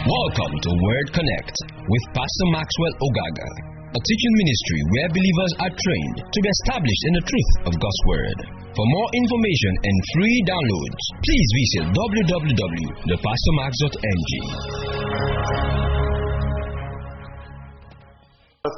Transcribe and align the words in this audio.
Welcome 0.00 0.56
to 0.64 0.72
Word 0.80 1.12
Connect 1.12 1.52
with 1.76 2.04
Pastor 2.16 2.48
Maxwell 2.56 2.96
Ogaga, 3.04 3.52
a 3.92 4.00
teaching 4.00 4.34
ministry 4.40 4.80
where 4.96 5.12
believers 5.12 5.52
are 5.60 5.68
trained 5.68 6.24
to 6.24 6.40
be 6.40 6.48
established 6.48 7.04
in 7.04 7.20
the 7.20 7.24
truth 7.28 7.68
of 7.68 7.76
God's 7.76 8.02
Word. 8.08 8.48
For 8.72 8.80
more 8.80 9.08
information 9.12 9.76
and 9.84 9.92
free 10.16 10.40
downloads, 10.48 11.04
please 11.20 11.48
visit 11.52 11.92
www.thepastormax.ng. 11.92 14.32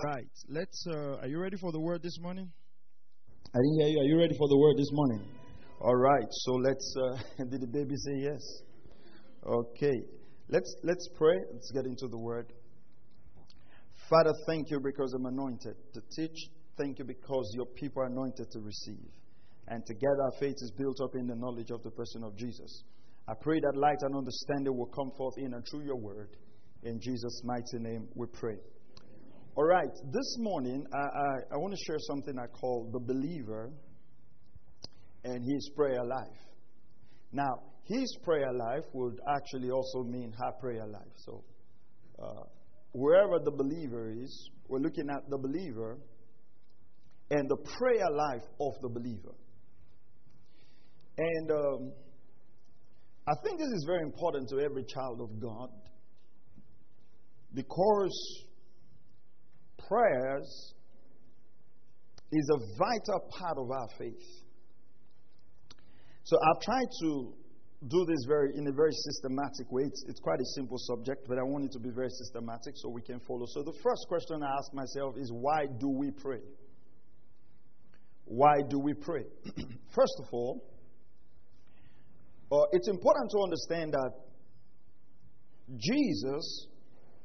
Right. 0.03 0.27
Let's. 0.51 0.83
Uh, 0.91 1.23
are 1.23 1.29
you 1.29 1.39
ready 1.39 1.57
for 1.57 1.71
the 1.71 1.79
word 1.79 2.03
this 2.03 2.19
morning? 2.19 2.51
I 3.55 3.59
didn't 3.63 3.79
hear 3.79 3.91
you. 3.95 4.01
Are 4.01 4.09
you 4.11 4.19
ready 4.19 4.35
for 4.37 4.49
the 4.49 4.59
word 4.59 4.77
this 4.77 4.91
morning? 4.91 5.23
All 5.81 5.95
right. 5.95 6.27
So 6.31 6.55
let's. 6.55 6.97
Uh, 6.99 7.17
did 7.49 7.61
the 7.61 7.69
baby 7.71 7.95
say 7.95 8.17
yes? 8.27 8.43
Okay. 9.47 10.03
Let's 10.53 10.77
let's 10.83 11.09
pray. 11.17 11.39
Let's 11.51 11.71
get 11.71 11.87
into 11.87 12.09
the 12.09 12.19
word. 12.19 12.53
Father, 14.11 14.35
thank 14.47 14.71
you 14.71 14.81
because 14.81 15.15
I'm 15.15 15.25
anointed 15.25 15.77
to 15.95 16.03
teach. 16.15 16.37
Thank 16.77 16.99
you 16.99 17.07
because 17.07 17.51
your 17.55 17.65
people 17.65 18.03
are 18.03 18.07
anointed 18.07 18.51
to 18.51 18.61
receive. 18.61 19.09
And 19.69 19.83
together 19.87 20.23
our 20.25 20.39
faith 20.39 20.57
is 20.61 20.71
built 20.77 20.99
up 21.03 21.15
in 21.15 21.27
the 21.27 21.35
knowledge 21.35 21.71
of 21.71 21.83
the 21.83 21.91
person 21.91 22.23
of 22.23 22.37
Jesus. 22.37 22.85
I 23.27 23.33
pray 23.41 23.61
that 23.61 23.79
light 23.79 23.97
and 24.03 24.15
understanding 24.15 24.77
will 24.77 24.93
come 24.95 25.11
forth 25.17 25.39
in 25.39 25.55
and 25.55 25.65
through 25.71 25.87
your 25.87 25.97
word. 25.97 26.37
In 26.83 27.01
Jesus' 27.01 27.41
mighty 27.45 27.79
name 27.79 28.09
we 28.15 28.27
pray. 28.27 28.59
All 29.55 29.65
right, 29.65 29.95
this 30.13 30.37
morning 30.39 30.85
I, 30.93 30.99
I, 30.99 31.55
I 31.55 31.57
want 31.57 31.73
to 31.73 31.81
share 31.87 31.99
something 32.01 32.39
I 32.39 32.47
call 32.49 32.91
the 32.93 33.01
believer 33.01 33.71
and 35.25 35.43
his 35.43 35.71
prayer 35.75 36.05
life. 36.05 36.37
Now, 37.33 37.72
his 37.85 38.17
prayer 38.23 38.53
life 38.53 38.85
would 38.93 39.19
actually 39.37 39.71
also 39.71 40.05
mean 40.05 40.33
her 40.39 40.53
prayer 40.61 40.87
life. 40.87 41.13
So, 41.17 41.45
uh, 42.23 42.45
wherever 42.93 43.39
the 43.45 43.51
believer 43.51 44.11
is, 44.11 44.51
we're 44.69 44.79
looking 44.79 45.09
at 45.11 45.29
the 45.29 45.39
believer 45.39 45.99
and 47.31 47.49
the 47.49 47.57
prayer 47.57 48.11
life 48.11 48.45
of 48.61 48.73
the 48.83 48.89
believer. 48.89 49.35
And 51.19 51.51
um, 51.51 51.93
I 53.27 53.33
think 53.45 53.59
this 53.59 53.69
is 53.69 53.85
very 53.87 54.03
important 54.03 54.49
to 54.51 54.61
every 54.61 54.85
child 54.85 55.21
of 55.21 55.41
God 55.41 55.71
because 57.55 58.45
prayers 59.89 60.75
is 62.33 62.51
a 62.55 62.59
vital 62.79 63.29
part 63.39 63.59
of 63.59 63.71
our 63.71 63.89
faith. 63.99 64.43
So 66.25 66.37
I've 66.37 66.63
tried 66.63 66.89
to 67.03 67.35
do 67.89 68.05
this 68.07 68.25
very 68.29 68.51
in 68.55 68.67
a 68.69 68.73
very 68.73 68.93
systematic 68.93 69.71
way. 69.71 69.83
It's, 69.85 70.05
it's 70.09 70.21
quite 70.21 70.41
a 70.41 70.45
simple 70.55 70.79
subject, 70.79 71.27
but 71.29 71.39
I 71.39 71.43
want 71.43 71.65
it 71.65 71.73
to 71.73 71.81
be 71.81 71.91
very 71.91 72.11
systematic 72.11 72.75
so 72.77 72.89
we 72.89 73.03
can 73.03 73.19
follow. 73.21 73.45
So 73.47 73.63
the 73.63 73.77
first 73.83 74.07
question 74.09 74.43
I 74.43 74.55
ask 74.57 74.73
myself 74.73 75.17
is 75.19 75.33
why 75.33 75.67
do 75.81 75.89
we 75.89 76.11
pray? 76.11 76.41
Why 78.25 78.55
do 78.69 78.79
we 78.79 78.95
pray? 78.95 79.25
first 79.95 80.15
of 80.21 80.29
all, 80.33 80.63
uh, 82.53 82.67
it's 82.73 82.89
important 82.89 83.31
to 83.31 83.39
understand 83.43 83.93
that 83.93 84.13
Jesus, 85.77 86.67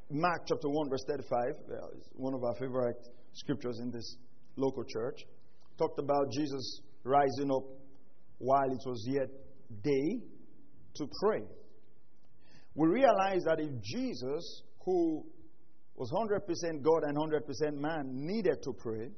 Mark 0.09 0.41
chapter 0.47 0.69
1, 0.69 0.89
verse 0.89 1.03
35, 1.07 1.39
uh, 1.39 1.87
one 2.13 2.33
of 2.33 2.43
our 2.43 2.55
favorite 2.55 2.97
scriptures 3.33 3.79
in 3.81 3.91
this 3.91 4.17
local 4.55 4.83
church, 4.85 5.19
talked 5.77 5.99
about 5.99 6.31
Jesus 6.31 6.81
rising 7.03 7.51
up 7.51 7.63
while 8.39 8.71
it 8.71 8.81
was 8.85 9.05
yet 9.07 9.29
day 9.83 10.21
to 10.97 11.07
pray. 11.21 11.41
We 12.75 12.87
realize 12.87 13.43
that 13.45 13.59
if 13.59 13.81
Jesus, 13.81 14.63
who 14.85 15.25
was 15.95 16.11
100% 16.11 16.83
God 16.83 17.03
and 17.03 17.17
100% 17.17 17.73
man, 17.73 18.03
needed 18.05 18.61
to 18.63 18.73
pray, 18.73 19.09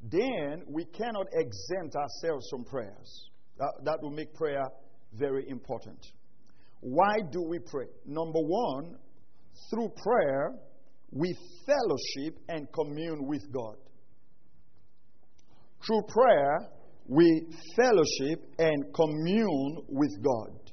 then 0.00 0.62
we 0.68 0.84
cannot 0.84 1.26
exempt 1.32 1.96
ourselves 1.96 2.46
from 2.50 2.64
prayers. 2.64 3.30
That, 3.58 3.72
that 3.84 4.02
will 4.02 4.10
make 4.10 4.34
prayer 4.34 4.64
very 5.14 5.48
important. 5.48 5.98
Why 6.80 7.16
do 7.30 7.42
we 7.42 7.58
pray? 7.58 7.86
Number 8.04 8.40
one, 8.40 8.96
through 9.70 9.90
prayer, 10.02 10.52
we 11.10 11.34
fellowship 11.64 12.38
and 12.48 12.66
commune 12.72 13.26
with 13.26 13.50
God. 13.52 13.76
Through 15.86 16.02
prayer, 16.08 16.68
we 17.06 17.46
fellowship 17.76 18.44
and 18.58 18.84
commune 18.94 19.84
with 19.88 20.22
God. 20.22 20.63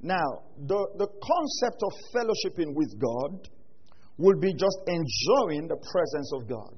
Now, 0.00 0.44
the, 0.58 0.80
the 0.98 1.08
concept 1.08 1.82
of 1.82 1.92
fellowshipping 2.14 2.74
with 2.74 2.92
God 3.00 3.48
will 4.18 4.38
be 4.40 4.52
just 4.52 4.78
enjoying 4.86 5.68
the 5.68 5.76
presence 5.76 6.30
of 6.34 6.48
God. 6.48 6.74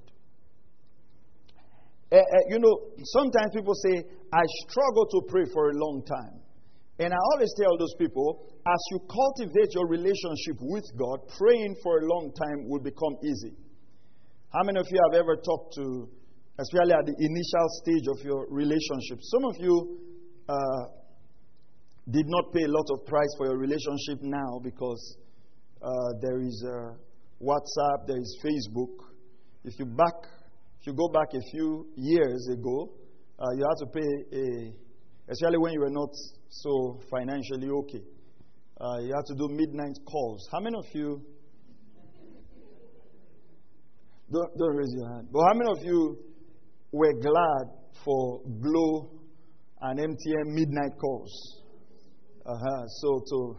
Uh, 2.11 2.17
uh, 2.17 2.23
you 2.49 2.59
know, 2.59 2.75
sometimes 3.05 3.53
people 3.55 3.75
say, 3.75 4.03
I 4.33 4.43
struggle 4.69 5.07
to 5.07 5.21
pray 5.29 5.45
for 5.53 5.71
a 5.71 5.75
long 5.75 6.03
time. 6.07 6.41
And 6.99 7.13
I 7.13 7.17
always 7.35 7.53
tell 7.61 7.77
those 7.79 7.95
people, 7.99 8.49
as 8.67 8.81
you 8.91 8.99
cultivate 9.07 9.71
your 9.75 9.87
relationship 9.87 10.59
with 10.61 10.85
God, 10.99 11.21
praying 11.39 11.77
for 11.83 12.01
a 12.01 12.07
long 12.07 12.33
time 12.35 12.69
will 12.69 12.83
become 12.83 13.15
easy. 13.23 13.55
How 14.53 14.65
many 14.65 14.81
of 14.81 14.87
you 14.91 14.99
have 15.07 15.21
ever 15.21 15.37
talked 15.37 15.75
to, 15.75 16.09
especially 16.59 16.95
at 16.95 17.07
the 17.07 17.15
initial 17.15 17.67
stage 17.85 18.07
of 18.09 18.19
your 18.25 18.47
relationship? 18.51 19.19
Some 19.23 19.45
of 19.45 19.55
you 19.61 19.99
uh, 20.49 20.98
did 22.11 22.27
not 22.27 22.53
pay 22.53 22.65
a 22.65 22.69
lot 22.69 22.87
of 22.91 23.05
price 23.07 23.29
for 23.37 23.47
your 23.47 23.59
relationship 23.59 24.23
now 24.23 24.59
because 24.63 25.19
uh, 25.83 25.91
there 26.23 26.41
is 26.41 26.65
uh, 26.67 26.95
WhatsApp, 27.43 28.07
there 28.07 28.17
is 28.19 28.39
Facebook. 28.43 28.95
If 29.65 29.79
you 29.79 29.85
back, 29.85 30.15
if 30.81 30.87
you 30.87 30.95
go 30.95 31.09
back 31.09 31.29
a 31.35 31.41
few 31.51 31.87
years 31.97 32.49
ago, 32.51 32.91
uh, 33.39 33.45
you 33.57 33.65
had 33.65 33.79
to 33.79 33.87
pay 33.93 34.37
a, 34.39 34.73
especially 35.31 35.59
when 35.59 35.73
you 35.73 35.81
were 35.81 35.91
not 35.91 36.09
so 36.49 36.99
financially 37.11 37.69
okay. 37.69 38.03
Uh, 38.81 38.99
you 39.01 39.13
had 39.15 39.27
to 39.27 39.35
do 39.35 39.49
midnight 39.49 39.99
calls. 40.07 40.49
How 40.51 40.61
many 40.61 40.77
of 40.79 40.87
you? 40.95 41.21
Don't, 44.33 44.59
don't 44.59 44.77
raise 44.77 44.95
your 44.97 45.09
hand. 45.15 45.29
But 45.33 45.41
how 45.47 45.55
many 45.55 45.71
of 45.71 45.85
you 45.85 46.19
were 46.93 47.13
glad 47.21 47.67
for 48.05 48.41
Glo 48.63 49.11
and 49.83 49.99
MTN 49.99 50.55
midnight 50.55 50.93
calls? 50.99 51.59
Uh-huh. 52.49 52.87
So 52.87 53.23
to 53.29 53.57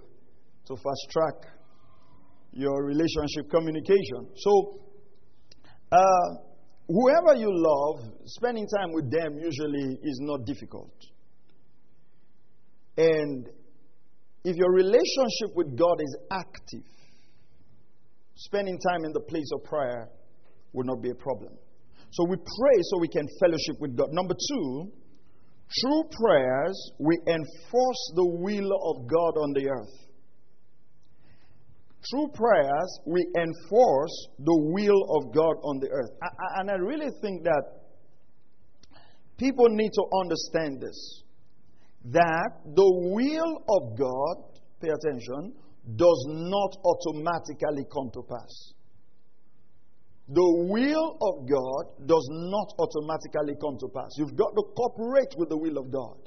to 0.65 0.75
fast 0.75 1.07
track 1.11 1.53
your 2.53 2.83
relationship 2.85 3.47
communication. 3.51 4.33
So 4.35 4.79
uh, 5.91 6.29
whoever 6.87 7.35
you 7.35 7.49
love, 7.51 8.11
spending 8.25 8.65
time 8.67 8.91
with 8.93 9.11
them 9.11 9.37
usually 9.37 9.95
is 10.01 10.19
not 10.21 10.43
difficult. 10.45 10.93
And 12.97 13.47
if 14.43 14.55
your 14.55 14.71
relationship 14.73 15.55
with 15.55 15.77
God 15.77 16.01
is 16.01 16.17
active, 16.31 16.89
spending 18.37 18.79
time 18.89 19.05
in 19.05 19.13
the 19.13 19.21
place 19.21 19.51
of 19.53 19.63
prayer 19.65 20.09
will 20.73 20.85
not 20.85 21.03
be 21.03 21.11
a 21.11 21.15
problem. 21.15 21.53
So 22.09 22.25
we 22.27 22.37
pray 22.37 22.77
so 22.81 22.99
we 22.99 23.07
can 23.07 23.27
fellowship 23.39 23.79
with 23.79 23.95
God. 23.95 24.07
Number 24.13 24.33
two, 24.33 24.91
through 25.77 26.03
prayers, 26.11 26.91
we 26.99 27.15
enforce 27.27 28.11
the 28.15 28.25
will 28.25 28.71
of 28.89 29.07
God 29.07 29.37
on 29.37 29.53
the 29.53 29.69
earth. 29.69 30.09
Through 32.09 32.29
prayers, 32.33 32.99
we 33.05 33.25
enforce 33.37 34.27
the 34.39 34.57
will 34.73 35.03
of 35.17 35.33
God 35.33 35.55
on 35.63 35.79
the 35.79 35.89
earth. 35.91 36.09
And 36.57 36.71
I 36.71 36.75
really 36.75 37.11
think 37.21 37.43
that 37.43 37.63
people 39.37 39.67
need 39.69 39.91
to 39.93 40.03
understand 40.21 40.81
this 40.81 41.23
that 42.05 42.51
the 42.63 42.91
will 43.11 43.61
of 43.67 43.97
God, 43.99 44.61
pay 44.81 44.87
attention, 44.87 45.53
does 45.97 46.25
not 46.29 46.71
automatically 46.85 47.85
come 47.91 48.09
to 48.13 48.23
pass 48.23 48.73
the 50.29 50.49
will 50.69 51.17
of 51.25 51.49
God 51.49 52.05
does 52.05 52.27
not 52.29 52.69
automatically 52.77 53.57
come 53.59 53.77
to 53.79 53.87
pass. 53.89 54.13
You've 54.17 54.37
got 54.37 54.53
to 54.53 54.63
cooperate 54.77 55.33
with 55.37 55.49
the 55.49 55.57
will 55.57 55.77
of 55.79 55.91
God. 55.91 56.17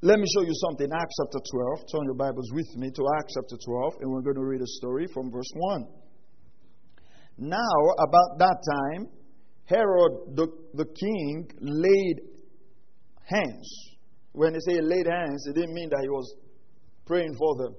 Let 0.00 0.20
me 0.20 0.26
show 0.32 0.42
you 0.42 0.54
something. 0.54 0.86
Acts 0.86 1.16
chapter 1.18 1.42
12. 1.42 1.78
Turn 1.90 2.04
your 2.04 2.14
Bibles 2.14 2.52
with 2.52 2.70
me 2.76 2.90
to 2.94 3.02
Acts 3.18 3.34
chapter 3.34 3.58
12, 3.58 3.94
and 4.00 4.12
we're 4.12 4.22
going 4.22 4.36
to 4.36 4.46
read 4.46 4.60
a 4.60 4.66
story 4.78 5.08
from 5.12 5.28
verse 5.32 5.50
1. 5.54 5.86
Now, 7.38 7.74
about 7.98 8.38
that 8.38 8.62
time, 8.62 9.08
Herod 9.64 10.36
the, 10.36 10.46
the 10.74 10.86
king 10.86 11.50
laid 11.60 12.20
hands. 13.24 13.68
When 14.32 14.52
they 14.52 14.60
say 14.60 14.80
laid 14.80 15.08
hands, 15.08 15.46
it 15.48 15.56
didn't 15.56 15.74
mean 15.74 15.90
that 15.90 16.00
he 16.02 16.08
was 16.08 16.32
praying 17.06 17.34
for 17.36 17.56
them, 17.56 17.74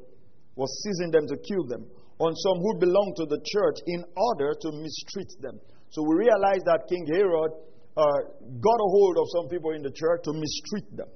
was 0.55 0.69
seizing 0.83 1.11
them 1.11 1.25
to 1.25 1.37
kill 1.47 1.65
them 1.67 1.87
on 2.19 2.35
some 2.35 2.59
who 2.59 2.79
belonged 2.79 3.15
to 3.15 3.25
the 3.25 3.39
church 3.43 3.79
in 3.87 4.03
order 4.15 4.53
to 4.61 4.69
mistreat 4.75 5.31
them. 5.39 5.59
So 5.89 6.03
we 6.03 6.27
realize 6.27 6.61
that 6.67 6.85
King 6.87 7.07
Herod 7.07 7.51
uh, 7.95 8.19
got 8.59 8.79
a 8.79 8.89
hold 8.91 9.17
of 9.17 9.25
some 9.35 9.47
people 9.49 9.71
in 9.71 9.81
the 9.81 9.91
church 9.91 10.21
to 10.23 10.33
mistreat 10.33 10.87
them. 10.95 11.09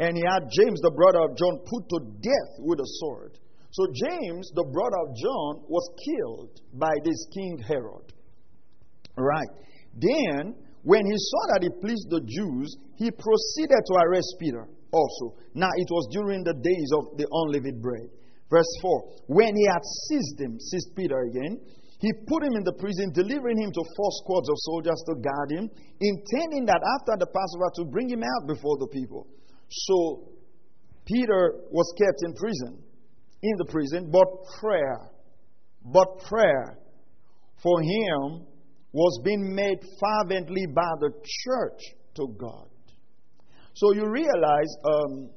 And 0.00 0.16
he 0.16 0.22
had 0.24 0.48
James, 0.50 0.80
the 0.80 0.94
brother 0.94 1.20
of 1.26 1.36
John, 1.36 1.58
put 1.68 1.88
to 1.90 1.98
death 2.22 2.52
with 2.60 2.80
a 2.80 2.88
sword. 3.00 3.38
So 3.70 3.86
James, 3.92 4.50
the 4.54 4.64
brother 4.64 4.98
of 5.04 5.16
John, 5.16 5.68
was 5.68 5.84
killed 6.00 6.60
by 6.74 6.94
this 7.04 7.26
King 7.34 7.62
Herod. 7.66 8.12
Right. 9.16 9.50
Then, 9.94 10.54
when 10.82 11.04
he 11.04 11.16
saw 11.16 11.42
that 11.52 11.62
he 11.62 11.70
pleased 11.80 12.08
the 12.08 12.22
Jews, 12.22 12.76
he 12.96 13.10
proceeded 13.10 13.82
to 13.86 13.94
arrest 14.06 14.36
Peter 14.40 14.66
also. 14.92 15.36
Now, 15.54 15.68
it 15.76 15.88
was 15.90 16.08
during 16.12 16.44
the 16.44 16.54
days 16.54 16.90
of 16.96 17.18
the 17.18 17.26
unleavened 17.30 17.82
bread. 17.82 18.08
Verse 18.50 18.72
4 18.80 19.02
When 19.26 19.54
he 19.54 19.66
had 19.66 19.84
seized 20.08 20.40
him, 20.40 20.58
seized 20.60 20.94
Peter 20.96 21.20
again, 21.20 21.60
he 22.00 22.12
put 22.28 22.44
him 22.44 22.54
in 22.54 22.62
the 22.62 22.74
prison, 22.78 23.10
delivering 23.12 23.58
him 23.58 23.72
to 23.72 23.82
four 23.96 24.10
squads 24.22 24.48
of 24.48 24.56
soldiers 24.58 25.02
to 25.06 25.14
guard 25.16 25.50
him, 25.50 25.68
intending 26.00 26.64
that 26.66 26.80
after 26.98 27.18
the 27.18 27.26
Passover 27.26 27.70
to 27.74 27.84
bring 27.90 28.08
him 28.08 28.22
out 28.22 28.46
before 28.46 28.78
the 28.78 28.86
people. 28.86 29.26
So 29.68 30.30
Peter 31.04 31.54
was 31.70 31.92
kept 31.98 32.22
in 32.22 32.34
prison, 32.34 32.82
in 33.42 33.54
the 33.58 33.64
prison, 33.64 34.10
but 34.12 34.26
prayer, 34.60 35.10
but 35.84 36.20
prayer 36.28 36.78
for 37.62 37.80
him 37.82 38.46
was 38.92 39.20
being 39.24 39.54
made 39.54 39.78
fervently 40.00 40.66
by 40.74 40.90
the 41.00 41.10
church 41.44 41.80
to 42.14 42.28
God. 42.38 42.68
So 43.74 43.92
you 43.92 44.08
realize 44.08 44.70
um, 44.84 45.30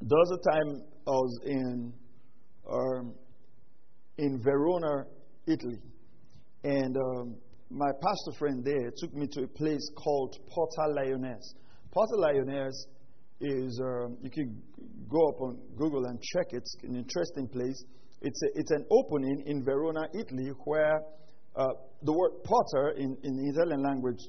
there 0.00 0.18
was 0.18 0.38
a 0.38 0.50
time 0.50 0.82
I 1.06 1.10
was 1.10 1.40
in 1.46 1.92
um, 2.70 3.14
in 4.18 4.40
Verona, 4.42 5.04
Italy, 5.46 5.80
and 6.64 6.96
um, 6.96 7.36
my 7.70 7.90
pastor 7.92 8.38
friend 8.38 8.64
there 8.64 8.90
took 8.96 9.14
me 9.14 9.26
to 9.32 9.44
a 9.44 9.48
place 9.48 9.90
called 9.96 10.36
Porta 10.48 10.92
Lyonese. 10.92 11.54
Porta 11.92 12.14
Lyonese 12.14 12.86
is 13.40 13.80
um, 13.82 14.18
you 14.22 14.30
can 14.30 14.62
go 15.08 15.28
up 15.28 15.40
on 15.40 15.58
Google 15.76 16.04
and 16.06 16.20
check 16.20 16.46
it. 16.50 16.58
It's 16.58 16.76
an 16.82 16.96
interesting 16.96 17.48
place. 17.48 17.84
It's 18.22 18.42
a, 18.42 18.46
it's 18.54 18.70
an 18.70 18.84
opening 18.90 19.44
in 19.46 19.64
Verona, 19.64 20.06
Italy, 20.12 20.52
where 20.64 21.00
uh, 21.56 21.66
the 22.02 22.12
word 22.12 22.32
porta 22.44 22.96
in, 22.96 23.16
in 23.22 23.36
the 23.36 23.50
Italian 23.50 23.82
language 23.82 24.20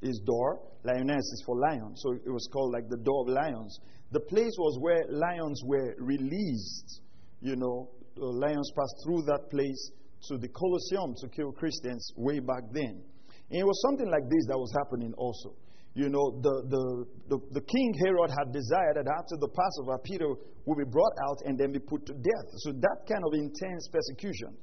is 0.00 0.20
door. 0.24 0.60
Lioness 0.84 1.18
is 1.18 1.42
for 1.44 1.58
lion. 1.58 1.92
So 1.96 2.12
it 2.12 2.30
was 2.30 2.48
called 2.52 2.72
like 2.72 2.88
the 2.88 2.98
door 2.98 3.22
of 3.22 3.28
lions. 3.28 3.78
The 4.10 4.20
place 4.20 4.52
was 4.58 4.78
where 4.80 5.04
lions 5.08 5.60
were 5.64 5.94
released. 5.98 7.00
You 7.42 7.56
know, 7.56 7.90
lions 8.16 8.70
passed 8.74 8.96
through 9.04 9.22
that 9.26 9.50
place 9.50 9.90
to 10.28 10.38
the 10.38 10.48
Colosseum 10.48 11.14
to 11.18 11.28
kill 11.28 11.50
Christians 11.52 12.12
way 12.16 12.38
back 12.38 12.62
then. 12.72 13.02
And 13.50 13.60
it 13.60 13.66
was 13.66 13.82
something 13.82 14.08
like 14.08 14.22
this 14.30 14.46
that 14.48 14.56
was 14.56 14.72
happening 14.78 15.12
also. 15.18 15.54
You 15.94 16.08
know, 16.08 16.40
the, 16.40 16.54
the, 16.72 16.84
the, 17.28 17.38
the 17.52 17.60
king 17.60 17.92
Herod 18.00 18.30
had 18.30 18.48
desired 18.54 18.96
that 18.96 19.10
after 19.12 19.36
the 19.36 19.50
Passover, 19.50 19.98
Peter 20.00 20.24
would 20.64 20.78
be 20.78 20.88
brought 20.88 21.12
out 21.28 21.38
and 21.44 21.58
then 21.58 21.72
be 21.72 21.80
put 21.80 22.06
to 22.06 22.14
death. 22.14 22.48
So 22.64 22.72
that 22.72 22.98
kind 23.04 23.20
of 23.26 23.34
intense 23.34 23.90
persecution. 23.92 24.56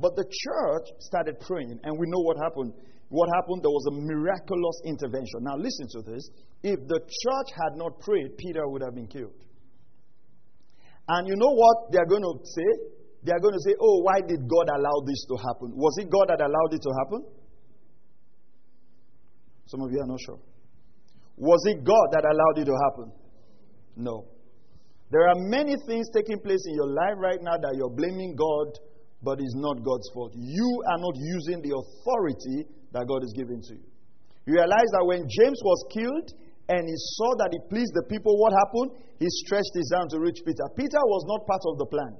But 0.00 0.16
the 0.16 0.24
church 0.24 0.86
started 0.98 1.38
praying, 1.38 1.78
and 1.84 1.92
we 1.94 2.06
know 2.08 2.18
what 2.26 2.36
happened. 2.42 2.72
What 3.10 3.28
happened? 3.28 3.62
There 3.62 3.70
was 3.70 3.86
a 3.92 3.94
miraculous 3.94 4.80
intervention. 4.88 5.44
Now, 5.44 5.54
listen 5.54 5.86
to 5.94 6.02
this. 6.02 6.24
If 6.64 6.80
the 6.88 6.98
church 6.98 7.48
had 7.54 7.76
not 7.76 8.00
prayed, 8.00 8.34
Peter 8.38 8.66
would 8.66 8.82
have 8.82 8.96
been 8.96 9.06
killed. 9.06 9.36
And 11.08 11.28
you 11.28 11.36
know 11.36 11.52
what 11.52 11.90
they're 11.90 12.06
going 12.06 12.22
to 12.22 12.34
say? 12.44 12.70
They're 13.24 13.40
going 13.40 13.54
to 13.54 13.62
say, 13.64 13.74
Oh, 13.80 14.02
why 14.02 14.20
did 14.20 14.48
God 14.48 14.68
allow 14.70 15.02
this 15.06 15.24
to 15.28 15.36
happen? 15.36 15.72
Was 15.74 15.96
it 15.98 16.10
God 16.10 16.28
that 16.28 16.40
allowed 16.40 16.72
it 16.72 16.82
to 16.82 16.92
happen? 17.04 17.26
Some 19.66 19.80
of 19.82 19.90
you 19.90 20.00
are 20.00 20.06
not 20.06 20.18
sure. 20.26 20.38
Was 21.36 21.60
it 21.66 21.84
God 21.84 22.06
that 22.12 22.24
allowed 22.24 22.58
it 22.60 22.66
to 22.66 22.76
happen? 22.76 23.12
No. 23.96 24.26
There 25.10 25.28
are 25.28 25.36
many 25.36 25.76
things 25.86 26.08
taking 26.14 26.38
place 26.40 26.64
in 26.66 26.74
your 26.74 26.88
life 26.88 27.16
right 27.18 27.40
now 27.40 27.56
that 27.56 27.74
you're 27.76 27.90
blaming 27.90 28.34
God 28.36 28.78
but 29.22 29.38
it's 29.38 29.54
not 29.54 29.82
God's 29.84 30.10
fault. 30.12 30.34
You 30.34 30.82
are 30.90 30.98
not 30.98 31.14
using 31.14 31.62
the 31.62 31.78
authority 31.78 32.66
that 32.92 33.06
God 33.06 33.22
has 33.22 33.32
given 33.32 33.62
to 33.62 33.74
you. 33.78 33.86
You 34.46 34.54
realize 34.58 34.90
that 34.98 35.06
when 35.06 35.22
James 35.30 35.58
was 35.62 35.86
killed 35.94 36.28
and 36.68 36.86
he 36.86 36.96
saw 37.18 37.34
that 37.42 37.50
he 37.50 37.58
pleased 37.66 37.94
the 37.94 38.06
people, 38.06 38.38
what 38.38 38.52
happened? 38.54 38.94
He 39.18 39.26
stretched 39.46 39.74
his 39.74 39.90
arm 39.94 40.08
to 40.10 40.18
reach 40.20 40.42
Peter. 40.46 40.66
Peter 40.76 41.02
was 41.02 41.22
not 41.26 41.46
part 41.46 41.62
of 41.66 41.78
the 41.78 41.86
plan. 41.86 42.14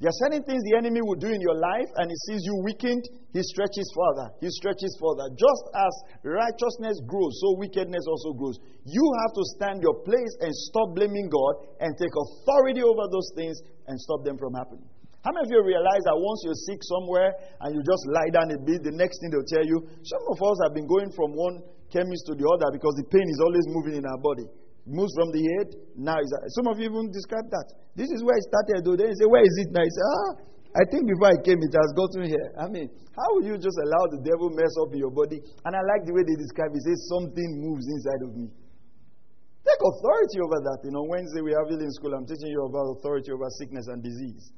There 0.00 0.08
are 0.08 0.20
certain 0.24 0.40
things 0.48 0.64
the 0.64 0.80
enemy 0.80 1.04
will 1.04 1.20
do 1.20 1.28
in 1.28 1.44
your 1.44 1.60
life, 1.60 1.92
and 2.00 2.08
he 2.08 2.16
sees 2.24 2.40
you 2.40 2.56
weakened, 2.64 3.04
he 3.36 3.44
stretches 3.44 3.84
further. 3.92 4.32
He 4.40 4.48
stretches 4.48 4.96
further. 4.96 5.28
Just 5.36 5.64
as 5.76 5.92
righteousness 6.24 7.04
grows, 7.04 7.36
so 7.44 7.60
wickedness 7.60 8.00
also 8.08 8.32
grows. 8.32 8.56
You 8.88 9.04
have 9.20 9.32
to 9.36 9.44
stand 9.60 9.84
your 9.84 10.00
place 10.00 10.34
and 10.40 10.56
stop 10.72 10.96
blaming 10.96 11.28
God 11.28 11.68
and 11.84 11.92
take 12.00 12.16
authority 12.16 12.80
over 12.80 13.04
those 13.12 13.28
things 13.36 13.60
and 13.92 14.00
stop 14.00 14.24
them 14.24 14.40
from 14.40 14.56
happening. 14.56 14.88
How 15.20 15.36
many 15.36 15.44
of 15.44 15.52
you 15.52 15.60
realize 15.60 16.00
that 16.08 16.16
once 16.16 16.48
you're 16.48 16.64
sick 16.64 16.80
somewhere 16.80 17.36
and 17.60 17.76
you 17.76 17.84
just 17.84 18.04
lie 18.08 18.32
down 18.32 18.56
a 18.56 18.58
bit, 18.64 18.80
the 18.80 18.96
next 18.96 19.20
thing 19.20 19.28
they'll 19.36 19.52
tell 19.52 19.68
you, 19.68 19.84
some 20.00 20.24
of 20.32 20.40
us 20.40 20.56
have 20.64 20.72
been 20.72 20.88
going 20.88 21.12
from 21.12 21.36
one 21.36 21.60
chemist 21.90 22.26
to 22.30 22.34
the 22.38 22.46
other 22.46 22.70
because 22.72 22.94
the 22.96 23.06
pain 23.10 23.26
is 23.26 23.40
always 23.42 23.66
moving 23.68 23.98
in 24.00 24.04
our 24.06 24.18
body. 24.18 24.46
It 24.46 24.92
moves 24.94 25.12
from 25.12 25.34
the 25.34 25.42
head, 25.54 25.68
now 25.98 26.16
is 26.16 26.30
some 26.56 26.66
of 26.70 26.80
you 26.80 26.88
even 26.88 27.12
describe 27.12 27.46
that. 27.52 27.66
This 27.98 28.08
is 28.08 28.24
where 28.24 28.38
it 28.38 28.46
started, 28.48 28.86
though. 28.86 28.96
Then 28.96 29.12
you 29.12 29.18
say, 29.18 29.28
Where 29.28 29.44
is 29.44 29.56
it 29.60 29.68
now? 29.74 29.84
You 29.84 29.92
say, 29.92 30.06
Ah, 30.08 30.30
I 30.80 30.84
think 30.88 31.04
before 31.10 31.30
I 31.34 31.38
came, 31.42 31.60
it 31.60 31.74
has 31.74 31.90
gotten 31.92 32.24
here. 32.30 32.48
I 32.56 32.70
mean, 32.70 32.88
how 33.12 33.28
will 33.36 33.44
you 33.44 33.58
just 33.60 33.76
allow 33.76 34.08
the 34.14 34.22
devil 34.24 34.48
mess 34.54 34.72
up 34.80 34.94
in 34.94 35.02
your 35.04 35.12
body? 35.12 35.42
And 35.66 35.72
I 35.76 35.82
like 35.84 36.08
the 36.08 36.14
way 36.16 36.24
they 36.24 36.38
describe 36.38 36.72
it. 36.72 36.80
Say 36.86 36.96
something 37.12 37.48
moves 37.60 37.84
inside 37.90 38.22
of 38.24 38.32
me. 38.38 38.48
Take 39.66 39.82
authority 39.82 40.38
over 40.40 40.58
that. 40.64 40.80
You 40.86 40.94
know, 40.96 41.04
Wednesday 41.04 41.44
we 41.44 41.52
have 41.52 41.68
healing 41.68 41.92
school. 41.92 42.16
I'm 42.16 42.24
teaching 42.24 42.48
you 42.48 42.64
about 42.64 42.96
authority 42.96 43.34
over 43.34 43.50
sickness 43.60 43.90
and 43.92 44.00
disease 44.00 44.54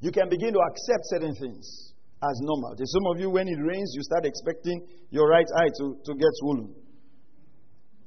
you 0.00 0.10
can 0.10 0.28
begin 0.28 0.52
to 0.52 0.60
accept 0.60 1.04
certain 1.04 1.34
things 1.34 1.89
as 2.22 2.36
normal. 2.42 2.76
Some 2.76 3.06
of 3.14 3.20
you, 3.20 3.30
when 3.30 3.48
it 3.48 3.56
rains, 3.56 3.92
you 3.96 4.02
start 4.02 4.24
expecting 4.26 4.86
your 5.10 5.28
right 5.28 5.46
eye 5.56 5.72
to, 5.78 5.96
to 6.04 6.12
get 6.14 6.28
swollen. 6.40 6.74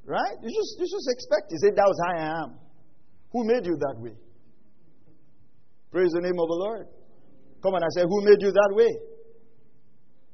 Right? 0.05 0.37
You 0.43 0.51
just, 0.53 0.71
you 0.77 0.85
just 0.85 1.09
expect 1.09 1.49
it. 1.49 1.61
Say, 1.61 1.71
that 1.73 1.87
was 1.87 1.99
how 2.05 2.11
I 2.13 2.21
am. 2.43 2.49
Who 3.31 3.43
made 3.45 3.65
you 3.65 3.75
that 3.75 3.95
way? 3.97 4.13
Praise 5.91 6.11
the 6.13 6.21
name 6.21 6.37
of 6.37 6.47
the 6.47 6.59
Lord. 6.59 6.87
Come 7.63 7.73
on, 7.73 7.81
I 7.81 7.87
say, 7.95 8.03
who 8.03 8.21
made 8.21 8.41
you 8.41 8.51
that 8.51 8.71
way? 8.75 8.91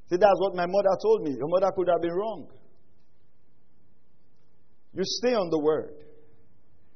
See, 0.09 0.17
that's 0.17 0.39
what 0.39 0.55
my 0.55 0.65
mother 0.65 0.95
told 1.01 1.23
me. 1.23 1.31
Your 1.37 1.47
mother 1.47 1.71
could 1.75 1.87
have 1.87 2.01
been 2.01 2.13
wrong. 2.13 2.47
You 4.93 5.03
stay 5.05 5.35
on 5.35 5.49
the 5.49 5.59
word. 5.59 5.93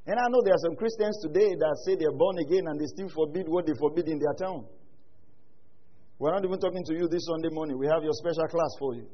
And 0.08 0.20
I 0.20 0.28
know 0.28 0.42
there 0.44 0.56
are 0.56 0.66
some 0.66 0.76
Christians 0.76 1.16
today 1.22 1.56
that 1.56 1.76
say 1.86 1.96
they're 1.96 2.12
born 2.12 2.36
again 2.40 2.68
and 2.68 2.76
they 2.80 2.88
still 2.92 3.08
forbid 3.08 3.48
what 3.48 3.66
they 3.68 3.74
forbid 3.80 4.10
in 4.10 4.20
their 4.20 4.34
town. 4.34 4.66
We're 6.20 6.32
not 6.32 6.46
even 6.46 6.60
talking 6.60 6.84
to 6.86 6.94
you 6.94 7.08
this 7.08 7.26
Sunday 7.28 7.50
morning. 7.52 7.78
We 7.78 7.88
have 7.88 8.04
your 8.04 8.14
special 8.14 8.48
class 8.48 8.72
for 8.80 8.96
you. 8.96 9.08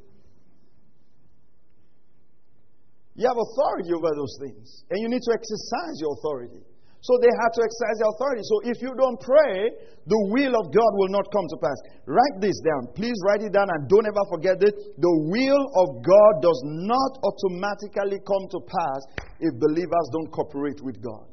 You 3.16 3.28
have 3.28 3.36
authority 3.36 3.92
over 3.92 4.12
those 4.16 4.36
things, 4.40 4.84
and 4.92 5.02
you 5.02 5.10
need 5.10 5.24
to 5.24 5.34
exercise 5.36 5.96
your 6.00 6.16
authority. 6.20 6.64
So 7.02 7.16
they 7.24 7.32
had 7.32 7.52
to 7.56 7.62
exercise 7.64 7.96
their 8.00 8.12
authority. 8.12 8.44
So 8.44 8.56
if 8.68 8.78
you 8.84 8.92
don't 8.92 9.20
pray, 9.24 9.72
the 10.04 10.22
will 10.36 10.52
of 10.52 10.68
God 10.68 10.92
will 11.00 11.12
not 11.16 11.32
come 11.32 11.48
to 11.48 11.58
pass. 11.64 11.80
Write 12.04 12.44
this 12.44 12.60
down. 12.60 12.92
Please 12.92 13.16
write 13.24 13.40
it 13.40 13.56
down 13.56 13.72
and 13.72 13.88
don't 13.88 14.04
ever 14.04 14.24
forget 14.28 14.60
it. 14.60 14.76
The 15.00 15.16
will 15.32 15.64
of 15.80 16.04
God 16.04 16.34
does 16.44 16.60
not 16.84 17.12
automatically 17.24 18.20
come 18.20 18.46
to 18.52 18.60
pass 18.68 19.02
if 19.40 19.56
believers 19.64 20.08
don't 20.12 20.28
cooperate 20.32 20.84
with 20.84 21.00
God. 21.00 21.28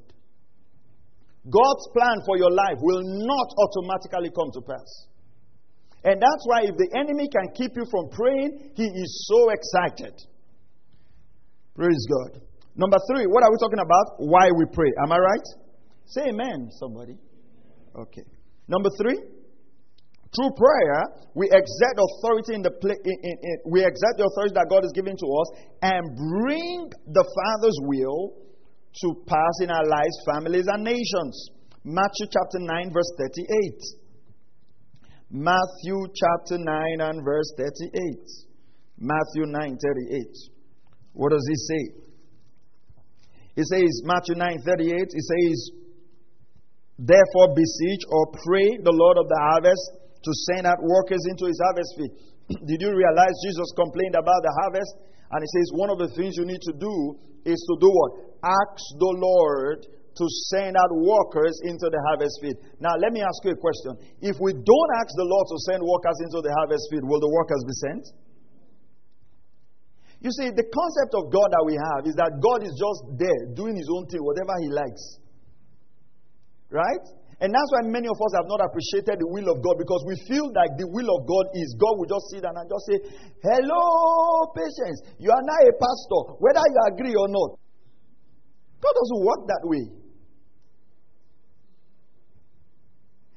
God's 1.51 1.87
plan 1.95 2.23
for 2.27 2.39
your 2.39 2.51
life 2.51 2.79
will 2.79 3.03
not 3.03 3.49
automatically 3.59 4.31
come 4.31 4.51
to 4.55 4.63
pass. 4.63 4.91
And 6.07 6.23
that's 6.23 6.45
why 6.47 6.63
if 6.63 6.79
the 6.79 6.87
enemy 6.95 7.27
can 7.27 7.51
keep 7.59 7.75
you 7.75 7.83
from 7.91 8.07
praying, 8.15 8.71
he 8.79 8.87
is 8.87 9.27
so 9.27 9.51
excited. 9.51 10.15
Praise 11.75 12.07
God. 12.07 12.41
Number 12.77 12.97
three, 13.11 13.27
what 13.27 13.43
are 13.43 13.51
we 13.51 13.59
talking 13.59 13.83
about? 13.83 14.23
Why 14.23 14.47
we 14.55 14.71
pray. 14.73 14.93
Am 15.03 15.11
I 15.11 15.19
right? 15.19 15.47
Say 16.07 16.31
amen, 16.31 16.71
somebody. 16.79 17.19
Okay. 17.99 18.23
Number 18.69 18.89
three, 19.03 19.19
through 20.31 20.53
prayer, 20.55 21.27
we 21.35 21.51
exert 21.51 21.97
authority 21.99 22.55
in 22.55 22.63
the 22.63 22.71
pla- 22.71 23.03
in, 23.03 23.17
in, 23.27 23.37
in, 23.43 23.57
we 23.67 23.83
exert 23.83 24.15
the 24.15 24.31
authority 24.31 24.55
that 24.55 24.71
God 24.71 24.87
has 24.87 24.93
given 24.95 25.17
to 25.19 25.27
us 25.27 25.49
and 25.83 26.03
bring 26.15 26.87
the 27.11 27.27
Father's 27.27 27.79
will 27.83 28.47
to 29.03 29.09
pass 29.27 29.55
in 29.59 29.71
our 29.75 29.87
lives, 29.91 30.15
families, 30.23 30.67
and 30.71 30.85
nations. 30.85 31.51
Matthew 31.83 32.31
chapter 32.31 32.63
9, 32.63 32.93
verse 32.95 33.11
38. 33.19 34.06
Matthew 35.31 36.07
chapter 36.15 36.59
9 36.59 37.01
and 37.01 37.25
verse 37.25 37.53
38. 37.59 37.91
Matthew 38.99 39.45
9, 39.47 39.79
38. 39.79 40.27
What 41.13 41.33
does 41.33 41.45
he 41.49 41.57
say? 41.57 42.07
He 43.57 43.65
says, 43.65 44.03
Matthew 44.05 44.37
9 44.37 44.59
38, 44.65 44.93
he 44.93 45.23
says, 45.25 45.71
Therefore 46.99 47.57
beseech 47.57 48.05
or 48.09 48.33
pray 48.45 48.69
the 48.85 48.93
Lord 48.93 49.19
of 49.19 49.29
the 49.29 49.41
harvest 49.41 49.85
to 50.23 50.31
send 50.53 50.67
out 50.67 50.81
workers 50.81 51.25
into 51.29 51.47
his 51.47 51.61
harvest 51.61 51.91
field. 51.97 52.15
Did 52.69 52.81
you 52.81 52.93
realize 52.95 53.35
Jesus 53.45 53.69
complained 53.77 54.15
about 54.15 54.41
the 54.45 54.55
harvest? 54.63 54.93
And 55.33 55.41
he 55.43 55.49
says, 55.51 55.67
One 55.75 55.91
of 55.91 55.99
the 55.99 56.13
things 56.15 56.37
you 56.37 56.47
need 56.47 56.63
to 56.69 56.75
do 56.79 56.95
is 57.45 57.59
to 57.59 57.75
do 57.81 57.91
what? 57.91 58.13
Ask 58.45 58.81
the 58.97 59.13
Lord 59.19 59.87
to 60.17 60.25
send 60.49 60.77
out 60.77 60.91
workers 60.97 61.61
into 61.65 61.93
the 61.93 62.01
harvest 62.09 62.41
field. 62.41 62.57
Now, 62.81 62.97
let 62.97 63.13
me 63.13 63.21
ask 63.21 63.37
you 63.45 63.53
a 63.53 63.61
question. 63.61 64.01
If 64.25 64.41
we 64.41 64.57
don't 64.57 64.91
ask 64.97 65.13
the 65.13 65.29
Lord 65.29 65.47
to 65.53 65.57
send 65.69 65.85
workers 65.85 66.19
into 66.25 66.41
the 66.41 66.53
harvest 66.57 66.89
field, 66.89 67.05
will 67.05 67.21
the 67.21 67.29
workers 67.29 67.63
be 67.69 67.77
sent? 67.85 68.05
You 70.25 70.33
see, 70.33 70.49
the 70.49 70.65
concept 70.65 71.13
of 71.13 71.29
God 71.29 71.53
that 71.53 71.65
we 71.69 71.77
have 71.77 72.09
is 72.09 72.17
that 72.17 72.41
God 72.41 72.65
is 72.65 72.73
just 72.73 73.21
there 73.21 73.53
doing 73.53 73.77
his 73.77 73.87
own 73.93 74.09
thing, 74.09 74.25
whatever 74.25 74.57
he 74.65 74.73
likes. 74.73 75.21
Right? 76.73 77.05
And 77.37 77.53
that's 77.53 77.71
why 77.77 77.85
many 77.85 78.09
of 78.09 78.17
us 78.17 78.33
have 78.41 78.49
not 78.49 78.65
appreciated 78.65 79.21
the 79.21 79.29
will 79.29 79.53
of 79.53 79.61
God 79.61 79.77
because 79.77 80.01
we 80.09 80.17
feel 80.25 80.49
like 80.57 80.73
the 80.81 80.89
will 80.89 81.05
of 81.13 81.29
God 81.29 81.53
is 81.53 81.77
God 81.77 82.01
will 82.01 82.09
just 82.09 82.33
sit 82.33 82.41
down 82.41 82.57
and 82.57 82.65
just 82.65 82.85
say, 82.89 82.99
Hello, 83.45 84.49
patience. 84.57 85.05
You 85.21 85.29
are 85.29 85.45
now 85.45 85.61
a 85.69 85.73
pastor, 85.77 86.41
whether 86.41 86.65
you 86.65 86.81
agree 86.97 87.13
or 87.13 87.29
not. 87.29 87.61
God 88.81 88.95
doesn't 88.97 89.21
work 89.21 89.43
that 89.53 89.63
way. 89.69 89.85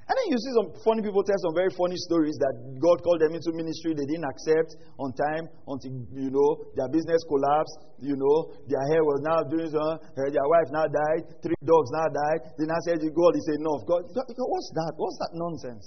And 0.09 0.17
then 0.17 0.27
you 0.33 0.41
see 0.41 0.53
some 0.57 0.69
funny 0.81 1.05
people 1.05 1.21
tell 1.21 1.37
some 1.37 1.53
very 1.53 1.69
funny 1.69 1.93
stories 2.09 2.33
that 2.41 2.53
God 2.81 2.97
called 3.05 3.21
them 3.21 3.37
into 3.37 3.53
ministry, 3.53 3.93
they 3.93 4.09
didn't 4.09 4.25
accept 4.25 4.73
on 4.97 5.13
time 5.13 5.45
until, 5.69 6.01
you 6.17 6.33
know, 6.33 6.65
their 6.73 6.89
business 6.89 7.21
collapsed, 7.29 7.77
you 8.01 8.17
know, 8.17 8.57
their 8.65 8.81
hair 8.89 9.05
was 9.05 9.21
now 9.21 9.45
doing 9.45 9.69
so, 9.69 9.77
uh, 9.77 10.01
their 10.17 10.49
wife 10.49 10.73
now 10.73 10.89
died, 10.89 11.29
three 11.45 11.61
dogs 11.61 11.93
now 11.93 12.09
died. 12.09 12.41
Then 12.57 12.73
I 12.73 12.81
said, 12.89 13.05
God 13.05 13.33
is 13.37 13.47
enough. 13.53 13.85
God, 13.85 14.01
God, 14.09 14.25
what's 14.33 14.69
that? 14.73 14.97
What's 14.97 15.17
that 15.21 15.31
nonsense? 15.37 15.85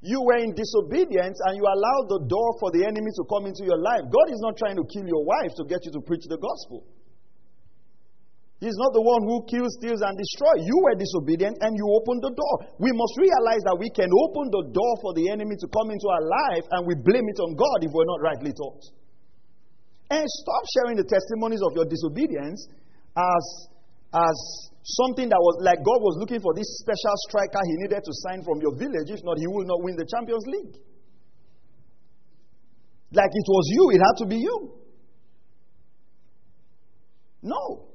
You 0.00 0.24
were 0.24 0.40
in 0.40 0.56
disobedience 0.56 1.36
and 1.44 1.52
you 1.60 1.68
allowed 1.68 2.06
the 2.08 2.24
door 2.32 2.56
for 2.64 2.72
the 2.72 2.80
enemy 2.80 3.12
to 3.12 3.24
come 3.28 3.44
into 3.44 3.64
your 3.68 3.80
life. 3.80 4.08
God 4.08 4.32
is 4.32 4.40
not 4.40 4.56
trying 4.56 4.80
to 4.80 4.84
kill 4.88 5.04
your 5.04 5.24
wife 5.24 5.52
to 5.60 5.68
get 5.68 5.84
you 5.84 5.92
to 5.92 6.00
preach 6.00 6.24
the 6.32 6.40
gospel. 6.40 6.88
He's 8.62 8.78
not 8.78 8.94
the 8.94 9.02
one 9.02 9.26
who 9.26 9.44
kills, 9.50 9.76
steals, 9.76 10.00
and 10.00 10.14
destroys. 10.14 10.62
You 10.62 10.78
were 10.86 10.94
disobedient 10.94 11.58
and 11.60 11.74
you 11.74 11.84
opened 11.90 12.22
the 12.22 12.32
door. 12.32 12.56
We 12.78 12.94
must 12.94 13.14
realize 13.18 13.60
that 13.66 13.76
we 13.76 13.90
can 13.90 14.08
open 14.08 14.46
the 14.48 14.70
door 14.70 14.94
for 15.02 15.12
the 15.12 15.26
enemy 15.28 15.58
to 15.58 15.66
come 15.68 15.90
into 15.90 16.06
our 16.06 16.24
life 16.24 16.64
and 16.70 16.86
we 16.86 16.94
blame 16.94 17.26
it 17.28 17.38
on 17.42 17.58
God 17.58 17.78
if 17.82 17.90
we're 17.90 18.08
not 18.08 18.22
rightly 18.22 18.54
taught. 18.54 18.80
And 20.14 20.22
stop 20.22 20.62
sharing 20.78 20.96
the 20.96 21.04
testimonies 21.04 21.60
of 21.66 21.74
your 21.74 21.84
disobedience 21.84 22.70
as, 23.18 23.44
as 24.14 24.36
something 25.02 25.28
that 25.28 25.40
was 25.40 25.58
like 25.64 25.82
God 25.82 26.00
was 26.00 26.16
looking 26.22 26.38
for 26.38 26.54
this 26.54 26.68
special 26.78 27.16
striker 27.28 27.58
he 27.66 27.74
needed 27.84 28.00
to 28.06 28.12
sign 28.28 28.46
from 28.46 28.62
your 28.62 28.76
village. 28.78 29.10
If 29.10 29.20
not, 29.26 29.36
he 29.36 29.48
will 29.50 29.66
not 29.66 29.82
win 29.82 29.98
the 29.98 30.06
Champions 30.06 30.46
League. 30.46 30.78
Like 33.12 33.32
it 33.34 33.48
was 33.50 33.66
you, 33.72 33.84
it 33.92 34.00
had 34.00 34.16
to 34.22 34.26
be 34.30 34.38
you. 34.40 34.56
No. 37.42 37.93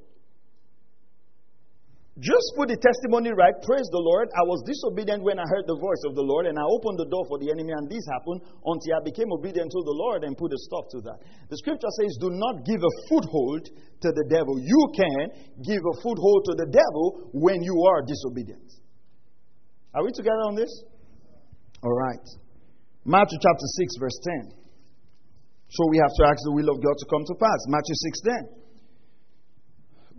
Just 2.19 2.51
put 2.59 2.67
the 2.67 2.75
testimony 2.75 3.31
right. 3.31 3.55
Praise 3.63 3.87
the 3.95 4.03
Lord. 4.03 4.27
I 4.35 4.43
was 4.43 4.59
disobedient 4.67 5.23
when 5.23 5.39
I 5.39 5.47
heard 5.47 5.63
the 5.71 5.79
voice 5.79 6.03
of 6.03 6.19
the 6.19 6.25
Lord, 6.25 6.51
and 6.51 6.59
I 6.59 6.67
opened 6.67 6.99
the 6.99 7.07
door 7.07 7.23
for 7.31 7.39
the 7.39 7.47
enemy, 7.47 7.71
and 7.71 7.87
this 7.87 8.03
happened 8.11 8.43
until 8.43 8.91
I 8.99 9.01
became 9.07 9.31
obedient 9.31 9.71
to 9.71 9.81
the 9.87 9.95
Lord 9.95 10.27
and 10.27 10.35
put 10.35 10.51
a 10.51 10.59
stop 10.67 10.91
to 10.91 10.99
that. 11.07 11.23
The 11.47 11.55
scripture 11.63 11.87
says, 11.95 12.19
Do 12.19 12.35
not 12.35 12.67
give 12.67 12.83
a 12.83 12.93
foothold 13.07 13.71
to 13.71 14.09
the 14.11 14.25
devil. 14.27 14.59
You 14.59 14.81
can 14.91 15.31
give 15.63 15.79
a 15.79 15.95
foothold 16.03 16.43
to 16.51 16.53
the 16.59 16.67
devil 16.67 17.31
when 17.31 17.63
you 17.63 17.75
are 17.87 18.03
disobedient. 18.03 18.67
Are 19.95 20.03
we 20.03 20.11
together 20.11 20.43
on 20.43 20.59
this? 20.59 20.71
All 21.79 21.95
right. 21.95 22.25
Matthew 23.07 23.39
chapter 23.39 23.67
6, 23.79 23.95
verse 23.95 24.19
10. 24.43 24.59
So 25.71 25.87
we 25.87 26.03
have 26.03 26.11
to 26.19 26.23
ask 26.27 26.43
the 26.43 26.51
will 26.51 26.67
of 26.67 26.83
God 26.83 26.99
to 26.99 27.07
come 27.07 27.23
to 27.23 27.35
pass. 27.39 27.59
Matthew 27.71 27.95
6 27.95 28.58
10 28.58 28.58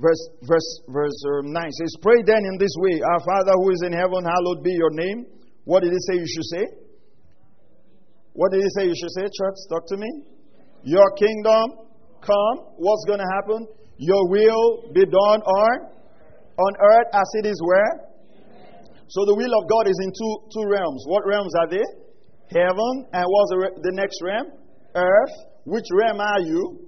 verse, 0.01 0.23
verse, 0.49 0.71
verse 0.89 1.19
um, 1.39 1.53
9 1.53 1.73
says, 1.73 1.93
Pray 2.03 2.23
then 2.25 2.43
in 2.45 2.57
this 2.59 2.73
way 2.79 3.01
Our 3.01 3.21
Father 3.21 3.53
who 3.55 3.71
is 3.71 3.83
in 3.87 3.93
heaven, 3.93 4.25
hallowed 4.25 4.65
be 4.65 4.73
your 4.73 4.91
name. 4.91 5.27
What 5.65 5.83
did 5.83 5.93
he 5.93 6.01
say 6.09 6.19
you 6.19 6.27
should 6.27 6.49
say? 6.57 6.65
What 8.33 8.53
did 8.53 8.63
he 8.63 8.69
say 8.77 8.87
you 8.87 8.97
should 8.97 9.13
say, 9.13 9.23
church? 9.29 9.59
Talk 9.69 9.87
to 9.89 9.97
me. 9.97 10.09
Your 10.83 11.11
kingdom 11.13 11.87
come. 12.25 12.57
What's 12.77 13.05
going 13.07 13.21
to 13.21 13.31
happen? 13.37 13.69
Your 13.99 14.29
will 14.29 14.91
be 14.95 15.05
done 15.05 15.41
on 15.45 15.91
on 16.57 16.73
earth 16.81 17.09
as 17.13 17.29
it 17.41 17.47
is 17.47 17.61
where? 17.65 18.11
So 19.09 19.25
the 19.27 19.35
will 19.35 19.53
of 19.61 19.69
God 19.69 19.89
is 19.89 19.99
in 20.05 20.13
two, 20.13 20.35
two 20.55 20.69
realms. 20.71 21.05
What 21.07 21.27
realms 21.27 21.53
are 21.59 21.69
they? 21.69 21.85
Heaven. 22.49 23.07
And 23.13 23.25
what's 23.27 23.51
the, 23.51 23.81
the 23.83 23.93
next 23.93 24.21
realm? 24.23 24.47
Earth. 24.95 25.35
Which 25.65 25.87
realm 25.93 26.21
are 26.21 26.41
you? 26.41 26.87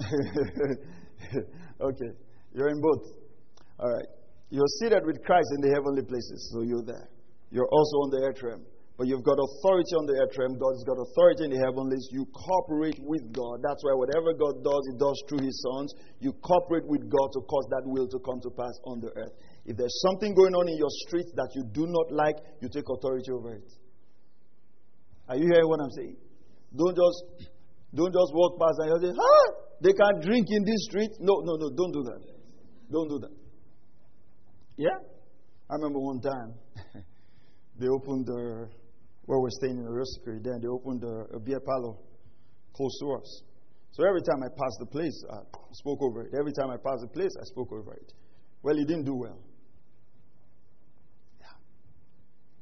Okay. 1.82 2.12
You're 2.54 2.68
in 2.68 2.80
both. 2.80 3.10
All 3.78 3.90
right. 3.90 4.06
You're 4.50 4.70
seated 4.80 5.04
with 5.04 5.24
Christ 5.24 5.48
in 5.56 5.60
the 5.64 5.72
heavenly 5.74 6.04
places, 6.04 6.52
so 6.52 6.62
you're 6.62 6.84
there. 6.84 7.08
You're 7.50 7.68
also 7.72 7.96
on 8.04 8.10
the 8.12 8.20
earth 8.22 8.42
realm. 8.42 8.62
But 9.00 9.08
you've 9.08 9.24
got 9.24 9.40
authority 9.40 9.96
on 9.96 10.04
the 10.04 10.20
earth 10.20 10.36
realm. 10.36 10.60
God's 10.60 10.84
got 10.84 11.00
authority 11.00 11.48
in 11.48 11.50
the 11.56 11.60
heavenlies. 11.64 12.04
You 12.12 12.28
cooperate 12.30 13.00
with 13.00 13.24
God. 13.32 13.64
That's 13.64 13.80
why 13.80 13.96
whatever 13.96 14.36
God 14.36 14.60
does, 14.60 14.82
He 14.92 14.94
does 15.00 15.16
through 15.26 15.42
His 15.42 15.56
sons. 15.64 15.96
You 16.20 16.36
cooperate 16.44 16.84
with 16.84 17.08
God 17.08 17.28
to 17.32 17.40
cause 17.48 17.66
that 17.72 17.82
will 17.88 18.06
to 18.06 18.20
come 18.20 18.38
to 18.44 18.50
pass 18.52 18.76
on 18.84 19.00
the 19.00 19.10
earth. 19.16 19.32
If 19.64 19.80
there's 19.80 19.96
something 20.04 20.36
going 20.36 20.52
on 20.52 20.68
in 20.68 20.76
your 20.76 20.92
street 21.08 21.26
that 21.34 21.48
you 21.56 21.64
do 21.72 21.88
not 21.88 22.12
like, 22.12 22.36
you 22.60 22.68
take 22.68 22.84
authority 22.86 23.32
over 23.32 23.56
it. 23.56 23.72
Are 25.32 25.36
you 25.40 25.48
hearing 25.48 25.68
what 25.68 25.80
I'm 25.80 25.90
saying? 25.96 26.16
Don't 26.76 26.92
just 26.92 27.48
don't 27.96 28.12
just 28.12 28.32
walk 28.36 28.60
past 28.60 28.76
and 28.84 28.88
you 28.92 28.98
say, 29.08 29.16
ah, 29.16 29.48
they 29.82 29.92
can 29.92 30.20
drink 30.20 30.46
in 30.48 30.64
this 30.64 30.84
street. 30.88 31.10
No, 31.18 31.42
no, 31.44 31.56
no, 31.56 31.70
don't 31.74 31.92
do 31.92 32.02
that. 32.04 32.22
Don't 32.90 33.08
do 33.08 33.18
that. 33.18 33.34
Yeah? 34.76 34.98
I 35.68 35.74
remember 35.74 35.98
one 35.98 36.20
time 36.20 36.54
they 37.80 37.88
opened 37.88 38.26
the, 38.26 38.68
where 39.24 39.40
we're 39.40 39.56
staying 39.58 39.78
in 39.78 39.84
the 39.84 39.90
Rosicary, 39.90 40.38
then 40.42 40.60
they 40.60 40.68
opened 40.68 41.02
a, 41.02 41.36
a 41.36 41.40
beer 41.40 41.60
parlor 41.60 41.94
close 42.76 42.98
to 43.00 43.12
us. 43.14 43.42
So 43.90 44.06
every 44.06 44.22
time 44.22 44.42
I 44.42 44.48
passed 44.48 44.78
the 44.78 44.86
place, 44.86 45.24
I 45.30 45.38
spoke 45.72 46.00
over 46.00 46.22
it. 46.22 46.30
Every 46.38 46.52
time 46.52 46.70
I 46.70 46.76
passed 46.76 47.02
the 47.02 47.12
place, 47.12 47.30
I 47.40 47.44
spoke 47.44 47.72
over 47.72 47.92
it. 47.94 48.12
Well, 48.62 48.76
he 48.76 48.84
didn't 48.84 49.04
do 49.04 49.14
well. 49.14 49.38
Yeah. 51.40 51.58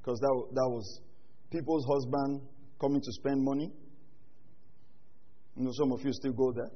Because 0.01 0.19
that, 0.19 0.47
that 0.55 0.69
was 0.69 1.01
people's 1.53 1.85
husband 1.87 2.41
coming 2.81 3.01
to 3.01 3.13
spend 3.13 3.45
money. 3.45 3.71
You 5.57 5.65
know, 5.65 5.71
some 5.75 5.93
of 5.93 6.01
you 6.03 6.13
still 6.13 6.33
go 6.33 6.53
there. 6.53 6.71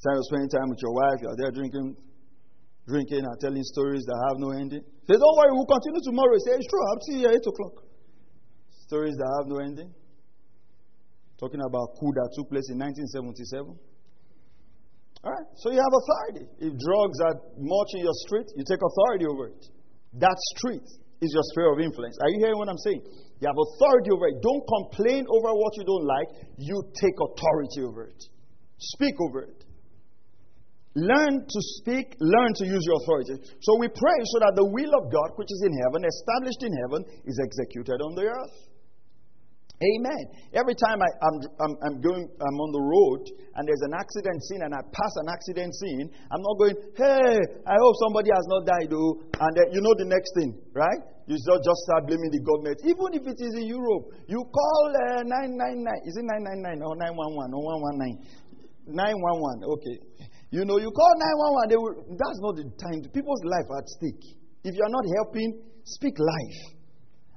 Instead 0.00 0.16
of 0.16 0.24
spending 0.32 0.48
time 0.48 0.72
with 0.72 0.80
your 0.80 0.96
wife, 0.96 1.20
you're 1.20 1.36
there 1.36 1.52
drinking, 1.52 1.92
drinking 2.88 3.20
and 3.20 3.36
telling 3.36 3.60
stories 3.68 4.00
that 4.08 4.16
have 4.32 4.40
no 4.40 4.56
ending. 4.56 4.80
Say, 4.80 5.12
don't 5.12 5.36
worry, 5.36 5.52
we'll 5.52 5.68
continue 5.68 6.00
tomorrow. 6.00 6.40
Say, 6.40 6.56
it's 6.56 6.64
true, 6.72 6.80
I'll 6.80 7.04
see 7.04 7.20
you 7.20 7.28
at 7.28 7.36
8 7.36 7.52
o'clock. 7.52 7.84
Stories 8.88 9.12
that 9.20 9.28
have 9.28 9.46
no 9.52 9.60
ending. 9.60 9.92
Talking 11.36 11.60
about 11.60 12.00
coup 12.00 12.16
that 12.16 12.32
took 12.32 12.48
place 12.48 12.64
in 12.72 12.80
1977. 12.80 13.76
All 15.20 15.32
right, 15.36 15.48
so 15.60 15.68
you 15.68 15.76
have 15.76 15.92
authority. 15.92 16.48
If 16.64 16.72
drugs 16.80 17.18
are 17.20 17.36
much 17.60 17.90
in 17.92 18.00
your 18.00 18.16
street, 18.24 18.48
you 18.56 18.64
take 18.64 18.80
authority 18.80 19.28
over 19.28 19.52
it. 19.52 19.68
That 20.16 20.36
street 20.56 20.88
is 21.20 21.28
your 21.28 21.44
sphere 21.52 21.76
of 21.76 21.78
influence. 21.84 22.16
Are 22.24 22.32
you 22.32 22.40
hearing 22.40 22.56
what 22.56 22.72
I'm 22.72 22.80
saying? 22.88 23.04
You 23.36 23.52
have 23.52 23.60
authority 23.68 24.16
over 24.16 24.32
it. 24.32 24.40
Don't 24.40 24.64
complain 24.64 25.28
over 25.28 25.52
what 25.52 25.76
you 25.76 25.84
don't 25.84 26.08
like. 26.08 26.28
You 26.56 26.88
take 26.96 27.20
authority 27.20 27.84
over 27.84 28.08
it. 28.08 28.20
Speak 28.96 29.12
over 29.28 29.44
it. 29.44 29.60
Learn 30.94 31.46
to 31.46 31.60
speak, 31.78 32.16
learn 32.18 32.50
to 32.58 32.66
use 32.66 32.82
your 32.82 32.98
authority. 32.98 33.38
So 33.62 33.78
we 33.78 33.86
pray 33.86 34.18
so 34.34 34.42
that 34.42 34.58
the 34.58 34.66
will 34.66 34.90
of 34.98 35.06
God, 35.06 35.38
which 35.38 35.46
is 35.46 35.62
in 35.62 35.74
heaven, 35.86 36.02
established 36.02 36.62
in 36.66 36.72
heaven, 36.82 37.00
is 37.30 37.38
executed 37.38 38.02
on 38.02 38.18
the 38.18 38.26
earth. 38.26 38.70
Amen. 39.80 40.28
Every 40.52 40.76
time 40.76 41.00
I, 41.00 41.08
am 41.24 41.94
going, 42.04 42.28
I'm 42.28 42.58
on 42.60 42.70
the 42.74 42.84
road 42.84 43.22
and 43.56 43.64
there's 43.64 43.80
an 43.88 43.96
accident 43.96 44.36
scene 44.44 44.60
and 44.60 44.76
I 44.76 44.84
pass 44.92 45.12
an 45.24 45.32
accident 45.32 45.72
scene, 45.72 46.12
I'm 46.28 46.42
not 46.44 46.60
going, 46.60 46.76
hey, 47.00 47.38
I 47.64 47.76
hope 47.80 47.94
somebody 48.04 48.28
has 48.28 48.44
not 48.52 48.68
died, 48.68 48.92
though. 48.92 49.24
And 49.40 49.52
then, 49.56 49.72
you 49.72 49.80
know 49.80 49.96
the 49.96 50.04
next 50.04 50.36
thing, 50.36 50.52
right? 50.76 51.00
You 51.24 51.32
just, 51.32 51.64
just 51.64 51.80
start 51.88 52.04
blaming 52.04 52.28
the 52.28 52.44
government. 52.44 52.76
Even 52.84 53.08
if 53.16 53.24
it 53.24 53.40
is 53.40 53.54
in 53.56 53.72
Europe, 53.72 54.12
you 54.28 54.44
call 54.52 54.84
uh, 54.92 55.24
999. 55.24 55.80
Is 56.04 56.12
it 56.12 56.28
999 56.28 56.84
or 56.84 56.98
911 57.00 57.54
or 57.56 57.62
119? 57.94 58.20
911, 58.84 59.64
okay. 59.64 59.96
You 60.50 60.66
know, 60.66 60.82
you 60.82 60.90
call 60.90 61.12
911, 61.62 61.70
they 61.70 61.78
will, 61.78 61.94
that's 62.18 62.40
not 62.42 62.58
the 62.58 62.66
time. 62.74 63.06
People's 63.14 63.42
life 63.46 63.70
at 63.70 63.86
stake. 63.86 64.34
If 64.66 64.74
you 64.74 64.82
are 64.82 64.90
not 64.90 65.06
helping, 65.22 65.62
speak 65.86 66.18
life. 66.18 66.60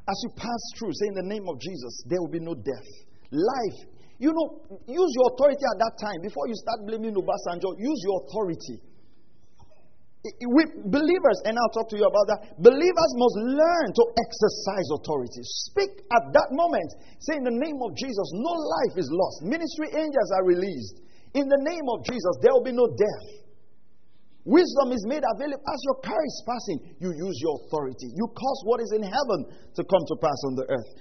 As 0.09 0.17
you 0.25 0.29
pass 0.35 0.61
through, 0.75 0.91
say 0.97 1.07
in 1.13 1.17
the 1.21 1.29
name 1.29 1.45
of 1.47 1.61
Jesus, 1.61 1.93
there 2.09 2.19
will 2.19 2.33
be 2.33 2.41
no 2.41 2.57
death. 2.57 2.89
Life. 3.29 3.79
You 4.17 4.33
know, 4.33 4.47
use 4.89 5.11
your 5.13 5.27
authority 5.33 5.61
at 5.61 5.77
that 5.77 5.93
time. 6.01 6.19
Before 6.25 6.49
you 6.49 6.57
start 6.57 6.89
blaming 6.89 7.13
Obasanjo, 7.13 7.77
use 7.77 7.99
your 8.01 8.17
authority. 8.25 8.81
We, 10.23 10.63
believers, 10.87 11.37
and 11.43 11.59
I'll 11.59 11.73
talk 11.75 11.91
to 11.91 11.99
you 11.99 12.07
about 12.07 12.27
that. 12.31 12.39
Believers 12.57 13.11
must 13.19 13.37
learn 13.59 13.87
to 13.91 14.03
exercise 14.15 14.87
authority. 14.95 15.43
Speak 15.69 15.91
at 16.09 16.23
that 16.33 16.49
moment. 16.55 16.89
Say 17.19 17.35
in 17.37 17.43
the 17.43 17.53
name 17.53 17.77
of 17.83 17.91
Jesus, 17.93 18.27
no 18.31 18.53
life 18.55 18.95
is 18.97 19.07
lost. 19.11 19.43
Ministry 19.43 19.91
angels 19.91 20.29
are 20.39 20.47
released. 20.47 21.03
In 21.33 21.49
the 21.49 21.61
name 21.65 21.85
of 21.89 22.05
Jesus, 22.05 22.33
there 22.41 22.53
will 22.53 22.63
be 22.63 22.71
no 22.71 22.85
death. 22.93 23.43
Wisdom 24.45 24.91
is 24.91 25.03
made 25.07 25.23
available 25.23 25.63
as 25.63 25.79
your 25.87 25.97
car 26.03 26.19
is 26.19 26.43
passing. 26.45 26.77
You 26.99 27.09
use 27.15 27.37
your 27.41 27.57
authority. 27.63 28.11
You 28.13 28.27
cause 28.27 28.59
what 28.65 28.81
is 28.81 28.91
in 28.93 29.01
heaven 29.01 29.39
to 29.75 29.81
come 29.87 30.03
to 30.03 30.15
pass 30.19 30.39
on 30.45 30.55
the 30.55 30.67
earth. 30.67 30.91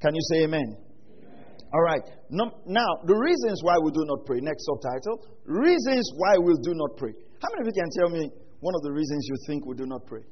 Can 0.00 0.14
you 0.14 0.20
say 0.30 0.44
amen? 0.44 0.76
amen. 0.76 1.56
All 1.72 1.82
right. 1.82 2.02
now, 2.30 2.90
the 3.06 3.16
reasons 3.16 3.64
why 3.64 3.78
we 3.82 3.90
do 3.90 4.04
not 4.04 4.26
pray. 4.26 4.40
Next 4.40 4.68
subtitle. 4.68 5.26
Reasons 5.44 6.12
why 6.16 6.36
we 6.38 6.54
do 6.62 6.76
not 6.76 6.96
pray. 6.98 7.12
How 7.40 7.48
many 7.56 7.68
of 7.68 7.72
you 7.72 7.80
can 7.80 7.90
tell 7.98 8.10
me 8.10 8.30
one 8.60 8.74
of 8.76 8.82
the 8.82 8.92
reasons 8.92 9.26
you 9.28 9.36
think 9.46 9.64
we 9.64 9.74
do 9.74 9.86
not 9.86 10.04
pray? 10.06 10.22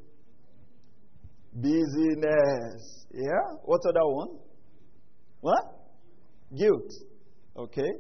Busyness. 1.57 3.07
Yeah? 3.13 3.57
What's 3.65 3.87
other 3.89 4.07
one? 4.07 4.29
What? 5.41 5.65
Guilt. 6.57 6.93
Okay. 7.57 7.91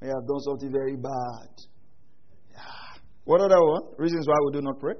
We 0.00 0.08
have 0.08 0.26
done 0.26 0.40
something 0.40 0.70
very 0.70 0.96
bad. 0.96 1.50
Yeah. 2.52 3.00
What 3.24 3.40
other 3.40 3.60
one? 3.60 3.82
Reasons 3.98 4.26
why 4.26 4.36
we 4.46 4.52
do 4.52 4.62
not 4.62 4.78
pray? 4.78 4.94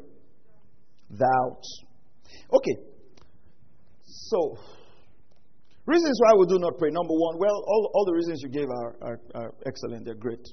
Doubt. 1.10 1.62
Okay. 2.52 2.76
So, 4.04 4.58
reasons 5.86 6.18
why 6.22 6.38
we 6.38 6.46
do 6.46 6.58
not 6.58 6.78
pray. 6.78 6.90
Number 6.90 7.14
one, 7.14 7.38
well, 7.38 7.64
all, 7.66 7.90
all 7.94 8.04
the 8.06 8.14
reasons 8.14 8.40
you 8.42 8.48
gave 8.48 8.68
are, 8.68 8.96
are, 9.02 9.20
are 9.34 9.54
excellent. 9.66 10.04
They're 10.04 10.14
great. 10.14 10.44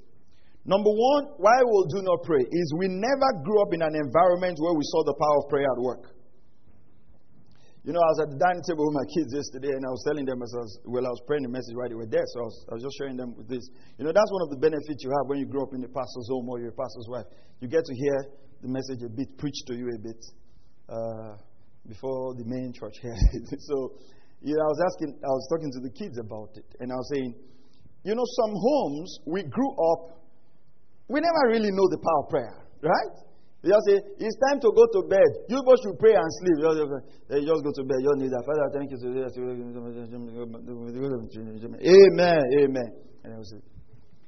Number 0.65 0.91
one, 0.91 1.25
why 1.37 1.59
we 1.59 1.85
do 1.89 2.01
not 2.03 2.23
pray 2.23 2.39
is 2.39 2.73
we 2.77 2.87
never 2.87 3.43
grew 3.43 3.61
up 3.61 3.73
in 3.73 3.81
an 3.81 3.95
environment 3.95 4.57
where 4.59 4.73
we 4.73 4.83
saw 4.83 5.03
the 5.03 5.15
power 5.19 5.37
of 5.43 5.49
prayer 5.49 5.67
at 5.67 5.81
work. 5.81 6.03
You 7.83 7.91
know, 7.91 7.99
I 7.99 8.09
was 8.15 8.19
at 8.23 8.29
the 8.31 8.39
dining 8.39 8.63
table 8.63 8.87
with 8.87 8.95
my 8.95 9.03
kids 9.11 9.35
yesterday, 9.35 9.75
and 9.75 9.83
I 9.83 9.91
was 9.91 9.99
telling 10.07 10.23
them 10.23 10.39
as 10.39 10.55
I 10.55 10.63
was, 10.63 10.71
well, 10.87 11.03
I 11.03 11.11
was 11.11 11.19
praying 11.27 11.43
the 11.43 11.51
message 11.51 11.75
right, 11.75 11.91
they 11.91 11.99
were 11.99 12.07
there, 12.07 12.23
so 12.31 12.39
I 12.39 12.47
was, 12.47 12.57
I 12.71 12.73
was 12.79 12.83
just 12.87 12.95
sharing 12.95 13.19
them 13.19 13.35
with 13.35 13.51
this. 13.51 13.59
You 13.99 14.07
know, 14.07 14.15
that's 14.15 14.31
one 14.31 14.47
of 14.47 14.55
the 14.55 14.61
benefits 14.63 15.03
you 15.03 15.11
have 15.11 15.27
when 15.27 15.43
you 15.43 15.51
grow 15.51 15.67
up 15.67 15.75
in 15.75 15.83
a 15.83 15.91
pastor's 15.91 16.31
home 16.31 16.47
or 16.47 16.63
you're 16.63 16.71
a 16.71 16.79
pastor's 16.79 17.11
wife. 17.11 17.27
You 17.59 17.67
get 17.67 17.83
to 17.83 17.91
hear 17.91 18.17
the 18.63 18.71
message 18.71 19.03
a 19.03 19.11
bit, 19.11 19.35
preached 19.35 19.67
to 19.67 19.75
you 19.75 19.91
a 19.91 19.99
bit 19.99 20.21
uh, 20.87 21.35
before 21.83 22.39
the 22.39 22.47
main 22.47 22.71
church 22.71 23.03
hears 23.03 23.19
it. 23.51 23.59
so, 23.67 23.99
you 24.39 24.55
know, 24.55 24.63
I 24.63 24.71
was 24.71 24.81
asking, 24.87 25.19
I 25.19 25.33
was 25.35 25.45
talking 25.51 25.71
to 25.75 25.81
the 25.83 25.91
kids 25.91 26.15
about 26.23 26.55
it, 26.55 26.67
and 26.79 26.87
I 26.87 26.95
was 26.95 27.07
saying, 27.11 27.35
you 28.07 28.15
know, 28.15 28.23
some 28.39 28.55
homes 28.55 29.11
we 29.27 29.43
grew 29.43 29.71
up, 29.91 30.23
we 31.11 31.19
never 31.19 31.51
really 31.51 31.71
know 31.75 31.87
the 31.91 31.99
power 31.99 32.21
of 32.23 32.29
prayer, 32.31 32.55
right? 32.79 33.15
You 33.63 33.71
just 33.71 33.85
say, 33.87 33.97
it's 34.19 34.35
time 34.51 34.59
to 34.59 34.69
go 34.75 34.83
to 34.83 35.07
bed. 35.07 35.29
You 35.47 35.63
both 35.63 35.79
should 35.79 35.95
pray 35.95 36.11
and 36.11 36.29
sleep. 36.43 36.57
You 36.59 36.83
just, 36.83 36.91
you 37.31 37.47
just 37.47 37.63
go 37.63 37.71
to 37.71 37.83
bed. 37.87 37.99
You 38.03 38.11
need 38.19 38.31
that. 38.35 38.43
Father, 38.43 38.67
thank 38.75 38.91
you. 38.91 38.99
today. 38.99 39.23
Amen. 41.79 42.43
Amen. 42.59 42.89
And 43.23 43.31
I 43.31 43.39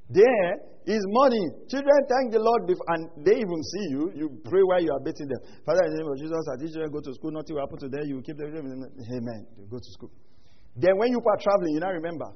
there 0.09 0.53
is 0.85 1.01
money. 1.09 1.41
Children 1.65 1.99
thank 2.05 2.31
the 2.31 2.37
Lord, 2.37 2.69
before, 2.69 2.85
and 2.93 3.09
they 3.25 3.41
even 3.41 3.61
see 3.73 3.85
you. 3.89 4.03
You 4.13 4.25
pray 4.45 4.61
while 4.61 4.81
you 4.81 4.93
are 4.93 5.01
beating 5.01 5.25
them. 5.25 5.41
Father, 5.65 5.81
in 5.89 5.97
the 5.97 5.99
name 5.99 6.09
of 6.13 6.17
Jesus, 6.21 6.37
teach 6.61 6.77
children 6.77 6.93
go 6.93 7.01
to 7.01 7.11
school. 7.17 7.33
Nothing 7.33 7.57
will 7.57 7.65
happen 7.65 7.79
to 7.81 7.89
them. 7.89 8.05
You 8.05 8.21
keep 8.21 8.37
them. 8.37 8.53
Amen. 8.53 9.41
You 9.57 9.65
go 9.65 9.81
to 9.81 9.91
school. 9.97 10.13
Then 10.77 10.93
when 11.01 11.09
you 11.09 11.17
are 11.17 11.39
traveling, 11.41 11.73
you 11.73 11.81
now 11.81 11.89
remember. 11.89 12.29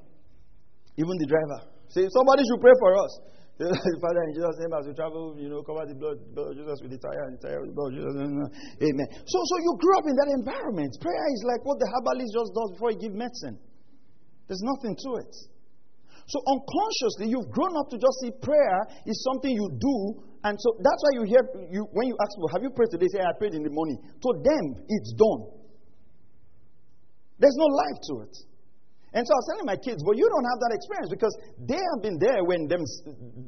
Even 0.98 1.14
the 1.16 1.28
driver. 1.30 1.70
Say, 1.94 2.10
somebody 2.10 2.42
should 2.44 2.62
pray 2.62 2.74
for 2.82 2.92
us. 2.98 3.12
Father, 3.60 4.24
in 4.24 4.32
Jesus' 4.32 4.56
name, 4.64 4.72
as 4.72 4.88
we 4.88 4.96
travel, 4.96 5.36
you 5.36 5.52
know, 5.52 5.60
cover 5.68 5.84
the 5.84 5.92
blood, 5.92 6.16
blood 6.32 6.52
of 6.52 6.56
Jesus 6.56 6.80
with 6.80 6.96
the 6.96 7.02
tire 7.04 7.28
and 7.28 7.36
the 7.36 7.42
tire 7.44 7.60
with 7.60 7.72
the 7.72 7.76
blood 7.76 7.92
of 7.92 7.96
Jesus. 8.00 8.16
Uh, 8.16 8.88
amen. 8.88 9.08
So, 9.28 9.38
so 9.44 9.56
you 9.60 9.76
grew 9.76 9.96
up 10.00 10.08
in 10.08 10.16
that 10.16 10.30
environment. 10.32 10.96
Prayer 11.04 11.28
is 11.36 11.44
like 11.44 11.68
what 11.68 11.76
the 11.76 11.88
herbalist 11.92 12.32
just 12.32 12.56
does 12.56 12.70
before 12.80 12.96
he 12.96 12.98
gives 13.04 13.20
medicine. 13.20 13.60
There's 14.48 14.64
nothing 14.64 14.96
to 14.96 15.10
it. 15.20 15.34
So 16.32 16.40
unconsciously, 16.48 17.36
you've 17.36 17.52
grown 17.52 17.76
up 17.76 17.92
to 17.92 18.00
just 18.00 18.16
see 18.24 18.32
prayer 18.40 18.80
is 19.04 19.20
something 19.28 19.52
you 19.52 19.68
do, 19.76 19.98
and 20.48 20.56
so 20.56 20.80
that's 20.80 21.02
why 21.04 21.12
you 21.20 21.24
hear 21.28 21.44
you 21.68 21.84
when 21.92 22.08
you 22.08 22.16
ask 22.16 22.32
people, 22.40 22.54
"Have 22.56 22.64
you 22.64 22.72
prayed 22.72 22.96
today?" 22.96 23.12
Say, 23.12 23.20
"I 23.20 23.36
prayed 23.36 23.60
in 23.60 23.64
the 23.68 23.74
morning." 23.74 24.00
To 24.00 24.30
them, 24.40 24.66
it's 24.88 25.12
done. 25.20 25.52
There's 27.44 27.60
no 27.60 27.68
life 27.68 28.00
to 28.08 28.14
it. 28.24 28.36
And 29.14 29.26
so 29.26 29.30
I 29.34 29.38
was 29.42 29.48
telling 29.50 29.66
my 29.66 29.80
kids, 29.82 30.06
well, 30.06 30.14
you 30.14 30.28
don't 30.30 30.46
have 30.46 30.60
that 30.62 30.74
experience 30.78 31.10
because 31.10 31.34
they 31.66 31.82
have 31.82 32.00
been 32.06 32.18
there 32.22 32.46
when 32.46 32.70
them, 32.70 32.86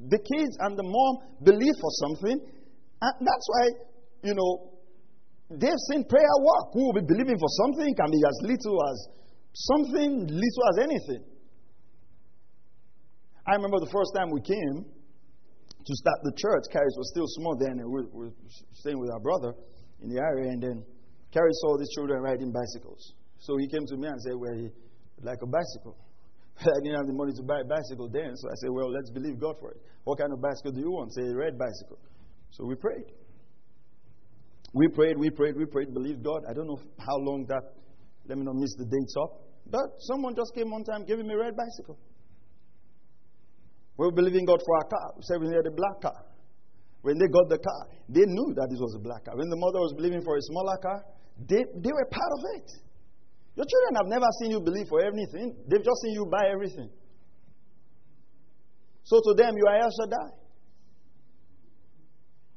the 0.09 0.17
kids 0.17 0.57
and 0.65 0.73
the 0.73 0.87
mom 0.87 1.13
believe 1.45 1.77
for 1.77 1.91
something. 2.01 2.37
And 2.41 3.13
that's 3.21 3.47
why, 3.53 3.65
you 4.25 4.33
know, 4.33 4.73
they've 5.53 5.83
seen 5.93 6.01
prayer 6.09 6.35
work. 6.41 6.73
Who 6.73 6.89
will 6.89 6.97
be 6.97 7.05
believing 7.05 7.37
for 7.37 7.51
something 7.61 7.93
can 7.93 8.09
be 8.09 8.21
as 8.25 8.37
little 8.41 8.77
as 8.89 8.97
something, 9.53 10.25
little 10.25 10.63
as 10.73 10.77
anything. 10.81 11.23
I 13.45 13.53
remember 13.53 13.77
the 13.81 13.91
first 13.93 14.13
time 14.17 14.29
we 14.33 14.41
came 14.41 14.85
to 14.85 15.93
start 15.97 16.19
the 16.23 16.33
church. 16.37 16.63
Carrie 16.71 16.93
was 16.97 17.09
still 17.09 17.25
small 17.37 17.57
then, 17.57 17.77
and 17.81 17.89
we 17.89 18.01
were 18.13 18.33
staying 18.81 18.99
with 18.99 19.09
our 19.11 19.19
brother 19.19 19.53
in 20.01 20.09
the 20.09 20.17
area. 20.21 20.49
And 20.51 20.61
then 20.61 20.85
Carrie 21.33 21.53
saw 21.61 21.77
these 21.77 21.89
children 21.93 22.21
riding 22.21 22.51
bicycles. 22.51 23.13
So 23.39 23.57
he 23.57 23.67
came 23.67 23.85
to 23.87 23.97
me 23.97 24.07
and 24.07 24.21
said, 24.21 24.33
well, 24.37 24.53
he, 24.53 24.69
like 25.23 25.39
a 25.41 25.47
bicycle. 25.47 25.97
I 26.61 26.79
didn't 26.83 26.97
have 26.97 27.07
the 27.07 27.13
money 27.13 27.33
to 27.33 27.43
buy 27.43 27.61
a 27.61 27.67
bicycle 27.67 28.09
then, 28.09 28.35
so 28.35 28.49
I 28.49 28.55
said, 28.61 28.69
Well, 28.71 28.91
let's 28.91 29.09
believe 29.11 29.39
God 29.39 29.55
for 29.59 29.71
it. 29.71 29.81
What 30.03 30.19
kind 30.19 30.31
of 30.33 30.41
bicycle 30.41 30.71
do 30.71 30.81
you 30.81 30.91
want? 30.91 31.13
Say, 31.13 31.23
a 31.23 31.35
red 31.35 31.57
bicycle. 31.57 31.99
So 32.51 32.65
we 32.65 32.75
prayed. 32.75 33.05
We 34.73 34.87
prayed, 34.87 35.17
we 35.17 35.29
prayed, 35.29 35.55
we 35.57 35.65
prayed, 35.65 35.93
believed 35.93 36.23
God. 36.23 36.43
I 36.49 36.53
don't 36.53 36.67
know 36.67 36.79
how 36.99 37.17
long 37.17 37.45
that, 37.47 37.61
let 38.27 38.37
me 38.37 38.45
not 38.45 38.55
miss 38.55 38.73
the 38.77 38.85
dates 38.85 39.15
up. 39.23 39.43
But 39.67 39.87
someone 39.99 40.35
just 40.35 40.53
came 40.55 40.71
one 40.71 40.83
time 40.83 41.05
gave 41.05 41.19
me 41.19 41.33
a 41.33 41.37
red 41.37 41.55
bicycle. 41.55 41.97
We 43.97 44.05
were 44.05 44.11
believing 44.11 44.45
God 44.45 44.61
for 44.65 44.75
our 44.77 44.87
car. 44.87 45.13
We 45.17 45.23
said 45.23 45.39
we 45.39 45.47
needed 45.47 45.67
a 45.67 45.75
black 45.75 46.01
car. 46.01 46.25
When 47.01 47.17
they 47.17 47.27
got 47.27 47.49
the 47.49 47.57
car, 47.57 47.87
they 48.09 48.25
knew 48.25 48.53
that 48.55 48.67
this 48.69 48.79
was 48.79 48.95
a 48.95 49.01
black 49.01 49.25
car. 49.25 49.35
When 49.35 49.49
the 49.49 49.57
mother 49.57 49.79
was 49.79 49.93
believing 49.97 50.21
for 50.21 50.37
a 50.37 50.41
smaller 50.41 50.77
car, 50.77 51.03
they, 51.49 51.63
they 51.65 51.91
were 51.91 52.07
part 52.09 52.31
of 52.37 52.41
it. 52.57 52.69
Your 53.55 53.65
children 53.65 53.95
have 53.99 54.07
never 54.07 54.27
seen 54.39 54.51
you 54.51 54.61
believe 54.61 54.87
for 54.87 55.01
anything, 55.03 55.55
they've 55.67 55.83
just 55.83 56.01
seen 56.01 56.13
you 56.13 56.25
buy 56.25 56.47
everything. 56.51 56.89
So 59.03 59.19
to 59.19 59.33
them, 59.35 59.57
you 59.57 59.65
are 59.67 59.77
El 59.77 59.91
Shaddai. 59.91 60.29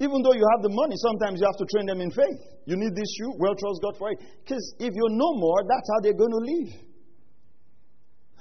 Even 0.01 0.23
though 0.23 0.35
you 0.35 0.47
have 0.55 0.63
the 0.63 0.71
money, 0.71 0.95
sometimes 0.99 1.41
you 1.41 1.47
have 1.47 1.59
to 1.59 1.67
train 1.71 1.87
them 1.87 2.01
in 2.01 2.11
faith. 2.11 2.41
You 2.67 2.77
need 2.77 2.95
this 2.95 3.11
shoe, 3.19 3.33
well, 3.39 3.55
trust 3.55 3.79
God 3.83 3.97
for 3.99 4.11
it. 4.11 4.19
Because 4.43 4.63
if 4.79 4.93
you 4.95 5.07
know 5.11 5.33
more, 5.39 5.63
that's 5.67 5.89
how 5.91 5.99
they're 6.03 6.19
going 6.19 6.35
to 6.35 6.43
live. 6.43 6.71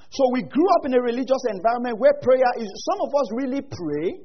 So 0.10 0.24
we 0.34 0.44
grew 0.44 0.70
up 0.78 0.86
in 0.86 0.94
a 0.94 1.02
religious 1.02 1.42
environment 1.50 1.98
where 1.98 2.14
prayer 2.22 2.52
is, 2.58 2.70
some 2.86 3.00
of 3.02 3.10
us 3.14 3.28
really 3.34 3.62
pray, 3.62 4.22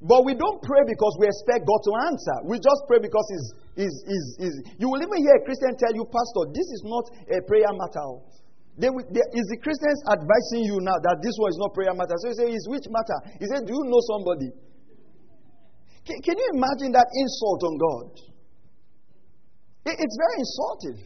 but 0.00 0.24
we 0.24 0.32
don't 0.32 0.60
pray 0.64 0.80
because 0.88 1.12
we 1.20 1.28
expect 1.28 1.68
God 1.68 1.80
to 1.84 1.92
answer. 2.08 2.36
We 2.48 2.56
just 2.56 2.88
pray 2.88 3.04
because 3.04 3.26
He's, 3.28 3.46
he's, 3.84 3.96
he's, 4.08 4.26
he's. 4.40 4.56
You 4.80 4.88
will 4.88 5.00
even 5.04 5.20
hear 5.20 5.36
a 5.36 5.44
Christian 5.44 5.76
tell 5.76 5.92
you, 5.92 6.08
Pastor, 6.08 6.48
this 6.56 6.64
is 6.72 6.82
not 6.88 7.04
a 7.28 7.38
prayer 7.44 7.68
matter. 7.76 8.24
They, 8.80 8.88
they, 8.88 9.24
is 9.36 9.46
the 9.52 9.60
Christians 9.60 10.00
advising 10.08 10.64
you 10.64 10.80
now 10.80 10.96
that 10.96 11.20
this 11.20 11.36
one 11.36 11.52
is 11.52 11.60
not 11.60 11.76
prayer 11.76 11.92
matter? 11.92 12.16
So 12.24 12.32
you 12.32 12.36
say, 12.40 12.48
is 12.48 12.64
which 12.64 12.88
matter? 12.88 13.18
He 13.36 13.44
said, 13.44 13.68
Do 13.68 13.76
you 13.76 13.84
know 13.92 14.00
somebody? 14.08 14.48
Can, 16.08 16.16
can 16.24 16.36
you 16.40 16.48
imagine 16.56 16.96
that 16.96 17.04
insult 17.12 17.60
on 17.60 17.74
God? 17.76 18.08
It, 19.84 20.00
it's 20.00 20.16
very 20.16 20.36
insultive 20.40 20.98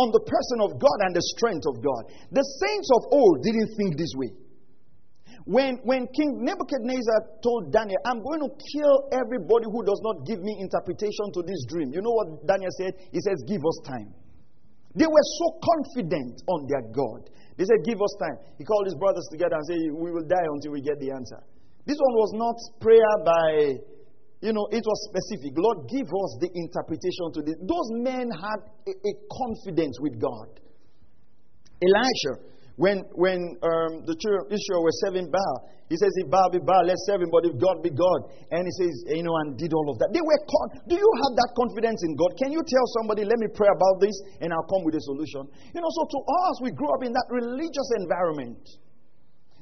on 0.00 0.08
the 0.16 0.24
person 0.24 0.64
of 0.64 0.80
God 0.80 0.98
and 1.04 1.12
the 1.12 1.24
strength 1.36 1.68
of 1.68 1.84
God. 1.84 2.08
The 2.32 2.40
saints 2.40 2.88
of 2.96 3.12
old 3.12 3.44
didn't 3.44 3.76
think 3.76 4.00
this 4.00 4.16
way. 4.16 4.32
When, 5.44 5.82
when 5.82 6.06
King 6.14 6.46
Nebuchadnezzar 6.46 7.42
told 7.42 7.72
Daniel, 7.74 7.98
I'm 8.06 8.22
going 8.22 8.46
to 8.46 8.50
kill 8.50 9.10
everybody 9.10 9.66
who 9.66 9.82
does 9.82 9.98
not 10.02 10.22
give 10.26 10.38
me 10.38 10.54
interpretation 10.62 11.34
to 11.34 11.42
this 11.42 11.66
dream, 11.66 11.90
you 11.90 12.00
know 12.00 12.14
what 12.14 12.46
Daniel 12.46 12.70
said? 12.78 12.94
He 13.10 13.18
says, 13.18 13.42
Give 13.46 13.58
us 13.58 13.78
time. 13.82 14.14
They 14.94 15.06
were 15.06 15.26
so 15.42 15.46
confident 15.58 16.42
on 16.46 16.68
their 16.70 16.86
God. 16.94 17.26
They 17.58 17.64
said, 17.66 17.82
Give 17.82 17.98
us 17.98 18.14
time. 18.22 18.38
He 18.58 18.64
called 18.64 18.86
his 18.86 18.94
brothers 18.94 19.26
together 19.32 19.56
and 19.58 19.66
said, 19.66 19.78
We 19.98 20.14
will 20.14 20.26
die 20.26 20.46
until 20.46 20.72
we 20.72 20.80
get 20.80 21.00
the 21.00 21.10
answer. 21.10 21.42
This 21.86 21.98
one 21.98 22.14
was 22.14 22.30
not 22.38 22.56
prayer 22.78 23.14
by, 23.26 23.82
you 24.46 24.52
know, 24.54 24.70
it 24.70 24.84
was 24.86 24.98
specific. 25.10 25.58
Lord, 25.58 25.90
give 25.90 26.06
us 26.06 26.32
the 26.38 26.50
interpretation 26.54 27.34
to 27.34 27.40
this. 27.42 27.58
Those 27.66 27.88
men 27.98 28.30
had 28.30 28.60
a, 28.86 28.94
a 28.94 29.12
confidence 29.26 29.98
with 29.98 30.22
God. 30.22 30.62
Elisha, 31.82 32.51
when, 32.76 33.04
when 33.14 33.58
um, 33.60 34.06
the 34.08 34.16
children 34.16 34.46
of 34.46 34.48
Israel 34.48 34.82
were 34.82 34.96
serving 35.04 35.28
Baal, 35.28 35.68
he 35.92 36.00
says, 36.00 36.08
If 36.24 36.32
Baal 36.32 36.48
be 36.48 36.56
Baal, 36.56 36.88
let's 36.88 37.04
serve 37.04 37.20
him, 37.20 37.28
but 37.28 37.44
if 37.44 37.52
God 37.60 37.84
be 37.84 37.92
God. 37.92 38.32
And 38.48 38.64
he 38.64 38.72
says, 38.80 39.12
you 39.12 39.20
know, 39.20 39.36
and 39.44 39.60
did 39.60 39.76
all 39.76 39.92
of 39.92 40.00
that. 40.00 40.08
They 40.16 40.24
were 40.24 40.40
con- 40.40 40.88
Do 40.88 40.96
you 40.96 41.10
have 41.20 41.32
that 41.36 41.52
confidence 41.52 42.00
in 42.00 42.16
God? 42.16 42.32
Can 42.40 42.48
you 42.48 42.64
tell 42.64 42.86
somebody, 42.96 43.28
let 43.28 43.36
me 43.36 43.52
pray 43.52 43.68
about 43.68 44.00
this, 44.00 44.16
and 44.40 44.56
I'll 44.56 44.64
come 44.72 44.88
with 44.88 44.96
a 44.96 45.04
solution? 45.04 45.44
You 45.76 45.80
know, 45.84 45.92
so 45.92 46.02
to 46.08 46.18
us, 46.48 46.54
we 46.64 46.72
grew 46.72 46.88
up 46.96 47.04
in 47.04 47.12
that 47.12 47.28
religious 47.28 47.88
environment. 48.00 48.64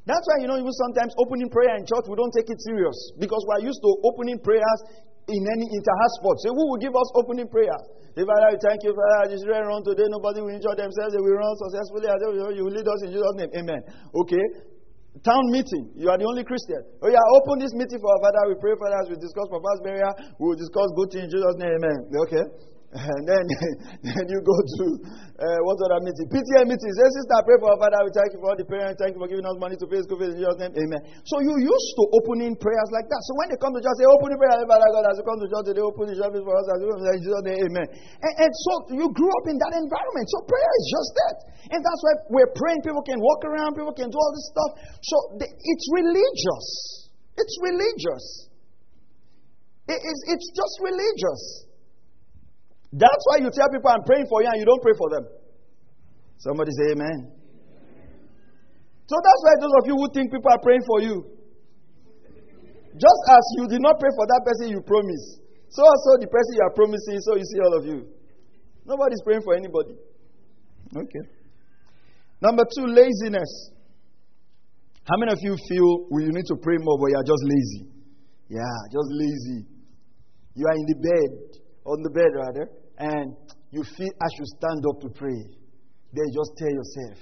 That's 0.06 0.22
why, 0.30 0.46
you 0.46 0.48
know, 0.48 0.56
even 0.56 0.70
sometimes 0.70 1.10
opening 1.18 1.50
prayer 1.50 1.74
in 1.74 1.82
church, 1.82 2.06
we 2.06 2.14
don't 2.14 2.32
take 2.32 2.46
it 2.46 2.62
serious. 2.62 2.94
Because 3.18 3.42
we're 3.50 3.66
used 3.66 3.82
to 3.82 3.90
opening 4.06 4.38
prayers 4.38 4.80
in 5.26 5.42
any 5.50 5.66
inter-house 5.66 6.14
sport. 6.22 6.38
So 6.46 6.54
who 6.54 6.62
will 6.70 6.80
give 6.80 6.94
us 6.94 7.08
opening 7.18 7.50
prayers? 7.50 7.82
Father, 8.14 8.58
thank 8.58 8.82
you, 8.82 8.92
Father. 8.92 9.30
This 9.30 9.42
ran 9.46 9.70
run 9.70 9.82
today. 9.86 10.06
Nobody 10.10 10.42
will 10.42 10.54
injure 10.54 10.74
themselves. 10.74 11.14
They 11.14 11.22
will 11.22 11.38
run 11.38 11.54
successfully. 11.62 12.10
You 12.58 12.66
will 12.66 12.74
lead 12.74 12.88
us 12.88 13.00
in 13.06 13.10
Jesus' 13.14 13.36
name. 13.38 13.50
Amen. 13.54 13.80
Okay. 14.14 14.44
town 15.22 15.44
meeting. 15.50 15.90
You 15.94 16.10
are 16.10 16.18
the 16.18 16.26
only 16.26 16.42
Christian. 16.46 16.82
Oh, 17.02 17.10
yeah, 17.10 17.22
open 17.38 17.58
this 17.58 17.74
meeting 17.74 17.98
for 17.98 18.10
our 18.10 18.20
father. 18.22 18.50
We 18.50 18.56
pray 18.58 18.74
for 18.78 18.88
us. 18.90 19.06
We 19.10 19.16
discuss 19.18 19.46
Papa's 19.50 19.80
burial. 19.82 20.12
We 20.38 20.44
will 20.50 20.58
discuss 20.58 20.88
good 20.98 21.10
things 21.14 21.26
in 21.26 21.30
Jesus' 21.34 21.58
name. 21.58 21.74
Amen. 21.78 21.98
Okay. 22.26 22.44
And 22.90 23.22
then, 23.22 23.46
then 24.02 24.24
you 24.26 24.42
go 24.42 24.56
to 24.58 24.84
uh, 25.38 25.60
what 25.62 25.78
other 25.86 26.02
meeting? 26.02 26.26
PTA 26.26 26.66
meeting. 26.66 26.90
Say, 26.90 27.06
sister, 27.06 27.38
I 27.38 27.42
pray 27.46 27.54
for 27.62 27.70
our 27.70 27.78
father. 27.78 28.02
We 28.02 28.10
thank 28.10 28.34
you 28.34 28.42
for 28.42 28.50
all 28.50 28.58
the 28.58 28.66
parents. 28.66 28.98
Thank 28.98 29.14
you 29.14 29.22
for 29.22 29.30
giving 29.30 29.46
us 29.46 29.54
money 29.62 29.78
to 29.78 29.86
pay 29.86 30.02
school 30.02 30.18
fees 30.18 30.34
in 30.34 30.42
Jesus' 30.42 30.58
name. 30.58 30.74
Amen. 30.74 30.98
So 31.22 31.38
you 31.38 31.54
used 31.54 31.90
to 31.96 32.02
opening 32.18 32.58
prayers 32.58 32.90
like 32.90 33.06
that. 33.06 33.22
So 33.30 33.38
when 33.38 33.46
they 33.54 33.58
come 33.62 33.70
to 33.78 33.80
church, 33.80 33.94
say, 33.94 34.10
open 34.10 34.34
the 34.34 34.38
prayer, 34.42 34.58
Father 34.66 34.90
God, 34.90 35.06
as 35.06 35.22
you 35.22 35.24
come 35.24 35.38
to 35.38 35.46
church, 35.46 35.70
they 35.70 35.78
open 35.78 36.10
the 36.10 36.18
service 36.18 36.42
for 36.42 36.54
us. 36.58 36.66
As 36.66 36.78
you 36.82 36.90
in 36.90 37.22
Jesus' 37.22 37.44
name. 37.46 37.60
Amen. 37.62 37.86
And, 38.26 38.34
and 38.42 38.52
so 38.58 38.72
you 38.98 39.06
grew 39.14 39.30
up 39.38 39.46
in 39.46 39.56
that 39.62 39.72
environment. 39.78 40.26
So 40.26 40.42
prayer 40.50 40.72
is 40.82 40.86
just 40.90 41.10
that. 41.14 41.36
And 41.70 41.80
that's 41.86 42.00
why 42.02 42.12
we're 42.34 42.52
praying. 42.58 42.82
People 42.82 43.06
can 43.06 43.22
walk 43.22 43.46
around. 43.46 43.78
People 43.78 43.94
can 43.94 44.10
do 44.10 44.18
all 44.18 44.32
this 44.34 44.50
stuff. 44.50 44.70
So 45.06 45.16
it's 45.46 45.86
religious. 45.94 46.66
It's 47.38 47.54
religious. 47.62 48.50
It, 49.86 49.94
it's, 49.94 50.22
it's 50.26 50.48
just 50.58 50.74
religious. 50.82 51.69
That's 52.92 53.22
why 53.30 53.38
you 53.38 53.50
tell 53.54 53.70
people 53.70 53.90
I'm 53.90 54.02
praying 54.02 54.26
for 54.26 54.42
you 54.42 54.48
and 54.50 54.58
you 54.58 54.66
don't 54.66 54.82
pray 54.82 54.94
for 54.98 55.08
them. 55.14 55.24
Somebody 56.38 56.72
say 56.74 56.96
amen. 56.98 57.30
So 59.06 59.14
that's 59.18 59.42
why 59.42 59.54
those 59.58 59.74
of 59.82 59.84
you 59.86 59.94
who 59.98 60.06
think 60.14 60.30
people 60.30 60.50
are 60.50 60.62
praying 60.62 60.82
for 60.86 61.02
you, 61.02 61.14
just 62.94 63.20
as 63.30 63.44
you 63.58 63.66
did 63.66 63.82
not 63.82 63.98
pray 63.98 64.10
for 64.14 64.26
that 64.26 64.42
person 64.46 64.70
you 64.74 64.82
promised, 64.82 65.42
so 65.70 65.82
also 65.86 66.18
the 66.18 66.26
person 66.26 66.52
you 66.58 66.62
are 66.66 66.74
promising, 66.74 67.18
so 67.22 67.36
you 67.38 67.46
see 67.46 67.60
all 67.62 67.74
of 67.78 67.84
you. 67.86 67.98
Nobody's 68.86 69.22
praying 69.22 69.42
for 69.42 69.54
anybody. 69.54 69.94
Okay. 70.90 71.24
Number 72.42 72.64
two, 72.74 72.86
laziness. 72.86 73.70
How 75.04 75.16
many 75.18 75.32
of 75.32 75.38
you 75.42 75.54
feel 75.68 76.06
well, 76.10 76.22
you 76.22 76.32
need 76.34 76.46
to 76.46 76.56
pray 76.58 76.76
more, 76.80 76.98
but 76.98 77.10
you 77.10 77.18
are 77.18 77.26
just 77.26 77.44
lazy? 77.46 77.82
Yeah, 78.48 78.76
just 78.90 79.10
lazy. 79.14 79.66
You 80.54 80.66
are 80.66 80.74
in 80.74 80.86
the 80.86 80.98
bed, 80.98 81.30
on 81.86 82.02
the 82.02 82.10
bed 82.10 82.30
rather, 82.34 82.66
and 83.00 83.34
you 83.70 83.82
feel 83.82 84.12
I 84.20 84.28
should 84.36 84.46
stand 84.60 84.84
up 84.86 85.00
to 85.00 85.08
pray, 85.08 85.40
then 86.12 86.26
just 86.36 86.52
tell 86.58 86.68
yourself 86.68 87.18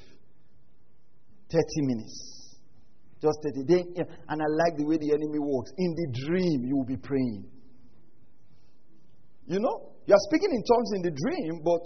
30 1.51 1.62
minutes. 1.87 2.59
Just 3.23 3.38
30. 3.43 3.64
Then, 3.67 4.07
and 4.29 4.43
I 4.43 4.47
like 4.47 4.77
the 4.77 4.85
way 4.85 4.99
the 4.99 5.11
enemy 5.11 5.38
works. 5.38 5.71
In 5.79 5.95
the 5.95 6.27
dream, 6.27 6.67
you 6.67 6.77
will 6.77 6.85
be 6.85 6.97
praying. 6.97 7.47
You 9.47 9.61
know, 9.61 9.93
you 10.07 10.14
are 10.14 10.25
speaking 10.29 10.51
in 10.51 10.62
tongues 10.62 10.91
in 10.95 11.03
the 11.03 11.11
dream, 11.11 11.62
but 11.64 11.83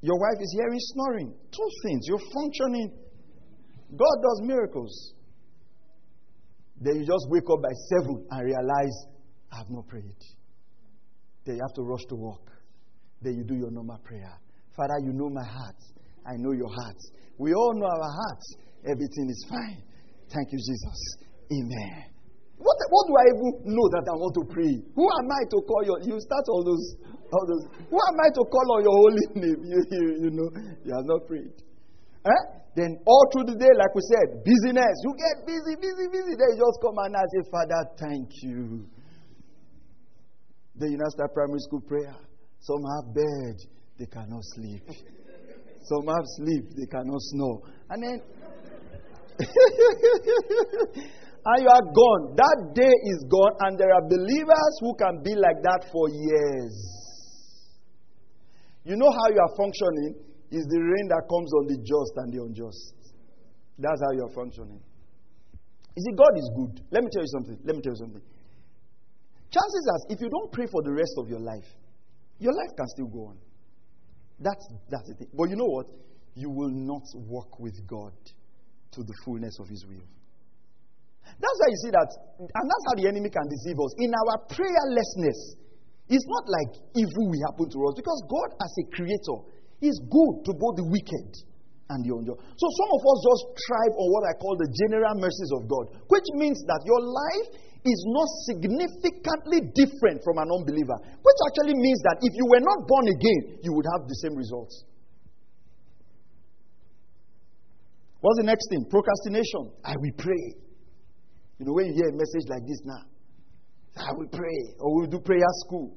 your 0.00 0.18
wife 0.18 0.40
is 0.40 0.54
hearing 0.56 0.80
snoring. 0.94 1.34
Two 1.50 1.68
things. 1.84 2.06
You're 2.06 2.26
functioning. 2.34 2.92
God 3.90 4.16
does 4.22 4.40
miracles. 4.42 5.14
Then 6.80 6.96
you 6.96 7.06
just 7.06 7.26
wake 7.28 7.48
up 7.50 7.62
by 7.62 7.72
seven 7.90 8.26
and 8.30 8.46
realize, 8.46 8.96
I 9.52 9.58
have 9.58 9.70
not 9.70 9.86
prayed. 9.86 10.16
Then 11.44 11.56
you 11.56 11.62
have 11.62 11.74
to 11.74 11.82
rush 11.82 12.04
to 12.08 12.16
work. 12.16 12.51
Then 13.22 13.38
you 13.38 13.44
do 13.44 13.54
your 13.54 13.70
normal 13.70 13.98
prayer. 14.04 14.34
Father, 14.76 14.98
you 15.04 15.12
know 15.12 15.30
my 15.30 15.44
heart. 15.44 15.78
I 16.26 16.34
know 16.38 16.52
your 16.52 16.70
heart. 16.70 16.98
We 17.38 17.54
all 17.54 17.74
know 17.74 17.86
our 17.86 18.12
hearts. 18.12 18.46
Everything 18.84 19.30
is 19.30 19.46
fine. 19.48 19.82
Thank 20.32 20.50
you, 20.50 20.58
Jesus. 20.58 20.98
Amen. 21.50 22.12
What, 22.58 22.78
what 22.90 23.04
do 23.10 23.12
I 23.18 23.26
even 23.34 23.74
know 23.74 23.86
that 23.98 24.06
I 24.06 24.14
want 24.18 24.34
to 24.38 24.44
pray? 24.46 24.74
Who 24.94 25.04
am 25.06 25.28
I 25.30 25.42
to 25.50 25.58
call 25.66 25.82
your? 25.82 25.98
You 26.06 26.18
start 26.22 26.46
all 26.46 26.62
those, 26.62 26.84
all 27.34 27.44
those. 27.46 27.64
Who 27.90 27.98
am 27.98 28.16
I 28.22 28.28
to 28.30 28.42
call 28.46 28.66
on 28.74 28.80
your 28.86 28.96
holy 29.02 29.26
name? 29.42 29.60
You, 29.66 29.78
you, 29.90 30.02
you 30.26 30.30
know, 30.30 30.48
you 30.86 30.90
have 30.94 31.06
not 31.06 31.26
prayed. 31.26 31.54
Eh? 32.26 32.42
Then 32.74 32.96
all 33.04 33.26
through 33.34 33.50
the 33.52 33.58
day, 33.58 33.70
like 33.76 33.92
we 33.94 34.02
said, 34.08 34.46
busyness. 34.46 34.96
You 35.04 35.12
get 35.18 35.36
busy, 35.44 35.74
busy, 35.76 36.06
busy. 36.08 36.32
Then 36.38 36.48
you 36.54 36.58
just 36.62 36.78
come 36.80 36.96
and 37.02 37.12
I 37.18 37.24
say, 37.34 37.42
Father, 37.50 37.80
thank 37.98 38.30
you. 38.46 38.86
Then 40.78 40.92
you 40.94 40.98
now 40.98 41.10
start 41.10 41.34
primary 41.34 41.60
school 41.60 41.82
prayer. 41.82 42.16
Some 42.62 42.82
have 42.94 43.12
bed, 43.12 43.58
they 43.98 44.06
cannot 44.06 44.42
sleep. 44.54 44.86
Some 45.82 46.06
have 46.06 46.26
sleep, 46.38 46.70
they 46.78 46.86
cannot 46.86 47.18
snore. 47.34 47.60
And 47.90 48.02
then, 48.02 48.22
and 51.42 51.58
you 51.58 51.68
are 51.68 51.86
gone. 51.90 52.36
That 52.38 52.58
day 52.74 52.94
is 53.10 53.26
gone, 53.26 53.54
and 53.66 53.76
there 53.78 53.90
are 53.90 54.06
believers 54.06 54.74
who 54.78 54.94
can 54.94 55.22
be 55.24 55.34
like 55.34 55.58
that 55.66 55.90
for 55.90 56.06
years. 56.08 56.74
You 58.84 58.94
know 58.94 59.10
how 59.10 59.26
you 59.34 59.40
are 59.42 59.54
functioning 59.58 60.14
is 60.52 60.62
the 60.70 60.78
rain 60.78 61.06
that 61.10 61.26
comes 61.26 61.50
on 61.54 61.66
the 61.66 61.78
just 61.82 62.14
and 62.16 62.32
the 62.32 62.42
unjust. 62.46 62.94
That's 63.78 64.00
how 64.06 64.12
you 64.14 64.22
are 64.22 64.34
functioning. 64.34 64.78
You 65.96 66.02
see, 66.02 66.14
God 66.14 66.34
is 66.38 66.48
good. 66.54 66.86
Let 66.94 67.02
me 67.02 67.10
tell 67.10 67.22
you 67.22 67.32
something. 67.34 67.58
Let 67.64 67.74
me 67.74 67.82
tell 67.82 67.92
you 67.92 68.02
something. 68.06 68.22
Chances 69.50 69.84
are, 69.90 70.14
if 70.14 70.20
you 70.20 70.30
don't 70.30 70.52
pray 70.52 70.66
for 70.70 70.82
the 70.82 70.92
rest 70.92 71.12
of 71.18 71.28
your 71.28 71.40
life, 71.40 71.66
your 72.42 72.52
life 72.52 72.74
can 72.76 72.88
still 72.90 73.06
go 73.06 73.30
on. 73.30 73.38
That's, 74.42 74.66
that's 74.90 75.06
the 75.06 75.14
thing. 75.14 75.30
But 75.30 75.46
you 75.50 75.56
know 75.56 75.70
what? 75.70 75.86
You 76.34 76.50
will 76.50 76.74
not 76.74 77.06
walk 77.14 77.60
with 77.62 77.78
God 77.86 78.12
to 78.92 79.00
the 79.06 79.14
fullness 79.24 79.54
of 79.62 79.68
His 79.68 79.86
will. 79.86 80.02
That's 81.22 81.58
why 81.62 81.68
you 81.70 81.78
see 81.86 81.92
that, 81.94 82.10
and 82.42 82.64
that's 82.66 82.84
how 82.90 82.94
the 82.98 83.06
enemy 83.06 83.30
can 83.30 83.46
deceive 83.46 83.78
us. 83.78 83.92
In 84.02 84.10
our 84.10 84.42
prayerlessness, 84.50 85.62
it's 86.10 86.26
not 86.26 86.44
like 86.50 86.70
evil 86.98 87.30
will 87.30 87.42
happen 87.46 87.70
to 87.70 87.78
us 87.86 87.94
because 87.94 88.20
God, 88.26 88.48
as 88.58 88.72
a 88.82 88.84
creator, 88.90 89.38
is 89.80 89.94
good 90.10 90.34
to 90.44 90.52
both 90.58 90.82
the 90.82 90.86
wicked 90.90 91.30
and 91.94 91.98
the 92.02 92.10
unjust. 92.10 92.42
So 92.58 92.66
some 92.66 92.90
of 92.90 93.02
us 93.06 93.18
just 93.22 93.42
thrive 93.54 93.94
on 93.94 94.06
what 94.10 94.24
I 94.26 94.34
call 94.34 94.54
the 94.58 94.70
general 94.82 95.14
mercies 95.22 95.52
of 95.54 95.70
God, 95.70 95.94
which 96.10 96.28
means 96.34 96.58
that 96.66 96.80
your 96.82 97.00
life 97.00 97.48
is 97.84 98.00
not 98.06 98.28
significantly 98.46 99.60
different 99.74 100.22
from 100.22 100.38
an 100.38 100.48
unbeliever, 100.54 100.94
which 101.02 101.40
actually 101.50 101.74
means 101.74 101.98
that 102.06 102.18
if 102.22 102.32
you 102.38 102.46
were 102.46 102.62
not 102.62 102.86
born 102.86 103.06
again, 103.10 103.58
you 103.62 103.74
would 103.74 103.86
have 103.98 104.06
the 104.06 104.14
same 104.22 104.36
results. 104.36 104.84
What's 108.22 108.38
the 108.38 108.46
next 108.46 108.70
thing? 108.70 108.86
Procrastination. 108.88 109.74
I 109.84 109.98
will 109.98 110.14
pray. 110.16 110.54
You 111.58 111.66
know, 111.66 111.74
when 111.74 111.86
you 111.86 111.94
hear 111.94 112.08
a 112.08 112.14
message 112.14 112.46
like 112.46 112.62
this 112.62 112.78
now, 112.86 113.02
I 113.98 114.14
will 114.14 114.30
pray. 114.30 114.58
Or 114.78 114.94
we'll 114.94 115.10
do 115.10 115.18
prayer 115.18 115.42
school. 115.66 115.96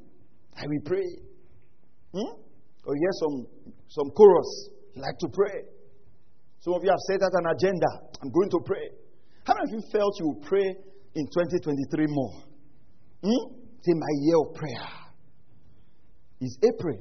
I 0.57 0.65
will 0.65 0.81
pray. 0.85 1.05
Hmm? 2.13 2.33
Or 2.85 2.95
hear 2.97 3.13
some, 3.21 3.45
some 3.89 4.09
chorus. 4.09 4.69
You 4.95 5.01
like 5.03 5.17
to 5.19 5.29
pray. 5.29 5.69
Some 6.61 6.73
of 6.73 6.83
you 6.83 6.89
have 6.89 7.03
set 7.05 7.21
out 7.21 7.29
an 7.33 7.45
agenda. 7.45 8.09
I'm 8.23 8.31
going 8.31 8.49
to 8.49 8.59
pray. 8.65 8.89
How 9.45 9.53
many 9.53 9.69
of 9.69 9.73
you 9.77 9.91
felt 9.91 10.17
you 10.19 10.25
will 10.33 10.41
pray 10.41 10.65
in 11.15 11.25
2023 11.27 12.07
more. 12.09 12.33
Hmm? 13.23 13.55
Say, 13.81 13.93
my 13.93 14.07
year 14.21 14.37
of 14.37 14.53
prayer 14.53 14.87
is 16.41 16.57
April. 16.63 16.99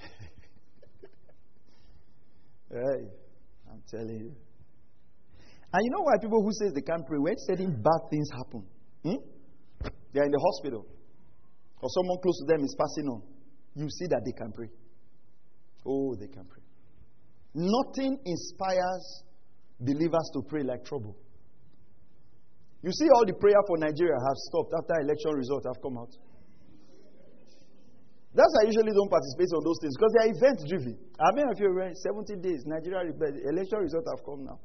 hey, 2.70 3.10
I'm 3.70 3.82
telling 3.90 4.20
you. 4.20 4.34
And 5.72 5.84
you 5.84 5.90
know 5.90 6.02
why 6.02 6.16
people 6.20 6.42
who 6.42 6.52
say 6.52 6.70
they 6.74 6.80
can't 6.82 7.06
pray, 7.06 7.18
when 7.18 7.34
certain 7.38 7.82
bad 7.82 8.08
things 8.10 8.28
happen, 8.32 8.64
hmm? 9.02 9.16
they 10.12 10.20
are 10.20 10.24
in 10.24 10.30
the 10.30 10.40
hospital, 10.52 10.86
or 11.82 11.88
someone 11.90 12.18
close 12.22 12.38
to 12.38 12.46
them 12.46 12.64
is 12.64 12.74
passing 12.78 13.08
on, 13.08 13.22
you 13.74 13.88
see 13.90 14.06
that 14.06 14.22
they 14.24 14.32
can 14.32 14.52
pray. 14.52 14.70
Oh, 15.84 16.14
they 16.14 16.28
can 16.28 16.44
pray. 16.44 16.62
Nothing 17.54 18.18
inspires 18.24 19.24
believers 19.80 20.30
to 20.34 20.42
pray 20.48 20.62
like 20.62 20.84
trouble. 20.84 21.16
You 22.82 22.92
see, 22.92 23.08
all 23.14 23.26
the 23.26 23.34
prayer 23.34 23.58
for 23.66 23.76
Nigeria 23.78 24.14
have 24.14 24.38
stopped 24.50 24.72
after 24.78 24.94
election 25.02 25.34
results 25.34 25.66
have 25.66 25.82
come 25.82 25.98
out. 25.98 26.14
That's 28.34 28.52
why 28.54 28.62
I 28.62 28.66
usually 28.70 28.94
don't 28.94 29.10
participate 29.10 29.50
on 29.50 29.64
those 29.66 29.78
things 29.82 29.94
because 29.98 30.12
they 30.14 30.22
are 30.22 30.30
event 30.30 30.58
driven. 30.68 30.94
I 31.18 31.34
mean, 31.34 31.46
if 31.50 31.58
you're 31.58 31.74
70 31.74 32.38
days, 32.38 32.62
Nigeria 32.66 33.02
election 33.10 33.78
results 33.82 34.06
have 34.14 34.22
come 34.24 34.44
now. 34.44 34.60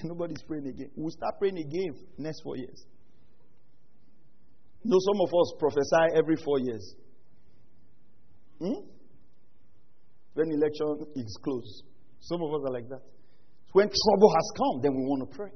Nobody's 0.04 0.42
praying 0.48 0.68
again. 0.68 0.90
We'll 0.96 1.10
start 1.12 1.36
praying 1.38 1.58
again 1.58 1.92
next 2.16 2.40
four 2.42 2.56
years. 2.56 2.86
You 4.82 4.90
know, 4.90 4.98
some 5.00 5.20
of 5.20 5.28
us 5.28 5.52
prophesy 5.58 6.16
every 6.16 6.36
four 6.36 6.58
years. 6.60 6.94
Hmm? 8.60 8.80
When 10.34 10.52
election 10.52 11.04
is 11.16 11.36
close. 11.42 11.82
Some 12.20 12.40
of 12.40 12.48
us 12.48 12.60
are 12.68 12.72
like 12.72 12.88
that. 12.88 13.02
When 13.74 13.90
trouble 13.90 14.30
has 14.30 14.46
come, 14.54 14.82
then 14.86 14.94
we 14.94 15.02
want 15.02 15.26
to 15.26 15.36
pray. 15.36 15.50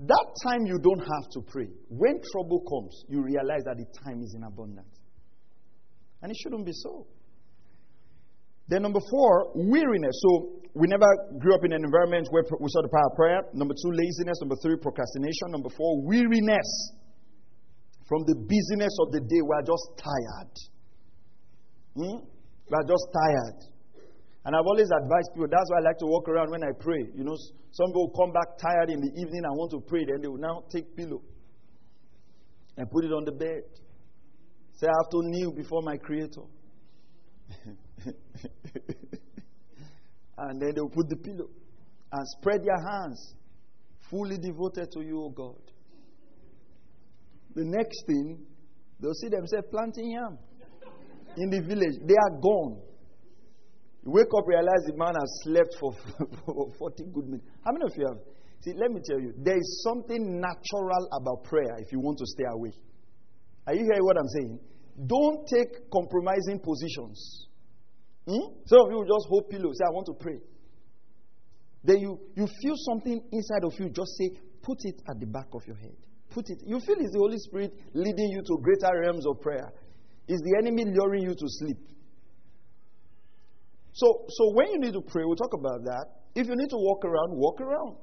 That 0.00 0.26
time 0.42 0.66
you 0.66 0.82
don't 0.82 0.98
have 0.98 1.30
to 1.38 1.40
pray. 1.46 1.70
When 1.86 2.18
trouble 2.34 2.58
comes, 2.66 3.04
you 3.08 3.22
realize 3.22 3.62
that 3.70 3.78
the 3.78 3.86
time 4.02 4.20
is 4.20 4.34
in 4.34 4.42
abundance. 4.42 4.98
And 6.22 6.32
it 6.32 6.36
shouldn't 6.42 6.66
be 6.66 6.72
so. 6.74 7.06
Then, 8.66 8.82
number 8.82 8.98
four, 8.98 9.52
weariness. 9.54 10.18
So, 10.26 10.58
we 10.74 10.88
never 10.88 11.06
grew 11.38 11.54
up 11.54 11.64
in 11.64 11.70
an 11.70 11.84
environment 11.84 12.26
where 12.30 12.42
we 12.58 12.66
saw 12.66 12.82
the 12.82 12.88
power 12.90 13.06
of 13.06 13.14
prayer. 13.14 13.40
Number 13.52 13.74
two, 13.74 13.92
laziness. 13.94 14.40
Number 14.40 14.56
three, 14.60 14.74
procrastination. 14.82 15.54
Number 15.54 15.68
four, 15.70 16.02
weariness. 16.02 16.66
From 18.08 18.24
the 18.26 18.34
busyness 18.34 18.94
of 19.06 19.12
the 19.12 19.20
day, 19.20 19.38
we 19.38 19.54
are 19.54 19.62
just 19.62 19.86
tired. 20.02 20.54
Hmm? 21.94 22.26
We 22.26 22.74
are 22.74 22.88
just 22.90 23.06
tired. 23.14 23.73
And 24.44 24.54
I've 24.54 24.66
always 24.66 24.88
advised 24.90 25.30
people, 25.32 25.48
that's 25.50 25.70
why 25.70 25.78
I 25.78 25.80
like 25.80 25.98
to 25.98 26.06
walk 26.06 26.28
around 26.28 26.50
when 26.50 26.62
I 26.62 26.72
pray. 26.78 27.08
You 27.14 27.24
know, 27.24 27.36
some 27.70 27.88
people 27.88 28.12
come 28.14 28.30
back 28.32 28.58
tired 28.58 28.90
in 28.90 29.00
the 29.00 29.10
evening 29.20 29.42
and 29.44 29.56
want 29.56 29.70
to 29.72 29.80
pray, 29.80 30.04
then 30.04 30.20
they 30.20 30.28
will 30.28 30.36
now 30.36 30.64
take 30.70 30.94
pillow 30.94 31.22
and 32.76 32.90
put 32.90 33.04
it 33.04 33.12
on 33.12 33.24
the 33.24 33.32
bed. 33.32 33.62
Say, 34.76 34.86
I 34.86 34.92
have 35.02 35.10
to 35.10 35.22
kneel 35.22 35.52
before 35.52 35.80
my 35.82 35.96
Creator. 35.96 36.42
and 40.38 40.60
then 40.60 40.72
they'll 40.74 40.88
put 40.88 41.08
the 41.08 41.16
pillow 41.16 41.48
and 42.12 42.28
spread 42.38 42.60
their 42.64 42.80
hands, 42.92 43.34
fully 44.10 44.36
devoted 44.36 44.90
to 44.92 45.00
you, 45.00 45.22
O 45.22 45.30
God. 45.30 45.60
The 47.54 47.64
next 47.64 48.04
thing, 48.06 48.44
they'll 49.00 49.14
see 49.14 49.28
themselves 49.28 49.68
planting 49.70 50.10
yam 50.10 50.38
in 51.36 51.50
the 51.50 51.60
village. 51.60 51.98
They 52.04 52.14
are 52.14 52.40
gone. 52.40 52.82
You 54.04 54.12
wake 54.12 54.28
up, 54.36 54.46
realize 54.46 54.84
the 54.86 54.96
man 54.96 55.14
has 55.16 55.30
slept 55.42 55.76
for, 55.80 55.92
for 56.44 56.72
40 56.78 57.04
good 57.12 57.26
minutes. 57.26 57.48
How 57.64 57.72
many 57.72 57.84
of 57.86 57.96
you 57.96 58.06
have? 58.06 58.20
See, 58.60 58.72
let 58.76 58.90
me 58.90 59.00
tell 59.04 59.20
you, 59.20 59.32
there 59.36 59.56
is 59.56 59.82
something 59.82 60.40
natural 60.40 61.08
about 61.20 61.44
prayer 61.44 61.76
if 61.78 61.92
you 61.92 62.00
want 62.00 62.18
to 62.18 62.26
stay 62.26 62.44
awake. 62.50 62.76
Are 63.66 63.74
you 63.74 63.80
hearing 63.80 64.04
what 64.04 64.16
I'm 64.18 64.28
saying? 64.28 64.58
Don't 65.06 65.46
take 65.48 65.90
compromising 65.90 66.60
positions. 66.60 67.48
Hmm? 68.26 68.56
Some 68.66 68.80
of 68.80 68.90
you 68.92 69.04
just 69.04 69.28
hold 69.28 69.48
pillows, 69.50 69.76
say, 69.78 69.84
I 69.88 69.92
want 69.92 70.06
to 70.06 70.14
pray. 70.14 70.38
Then 71.82 71.98
you, 71.98 72.20
you 72.36 72.46
feel 72.46 72.74
something 72.76 73.20
inside 73.32 73.64
of 73.64 73.72
you, 73.78 73.88
just 73.88 74.16
say, 74.16 74.30
put 74.62 74.78
it 74.84 75.00
at 75.08 75.20
the 75.20 75.26
back 75.26 75.48
of 75.52 75.60
your 75.66 75.76
head. 75.76 75.96
Put 76.30 76.48
it. 76.48 76.58
You 76.64 76.80
feel 76.80 76.96
it's 76.98 77.12
the 77.12 77.18
Holy 77.18 77.38
Spirit 77.38 77.72
leading 77.92 78.28
you 78.32 78.42
to 78.42 78.58
greater 78.62 79.00
realms 79.00 79.26
of 79.26 79.40
prayer. 79.40 79.72
Is 80.26 80.40
the 80.40 80.56
enemy 80.58 80.84
luring 80.86 81.22
you 81.22 81.34
to 81.34 81.46
sleep? 81.46 81.76
So, 83.94 84.26
so 84.28 84.50
when 84.54 84.70
you 84.72 84.78
need 84.80 84.92
to 84.94 85.00
pray, 85.00 85.22
we'll 85.24 85.36
talk 85.36 85.54
about 85.54 85.84
that. 85.84 86.06
If 86.34 86.48
you 86.48 86.56
need 86.56 86.68
to 86.70 86.76
walk 86.76 87.04
around, 87.04 87.30
walk 87.38 87.60
around. 87.60 87.96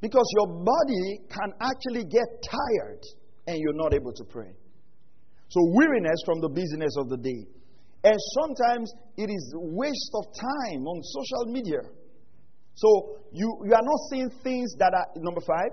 Because 0.00 0.26
your 0.38 0.62
body 0.62 1.22
can 1.30 1.54
actually 1.60 2.04
get 2.04 2.26
tired 2.42 3.02
and 3.46 3.58
you're 3.58 3.78
not 3.78 3.94
able 3.94 4.12
to 4.12 4.24
pray. 4.24 4.50
So, 5.48 5.60
weariness 5.72 6.18
from 6.26 6.40
the 6.40 6.48
busyness 6.48 6.94
of 6.98 7.08
the 7.08 7.16
day. 7.16 7.46
And 8.04 8.16
sometimes 8.42 8.92
it 9.16 9.30
is 9.30 9.54
waste 9.56 10.12
of 10.14 10.24
time 10.34 10.86
on 10.86 11.02
social 11.02 11.52
media. 11.52 11.80
So, 12.74 13.18
you, 13.32 13.48
you 13.64 13.72
are 13.72 13.82
not 13.82 14.00
seeing 14.10 14.30
things 14.42 14.74
that 14.78 14.92
are, 14.94 15.06
number 15.16 15.40
five, 15.40 15.72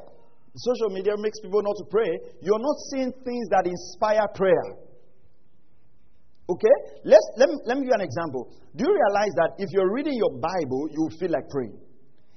social 0.56 0.90
media 0.90 1.14
makes 1.18 1.40
people 1.42 1.62
not 1.62 1.76
to 1.78 1.86
pray. 1.90 2.10
You're 2.42 2.62
not 2.62 2.78
seeing 2.94 3.12
things 3.26 3.50
that 3.50 3.68
inspire 3.68 4.28
prayer. 4.34 4.85
Okay? 6.50 6.76
Let's, 7.04 7.26
let, 7.38 7.50
me, 7.50 7.56
let 7.66 7.78
me 7.78 7.82
give 7.84 7.94
you 7.94 8.00
an 8.00 8.06
example. 8.06 8.54
Do 8.76 8.86
you 8.86 8.94
realize 8.94 9.34
that 9.42 9.58
if 9.58 9.70
you're 9.74 9.92
reading 9.92 10.14
your 10.14 10.38
Bible, 10.38 10.88
you 10.92 11.10
feel 11.18 11.32
like 11.32 11.50
praying? 11.50 11.78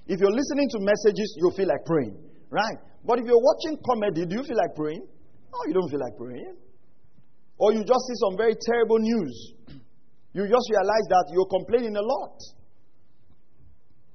If 0.09 0.21
you're 0.21 0.33
listening 0.33 0.69
to 0.73 0.79
messages, 0.81 1.29
you 1.37 1.53
feel 1.53 1.69
like 1.69 1.85
praying. 1.85 2.17
Right? 2.49 2.81
But 3.05 3.21
if 3.21 3.27
you're 3.29 3.41
watching 3.41 3.77
comedy, 3.85 4.25
do 4.25 4.41
you 4.41 4.45
feel 4.45 4.57
like 4.57 4.73
praying? 4.75 5.05
No, 5.05 5.59
you 5.69 5.75
don't 5.75 5.91
feel 5.91 6.01
like 6.01 6.17
praying. 6.17 6.57
Or 7.59 7.73
you 7.73 7.85
just 7.85 8.03
see 8.09 8.17
some 8.25 8.37
very 8.37 8.57
terrible 8.57 8.99
news. 8.99 9.35
You 10.33 10.49
just 10.49 10.67
realize 10.71 11.07
that 11.13 11.29
you're 11.33 11.51
complaining 11.51 11.97
a 11.97 12.05
lot. 12.05 12.37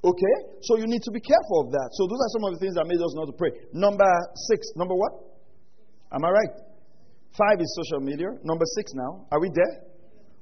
Okay? 0.03 0.35
So 0.61 0.77
you 0.77 0.87
need 0.87 1.03
to 1.03 1.11
be 1.11 1.21
careful 1.21 1.67
of 1.67 1.71
that. 1.71 1.89
So 1.93 2.07
those 2.07 2.17
are 2.17 2.31
some 2.33 2.43
of 2.49 2.51
the 2.57 2.59
things 2.59 2.75
that 2.75 2.87
made 2.87 2.97
us 2.97 3.13
not 3.13 3.25
to 3.29 3.35
pray. 3.37 3.51
Number 3.73 4.09
six. 4.49 4.65
Number 4.75 4.95
what? 4.95 5.13
Am 6.11 6.25
I 6.25 6.29
right? 6.29 6.72
Five 7.37 7.59
is 7.59 7.79
social 7.83 8.05
media. 8.05 8.27
Number 8.43 8.65
six 8.75 8.91
now. 8.93 9.25
Are 9.31 9.39
we 9.39 9.49
there? 9.53 9.83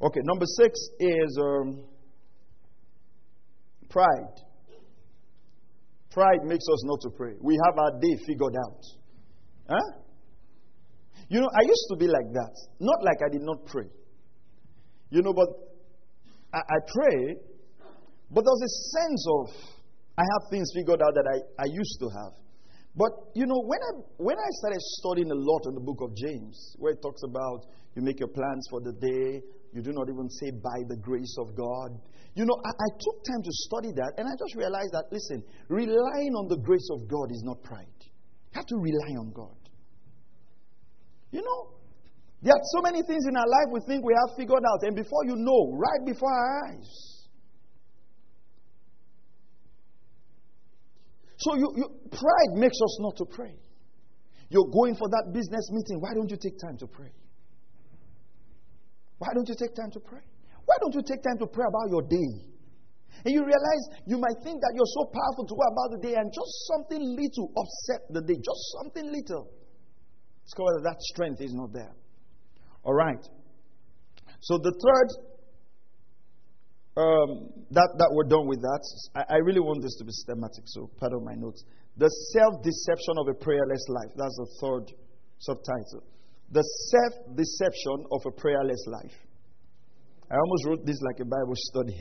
Okay. 0.01 0.19
Number 0.23 0.45
six 0.45 0.77
is 0.99 1.39
um, 1.41 1.83
pride. 3.89 4.35
Pride 6.11 6.43
makes 6.43 6.65
us 6.67 6.83
not 6.83 6.99
to 7.01 7.09
pray. 7.15 7.33
We 7.39 7.57
have 7.65 7.77
our 7.77 7.91
day 8.01 8.17
figured 8.27 8.55
out. 8.67 8.83
Huh? 9.69 10.01
You 11.29 11.39
know, 11.39 11.49
I 11.57 11.61
used 11.61 11.85
to 11.91 11.95
be 11.97 12.07
like 12.07 12.33
that. 12.33 12.53
Not 12.81 13.01
like 13.03 13.17
I 13.25 13.29
did 13.31 13.41
not 13.41 13.65
pray. 13.65 13.87
You 15.11 15.21
know, 15.21 15.31
but 15.33 15.47
I, 16.53 16.59
I 16.59 16.79
pray, 16.87 17.35
but 18.29 18.43
there's 18.43 18.63
a 18.63 18.73
sense 18.99 19.25
of 19.39 19.47
I 20.17 20.23
have 20.23 20.49
things 20.51 20.71
figured 20.75 21.01
out 21.01 21.13
that 21.15 21.25
I, 21.25 21.63
I 21.63 21.65
used 21.71 21.99
to 22.01 22.09
have. 22.09 22.33
But 22.95 23.11
you 23.35 23.45
know, 23.45 23.61
when 23.63 23.79
I 23.79 23.91
when 24.17 24.37
I 24.37 24.49
started 24.59 24.81
studying 24.99 25.31
a 25.31 25.35
lot 25.35 25.63
on 25.67 25.75
the 25.75 25.81
book 25.81 26.01
of 26.01 26.15
James, 26.15 26.75
where 26.77 26.91
it 26.91 27.01
talks 27.01 27.21
about 27.23 27.65
you 27.95 28.01
make 28.01 28.19
your 28.19 28.27
plans 28.29 28.67
for 28.69 28.81
the 28.81 28.91
day, 28.91 29.41
you 29.71 29.81
do 29.81 29.91
not 29.93 30.09
even 30.09 30.29
say 30.29 30.51
by 30.51 30.83
the 30.87 30.97
grace 30.97 31.35
of 31.39 31.55
God. 31.55 31.99
You 32.35 32.45
know, 32.45 32.55
I, 32.65 32.71
I 32.71 32.89
took 32.99 33.23
time 33.23 33.43
to 33.43 33.51
study 33.67 33.91
that, 33.95 34.13
and 34.17 34.27
I 34.27 34.31
just 34.39 34.55
realized 34.55 34.91
that 34.91 35.05
listen, 35.11 35.43
relying 35.69 36.35
on 36.35 36.47
the 36.47 36.57
grace 36.57 36.87
of 36.91 37.07
God 37.07 37.31
is 37.31 37.43
not 37.43 37.63
pride. 37.63 37.87
You 38.51 38.59
have 38.59 38.67
to 38.67 38.75
rely 38.75 39.15
on 39.19 39.31
God. 39.31 39.55
You 41.31 41.41
know, 41.41 41.79
there 42.41 42.51
are 42.51 42.65
so 42.75 42.81
many 42.81 43.03
things 43.03 43.23
in 43.27 43.37
our 43.37 43.47
life 43.47 43.71
we 43.71 43.79
think 43.87 44.03
we 44.03 44.15
have 44.27 44.35
figured 44.35 44.63
out, 44.67 44.83
and 44.83 44.95
before 44.95 45.23
you 45.25 45.35
know, 45.37 45.71
right 45.79 46.03
before 46.05 46.27
our 46.27 46.67
eyes, 46.67 47.20
So 51.41 51.57
you, 51.57 51.67
you, 51.75 51.87
pride 52.11 52.53
makes 52.53 52.77
us 52.77 52.93
not 53.01 53.17
to 53.17 53.25
pray. 53.25 53.57
You're 54.49 54.69
going 54.69 54.93
for 54.93 55.09
that 55.09 55.33
business 55.33 55.65
meeting. 55.71 55.97
Why 55.97 56.13
don't 56.13 56.29
you 56.29 56.37
take 56.37 56.59
time 56.61 56.77
to 56.77 56.87
pray? 56.87 57.09
Why 59.17 59.29
don't 59.33 59.47
you 59.49 59.55
take 59.57 59.73
time 59.73 59.89
to 59.93 59.99
pray? 59.99 60.21
Why 60.65 60.75
don't 60.81 60.93
you 60.93 61.01
take 61.01 61.23
time 61.23 61.39
to 61.39 61.47
pray 61.47 61.65
about 61.65 61.89
your 61.89 62.03
day? 62.05 62.51
And 63.25 63.33
you 63.33 63.41
realize 63.41 63.83
you 64.05 64.17
might 64.17 64.37
think 64.43 64.61
that 64.61 64.73
you're 64.75 64.93
so 64.97 65.09
powerful 65.09 65.45
to 65.49 65.55
go 65.57 65.65
about 65.65 65.89
the 65.97 66.01
day, 66.05 66.13
and 66.13 66.29
just 66.29 66.51
something 66.69 67.01
little 67.01 67.49
upset 67.57 68.01
the 68.09 68.21
day. 68.21 68.37
Just 68.37 68.61
something 68.77 69.09
little. 69.09 69.49
Discover 70.45 70.77
that 70.77 70.93
that 70.93 70.99
strength 71.13 71.41
is 71.41 71.53
not 71.53 71.73
there. 71.73 71.93
All 72.83 72.93
right. 72.93 73.21
So 74.41 74.57
the 74.57 74.73
third 74.73 75.09
um, 76.97 77.47
that, 77.71 77.87
that 77.97 78.09
we're 78.11 78.27
done 78.27 78.47
with 78.47 78.59
that. 78.59 78.83
I, 79.15 79.35
I, 79.35 79.37
really 79.39 79.63
want 79.63 79.79
this 79.81 79.95
to 79.99 80.03
be 80.03 80.11
systematic, 80.11 80.67
so 80.67 80.91
pardon 80.99 81.23
my 81.23 81.35
notes. 81.39 81.63
The 81.95 82.11
self 82.35 82.59
deception 82.63 83.15
of 83.15 83.31
a 83.31 83.35
prayerless 83.35 83.87
life. 83.87 84.11
That's 84.19 84.35
the 84.35 84.49
third 84.59 84.91
subtitle. 85.39 86.03
The 86.51 86.63
self 86.91 87.31
deception 87.31 88.11
of 88.11 88.19
a 88.27 88.31
prayerless 88.35 88.83
life. 88.91 89.15
I 90.27 90.35
almost 90.35 90.63
wrote 90.67 90.83
this 90.83 90.99
like 90.99 91.19
a 91.23 91.27
Bible 91.27 91.55
study. 91.71 91.95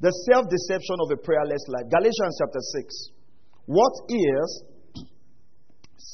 the 0.00 0.12
self 0.32 0.48
deception 0.48 0.96
of 1.04 1.08
a 1.12 1.20
prayerless 1.20 1.64
life. 1.68 1.84
Galatians 1.92 2.40
chapter 2.40 2.62
6. 2.80 3.20
What 3.68 3.94
is 4.08 4.48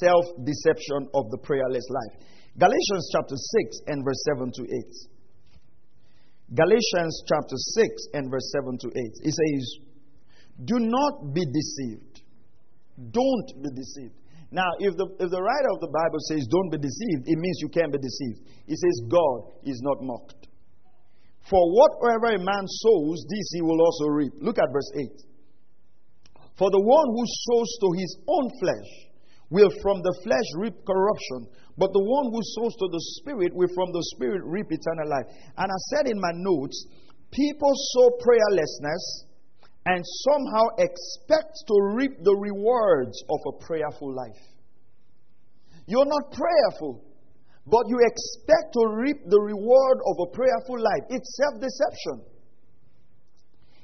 self 0.03 0.27
deception 0.43 1.07
of 1.15 1.31
the 1.31 1.39
prayerless 1.39 1.87
life? 1.87 2.19
Galatians 2.59 3.07
chapter 3.15 3.39
6 3.39 3.87
and 3.87 4.03
verse 4.03 4.19
7 4.35 4.51
to 4.59 4.63
8. 4.67 5.16
Galatians 6.53 7.23
chapter 7.27 7.55
6 7.55 7.87
and 8.13 8.31
verse 8.31 8.51
7 8.55 8.77
to 8.79 8.87
8. 8.87 8.93
It 8.95 9.33
says, 9.35 9.63
Do 10.63 10.79
not 10.79 11.33
be 11.33 11.43
deceived. 11.43 12.21
Don't 13.11 13.49
be 13.61 13.69
deceived. 13.75 14.15
Now, 14.49 14.71
if 14.79 14.95
the, 14.95 15.07
if 15.19 15.29
the 15.29 15.43
writer 15.43 15.69
of 15.75 15.81
the 15.83 15.91
Bible 15.91 16.23
says 16.31 16.47
don't 16.47 16.71
be 16.71 16.79
deceived, 16.79 17.27
it 17.27 17.37
means 17.37 17.59
you 17.59 17.67
can't 17.67 17.91
be 17.91 17.99
deceived. 17.99 18.47
It 18.65 18.79
says 18.79 19.11
God 19.11 19.59
is 19.67 19.81
not 19.83 19.99
mocked. 20.01 20.47
For 21.49 21.59
whatever 21.59 22.31
a 22.31 22.39
man 22.39 22.63
sows, 22.63 23.25
this 23.27 23.47
he 23.53 23.61
will 23.61 23.79
also 23.81 24.07
reap. 24.07 24.31
Look 24.39 24.57
at 24.57 24.71
verse 24.71 24.91
8. 24.95 25.27
For 26.57 26.71
the 26.71 26.79
one 26.79 27.07
who 27.11 27.23
sows 27.27 27.71
to 27.83 27.89
his 27.99 28.17
own 28.27 28.49
flesh 28.59 29.06
will 29.49 29.71
from 29.81 30.01
the 30.03 30.15
flesh 30.23 30.49
reap 30.57 30.75
corruption, 30.85 31.47
but 31.77 31.93
the 31.93 32.03
one 32.03 32.31
who 32.31 32.41
sows 32.57 32.75
to 32.75 32.87
the 32.91 33.03
Spirit 33.19 33.53
will 33.53 33.69
from 33.73 33.91
the 33.93 34.03
Spirit 34.15 34.41
reap 34.43 34.67
eternal 34.69 35.09
life. 35.09 35.27
And 35.57 35.71
I 35.71 35.79
said 35.93 36.07
in 36.07 36.19
my 36.19 36.31
notes, 36.35 36.85
people 37.31 37.71
sow 37.93 38.11
prayerlessness 38.19 39.27
and 39.85 40.03
somehow 40.03 40.67
expect 40.79 41.55
to 41.67 41.75
reap 41.95 42.11
the 42.23 42.35
rewards 42.35 43.15
of 43.29 43.39
a 43.47 43.57
prayerful 43.63 44.13
life. 44.13 44.43
You're 45.87 46.05
not 46.05 46.35
prayerful, 46.35 47.05
but 47.65 47.87
you 47.87 47.99
expect 48.03 48.73
to 48.73 48.83
reap 48.99 49.17
the 49.27 49.39
reward 49.39 49.97
of 50.03 50.27
a 50.27 50.31
prayerful 50.35 50.75
life. 50.75 51.03
It's 51.09 51.37
self 51.39 51.61
deception. 51.61 52.36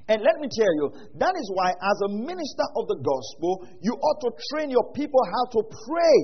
And 0.07 0.21
let 0.21 0.35
me 0.39 0.47
tell 0.51 0.73
you, 0.75 0.91
that 1.15 1.31
is 1.31 1.47
why, 1.53 1.71
as 1.71 1.97
a 2.05 2.09
minister 2.11 2.67
of 2.75 2.87
the 2.91 2.99
gospel, 2.99 3.67
you 3.81 3.93
ought 3.93 4.19
to 4.27 4.31
train 4.51 4.69
your 4.69 4.91
people 4.91 5.21
how 5.23 5.45
to 5.55 5.61
pray. 5.63 6.19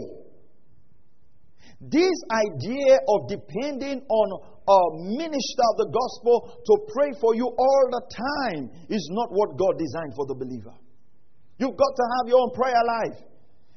This 1.80 2.18
idea 2.28 3.00
of 3.08 3.32
depending 3.32 4.04
on 4.04 4.28
a 4.68 4.82
minister 5.16 5.64
of 5.72 5.76
the 5.80 5.90
gospel 5.96 6.60
to 6.60 6.74
pray 6.92 7.10
for 7.22 7.34
you 7.36 7.48
all 7.48 7.86
the 7.90 8.04
time 8.12 8.70
is 8.90 9.08
not 9.12 9.32
what 9.32 9.58
God 9.58 9.80
designed 9.80 10.14
for 10.14 10.26
the 10.28 10.36
believer. 10.36 10.76
You've 11.58 11.78
got 11.80 11.94
to 11.96 12.06
have 12.20 12.28
your 12.28 12.40
own 12.40 12.52
prayer 12.52 12.84
life. 12.84 13.24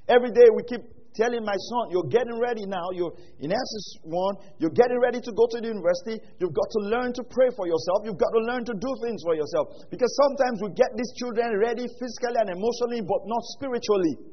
Every 0.09 0.33
day 0.33 0.51
we 0.55 0.65
keep 0.65 0.83
telling 1.14 1.44
my 1.44 1.57
son, 1.57 1.92
You're 1.92 2.09
getting 2.09 2.38
ready 2.40 2.64
now. 2.66 2.85
You're 2.92 3.12
in 3.40 3.53
SS1. 3.53 4.33
You're 4.59 4.75
getting 4.75 5.01
ready 5.01 5.20
to 5.20 5.33
go 5.33 5.44
to 5.51 5.57
the 5.61 5.68
university. 5.68 6.20
You've 6.40 6.57
got 6.57 6.68
to 6.77 6.81
learn 6.88 7.12
to 7.14 7.22
pray 7.25 7.53
for 7.57 7.66
yourself. 7.68 8.05
You've 8.05 8.20
got 8.20 8.33
to 8.33 8.42
learn 8.48 8.64
to 8.68 8.75
do 8.75 8.90
things 9.05 9.20
for 9.25 9.35
yourself. 9.37 9.88
Because 9.90 10.11
sometimes 10.25 10.61
we 10.64 10.72
get 10.72 10.90
these 10.96 11.12
children 11.16 11.57
ready 11.59 11.87
physically 11.87 12.38
and 12.40 12.51
emotionally, 12.53 13.05
but 13.05 13.25
not 13.29 13.42
spiritually. 13.57 14.33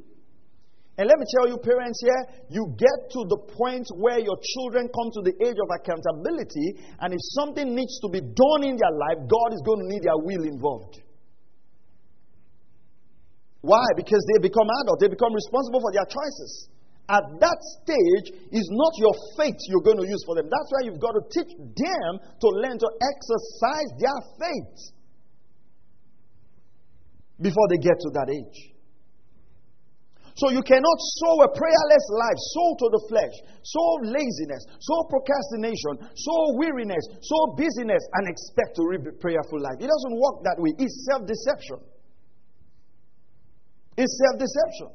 And 0.99 1.07
let 1.07 1.15
me 1.15 1.23
tell 1.39 1.47
you, 1.47 1.55
parents 1.63 2.03
here, 2.03 2.43
you 2.51 2.75
get 2.75 3.07
to 3.15 3.23
the 3.31 3.39
point 3.55 3.87
where 3.95 4.19
your 4.19 4.35
children 4.35 4.91
come 4.91 5.09
to 5.15 5.21
the 5.23 5.31
age 5.47 5.55
of 5.55 5.69
accountability, 5.71 6.75
and 6.99 7.15
if 7.15 7.23
something 7.39 7.71
needs 7.71 7.95
to 8.03 8.11
be 8.11 8.19
done 8.19 8.67
in 8.67 8.75
their 8.75 8.91
life, 8.91 9.23
God 9.23 9.55
is 9.55 9.63
going 9.63 9.79
to 9.79 9.87
need 9.87 10.03
their 10.03 10.19
will 10.19 10.43
involved. 10.43 10.99
Why? 13.61 13.83
Because 13.95 14.23
they 14.33 14.39
become 14.39 14.67
adults, 14.83 15.03
they 15.03 15.11
become 15.11 15.33
responsible 15.35 15.81
for 15.83 15.91
their 15.91 16.07
choices. 16.07 16.69
At 17.09 17.25
that 17.41 17.59
stage, 17.81 18.37
is 18.53 18.67
not 18.69 18.93
your 19.01 19.15
faith 19.35 19.57
you're 19.67 19.81
going 19.81 19.97
to 19.97 20.07
use 20.07 20.21
for 20.29 20.35
them. 20.37 20.45
That's 20.45 20.69
why 20.69 20.85
you've 20.85 21.01
got 21.01 21.17
to 21.17 21.23
teach 21.33 21.51
them 21.57 22.11
to 22.21 22.47
learn 22.61 22.77
to 22.77 22.89
exercise 23.01 23.89
their 23.97 24.19
faith 24.37 24.77
before 27.41 27.67
they 27.73 27.81
get 27.81 27.97
to 27.97 28.09
that 28.13 28.29
age. 28.29 28.77
So 30.37 30.53
you 30.55 30.63
cannot 30.63 30.97
sow 31.19 31.35
a 31.43 31.49
prayerless 31.51 32.05
life, 32.15 32.39
sow 32.55 32.69
to 32.79 32.87
the 32.95 33.01
flesh, 33.11 33.35
sow 33.59 33.91
laziness, 34.07 34.63
sow 34.79 35.03
procrastination, 35.11 35.99
sow 36.15 36.41
weariness, 36.55 37.03
sow 37.19 37.57
busyness, 37.59 37.99
and 38.21 38.29
expect 38.29 38.77
to 38.79 38.87
reap 38.87 39.03
a 39.03 39.17
prayerful 39.19 39.59
life. 39.59 39.81
It 39.83 39.91
doesn't 39.91 40.15
work 40.15 40.45
that 40.47 40.55
way. 40.61 40.71
It's 40.79 41.09
self 41.11 41.27
deception. 41.27 41.83
It's 43.99 44.15
self 44.15 44.39
deception. 44.39 44.89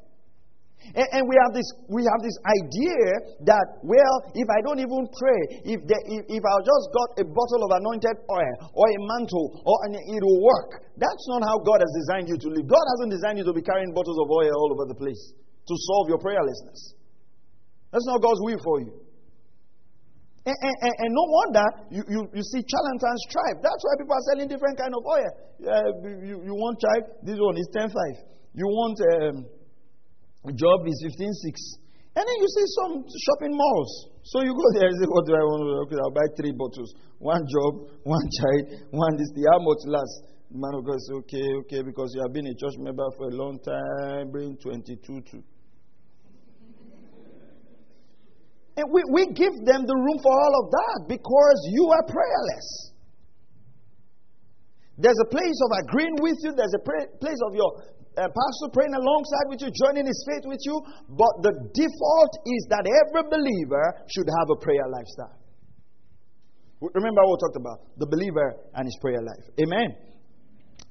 And, 0.93 1.07
and, 1.17 1.23
we 1.25 1.33
have 1.41 1.53
this 1.53 1.65
we 1.89 2.05
have 2.05 2.21
this 2.21 2.37
idea 2.45 3.05
that 3.49 3.81
well, 3.81 4.15
if 4.37 4.45
I 4.45 4.59
don't 4.61 4.77
even 4.77 5.01
pray, 5.17 5.41
if 5.65 5.81
the, 5.81 5.97
if, 6.13 6.21
if 6.29 6.43
I 6.45 6.53
just 6.61 6.85
got 6.93 7.09
a 7.21 7.25
bottle 7.25 7.61
of 7.65 7.69
anointed 7.81 8.17
oil 8.29 8.55
or 8.69 8.85
a 8.85 8.97
mantle, 9.17 9.65
or 9.65 9.77
and 9.89 9.97
it 9.97 10.21
will 10.21 10.41
work. 10.45 10.85
That's 10.97 11.25
not 11.25 11.41
how 11.41 11.57
God 11.65 11.81
has 11.81 11.89
designed 12.05 12.29
you 12.29 12.37
to 12.37 12.49
live. 12.53 12.69
God 12.69 12.85
hasn't 12.97 13.17
designed 13.17 13.41
you 13.41 13.45
to 13.49 13.55
be 13.55 13.65
carrying 13.65 13.97
bottles 13.97 14.17
of 14.21 14.29
oil 14.29 14.53
all 14.53 14.69
over 14.77 14.85
the 14.85 14.97
place 14.97 15.33
to 15.41 15.73
solve 15.89 16.05
your 16.09 16.21
prayerlessness. 16.21 16.93
That's 17.89 18.05
not 18.05 18.21
God's 18.21 18.41
will 18.45 18.61
for 18.61 18.77
you. 18.85 18.93
And, 20.45 20.53
and, 20.53 20.95
and, 21.01 21.09
no 21.09 21.25
wonder 21.25 21.65
you, 21.89 22.03
you, 22.05 22.21
you 22.29 22.43
see 22.45 22.61
charlatans 22.61 23.21
strive. 23.25 23.65
That's 23.65 23.81
why 23.81 23.93
people 23.97 24.13
are 24.13 24.25
selling 24.29 24.45
different 24.45 24.77
kind 24.77 24.93
of 24.93 25.01
oil. 25.01 25.31
You, 26.21 26.45
you 26.45 26.53
want 26.53 26.77
chive, 26.77 27.09
this 27.25 27.41
one 27.41 27.57
is 27.57 27.65
10.5. 27.73 27.89
You 28.55 28.67
want 28.71 28.95
um, 29.03 29.45
job 30.55 30.87
is 30.87 30.95
15 31.03 31.33
6. 31.33 31.85
And 32.15 32.23
then 32.23 32.37
you 32.39 32.47
see 32.47 32.67
some 32.79 32.93
shopping 33.03 33.51
malls. 33.51 33.91
So 34.23 34.41
you 34.41 34.55
go 34.55 34.67
there 34.79 34.87
and 34.87 34.95
say, 34.95 35.07
What 35.11 35.27
do 35.27 35.35
I 35.35 35.43
want? 35.43 35.61
Okay, 35.85 35.99
I'll 35.99 36.15
buy 36.15 36.27
three 36.39 36.55
bottles. 36.55 36.95
One 37.19 37.43
job, 37.43 37.91
one 38.03 38.27
child, 38.31 38.63
one 38.95 39.17
this. 39.19 39.27
The 39.35 39.43
How 39.51 39.59
much 39.59 39.83
last? 39.91 40.15
The 40.47 40.57
man 40.57 40.71
of 40.79 40.87
God 40.87 40.95
says, 41.03 41.19
Okay, 41.27 41.47
okay, 41.67 41.81
because 41.83 42.15
you 42.15 42.23
have 42.23 42.31
been 42.31 42.47
a 42.47 42.55
church 42.55 42.79
member 42.79 43.03
for 43.19 43.27
a 43.27 43.35
long 43.35 43.59
time, 43.59 44.31
bring 44.31 44.55
22 44.55 44.95
to. 45.03 45.43
And 48.75 48.87
we, 48.91 49.03
we 49.11 49.23
give 49.35 49.55
them 49.67 49.87
the 49.87 49.95
room 49.95 50.19
for 50.23 50.31
all 50.31 50.53
of 50.63 50.71
that 50.71 50.97
because 51.07 51.59
you 51.71 51.91
are 51.95 52.03
prayerless. 52.07 52.91
There's 54.97 55.19
a 55.19 55.27
place 55.27 55.59
of 55.63 55.71
agreeing 55.83 56.15
with 56.19 56.39
you, 56.43 56.55
there's 56.55 56.75
a 56.75 56.83
place 57.19 57.41
of 57.47 57.55
your 57.55 57.71
a 58.17 58.27
pastor 58.27 58.67
praying 58.71 58.95
alongside 58.95 59.47
with 59.51 59.59
you, 59.61 59.69
joining 59.71 60.05
his 60.07 60.19
faith 60.27 60.43
with 60.47 60.59
you. 60.63 60.75
But 61.09 61.33
the 61.43 61.53
default 61.75 62.33
is 62.47 62.61
that 62.71 62.87
every 62.87 63.23
believer 63.27 63.85
should 64.07 64.27
have 64.39 64.47
a 64.51 64.57
prayer 64.59 64.87
lifestyle. 64.87 65.37
Remember 66.81 67.21
what 67.23 67.39
we 67.39 67.41
talked 67.47 67.59
about 67.59 67.79
the 67.97 68.07
believer 68.07 68.55
and 68.75 68.85
his 68.85 68.97
prayer 69.01 69.21
life. 69.23 69.45
Amen. 69.59 69.89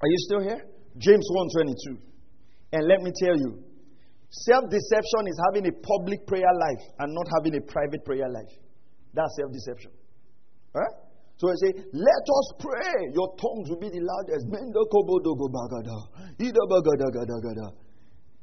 Are 0.00 0.08
you 0.08 0.18
still 0.26 0.40
here? 0.40 0.60
James 0.98 1.26
1:22. 1.30 1.98
And 2.72 2.88
let 2.88 3.00
me 3.02 3.12
tell 3.22 3.36
you, 3.36 3.62
self-deception 4.30 5.22
is 5.28 5.38
having 5.46 5.68
a 5.68 5.72
public 5.72 6.26
prayer 6.26 6.52
life 6.66 6.84
and 6.98 7.14
not 7.14 7.28
having 7.38 7.54
a 7.56 7.62
private 7.70 8.04
prayer 8.04 8.28
life. 8.28 8.52
That's 9.12 9.36
self-deception. 9.36 9.92
So 11.36 11.50
I 11.50 11.54
say, 11.66 11.72
let 11.92 12.24
us 12.38 12.52
pray. 12.58 13.10
Your 13.12 13.34
tongues 13.36 13.68
will 13.68 13.80
be 13.80 13.90
the 13.90 14.00
loudest. 14.00 14.46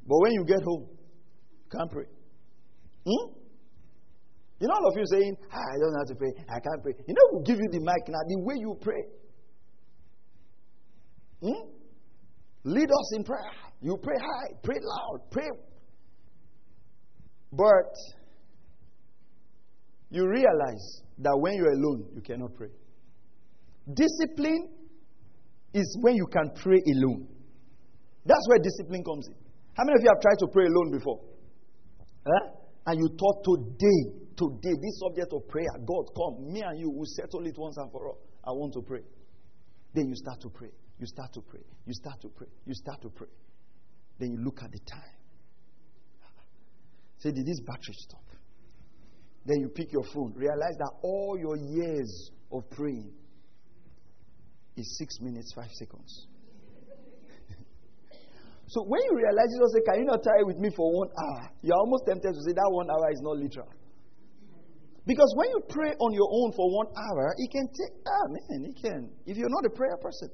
But 0.06 0.18
when 0.20 0.32
you 0.32 0.44
get 0.44 0.62
home, 0.62 0.88
can't 1.70 1.90
pray. 1.90 2.04
Hmm? 3.06 3.32
You 4.60 4.68
know, 4.68 4.74
all 4.74 4.88
of 4.90 4.96
you 4.96 5.04
saying, 5.06 5.36
ah, 5.50 5.56
I 5.56 5.78
don't 5.80 5.92
know 5.92 5.98
how 5.98 6.04
to 6.04 6.14
pray. 6.14 6.32
I 6.48 6.60
can't 6.60 6.82
pray. 6.82 6.92
You 7.08 7.14
know, 7.14 7.26
we'll 7.32 7.42
give 7.42 7.58
you 7.58 7.68
the 7.72 7.80
mic 7.80 8.08
now, 8.08 8.18
the 8.28 8.38
way 8.40 8.54
you 8.58 8.76
pray. 8.80 9.02
Hmm? 11.42 11.68
Lead 12.64 12.88
us 12.90 13.16
in 13.16 13.24
prayer. 13.24 13.50
You 13.80 13.98
pray 14.00 14.16
high, 14.20 14.54
pray 14.62 14.76
loud, 14.80 15.30
pray. 15.30 15.48
But 17.52 17.92
you 20.10 20.28
realize 20.28 21.02
that 21.18 21.36
when 21.40 21.54
you're 21.54 21.72
alone, 21.72 22.04
you 22.14 22.20
cannot 22.20 22.54
pray. 22.54 22.68
Discipline 23.86 24.68
is 25.74 25.98
when 26.00 26.14
you 26.14 26.26
can 26.26 26.50
pray 26.54 26.80
alone. 26.94 27.26
That's 28.24 28.46
where 28.48 28.58
discipline 28.58 29.02
comes 29.02 29.26
in. 29.28 29.34
How 29.74 29.84
many 29.84 29.98
of 29.98 30.02
you 30.02 30.10
have 30.12 30.20
tried 30.20 30.38
to 30.38 30.48
pray 30.52 30.66
alone 30.66 30.92
before? 30.92 31.20
Huh? 32.26 32.50
And 32.86 32.98
you 32.98 33.08
thought 33.18 33.42
today, 33.42 34.00
today, 34.36 34.74
this 34.78 35.00
subject 35.00 35.32
of 35.32 35.48
prayer, 35.48 35.70
God, 35.86 36.04
come, 36.14 36.52
me 36.52 36.62
and 36.62 36.78
you 36.78 36.90
will 36.90 37.06
settle 37.06 37.44
it 37.46 37.56
once 37.58 37.76
and 37.78 37.90
for 37.90 38.06
all. 38.08 38.18
I 38.44 38.50
want 38.50 38.74
to 38.74 38.82
pray. 38.82 39.02
Then 39.94 40.08
you 40.08 40.14
start 40.16 40.40
to 40.42 40.48
pray. 40.48 40.70
You 40.98 41.06
start 41.06 41.32
to 41.34 41.40
pray. 41.40 41.62
You 41.86 41.94
start 41.94 42.20
to 42.22 42.28
pray. 42.28 42.48
You 42.66 42.74
start 42.74 43.02
to 43.02 43.08
pray. 43.08 43.28
Then 44.18 44.32
you 44.32 44.38
look 44.44 44.62
at 44.62 44.70
the 44.70 44.78
time. 44.78 45.16
Say, 47.18 47.30
did 47.30 47.46
this 47.46 47.60
battery 47.60 47.94
stop? 47.98 48.22
Then 49.44 49.60
you 49.60 49.68
pick 49.68 49.92
your 49.92 50.04
phone. 50.12 50.32
Realize 50.36 50.76
that 50.78 50.90
all 51.02 51.36
your 51.38 51.56
years 51.56 52.30
of 52.52 52.68
praying 52.70 53.12
is 54.76 54.96
six 54.98 55.20
minutes, 55.20 55.52
five 55.54 55.70
seconds. 55.72 56.26
so 58.68 58.84
when 58.84 59.00
you 59.04 59.16
realize 59.16 59.50
it, 59.50 59.60
say, 59.72 59.82
Can 59.84 60.00
you 60.00 60.06
not 60.06 60.22
try 60.22 60.42
with 60.42 60.58
me 60.58 60.70
for 60.76 60.92
one 60.92 61.08
hour? 61.08 61.50
You're 61.62 61.76
almost 61.76 62.06
tempted 62.06 62.32
to 62.32 62.40
say 62.46 62.52
that 62.52 62.68
one 62.70 62.88
hour 62.90 63.10
is 63.12 63.20
not 63.20 63.36
literal. 63.36 63.68
Because 65.04 65.34
when 65.34 65.50
you 65.50 65.60
pray 65.68 65.90
on 65.98 66.14
your 66.14 66.30
own 66.30 66.52
for 66.54 66.70
one 66.70 66.86
hour, 66.94 67.34
it 67.36 67.50
can 67.50 67.66
take, 67.74 67.94
ah, 68.06 68.26
man, 68.30 68.70
it 68.70 68.76
can. 68.78 69.10
If 69.26 69.36
you're 69.36 69.50
not 69.50 69.66
a 69.66 69.70
prayer 69.74 69.98
person. 69.98 70.30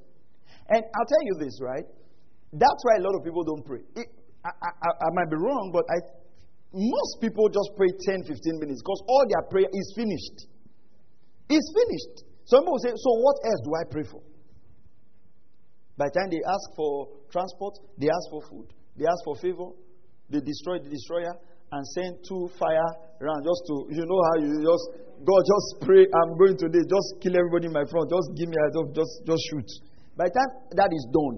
And 0.69 0.85
I'll 0.85 1.09
tell 1.09 1.25
you 1.25 1.35
this, 1.41 1.57
right? 1.59 1.85
That's 2.53 2.81
why 2.85 2.97
a 2.97 3.03
lot 3.03 3.17
of 3.17 3.25
people 3.25 3.43
don't 3.43 3.65
pray. 3.65 3.81
It, 3.97 4.05
I, 4.45 4.49
I, 4.49 4.69
I, 4.69 5.09
might 5.13 5.29
be 5.29 5.37
wrong, 5.37 5.73
but 5.73 5.83
I, 5.89 5.97
most 6.71 7.17
people 7.19 7.49
just 7.49 7.73
pray 7.75 7.89
10, 7.89 8.29
15 8.29 8.61
minutes 8.61 8.81
because 8.85 9.01
all 9.09 9.25
their 9.25 9.41
prayer 9.49 9.69
is 9.73 9.93
finished. 9.97 10.45
It's 11.49 11.69
finished. 11.73 12.29
Some 12.45 12.61
people 12.61 12.79
say, 12.85 12.93
So 12.93 13.09
what 13.25 13.37
else 13.41 13.61
do 13.65 13.71
I 13.73 13.83
pray 13.89 14.05
for? 14.05 14.21
By 15.99 16.07
the 16.07 16.15
time 16.15 16.31
they 16.31 16.39
ask 16.47 16.65
for 16.79 17.11
transport, 17.27 17.75
they 17.99 18.07
ask 18.07 18.25
for 18.31 18.39
food, 18.47 18.71
they 18.95 19.03
ask 19.03 19.19
for 19.27 19.35
favor, 19.35 19.75
they 20.31 20.39
destroy 20.39 20.79
the 20.79 20.87
destroyer 20.87 21.35
and 21.75 21.83
send 21.91 22.23
two 22.23 22.47
fire 22.55 22.89
around 23.19 23.43
just 23.43 23.67
to, 23.67 23.75
you 23.91 24.07
know 24.07 24.21
how 24.31 24.35
you 24.39 24.63
just, 24.63 24.85
God, 25.27 25.43
just 25.43 25.83
pray, 25.83 26.07
I'm 26.07 26.39
going 26.39 26.55
today, 26.55 26.87
just 26.87 27.19
kill 27.19 27.35
everybody 27.35 27.67
in 27.67 27.75
my 27.75 27.83
front, 27.91 28.07
just 28.07 28.31
give 28.39 28.47
me 28.47 28.55
a 28.55 28.67
just, 28.95 29.13
just 29.27 29.43
shoot. 29.51 29.67
By 30.15 30.31
the 30.31 30.39
time 30.39 30.51
that 30.79 30.87
is 30.87 31.03
done, 31.11 31.35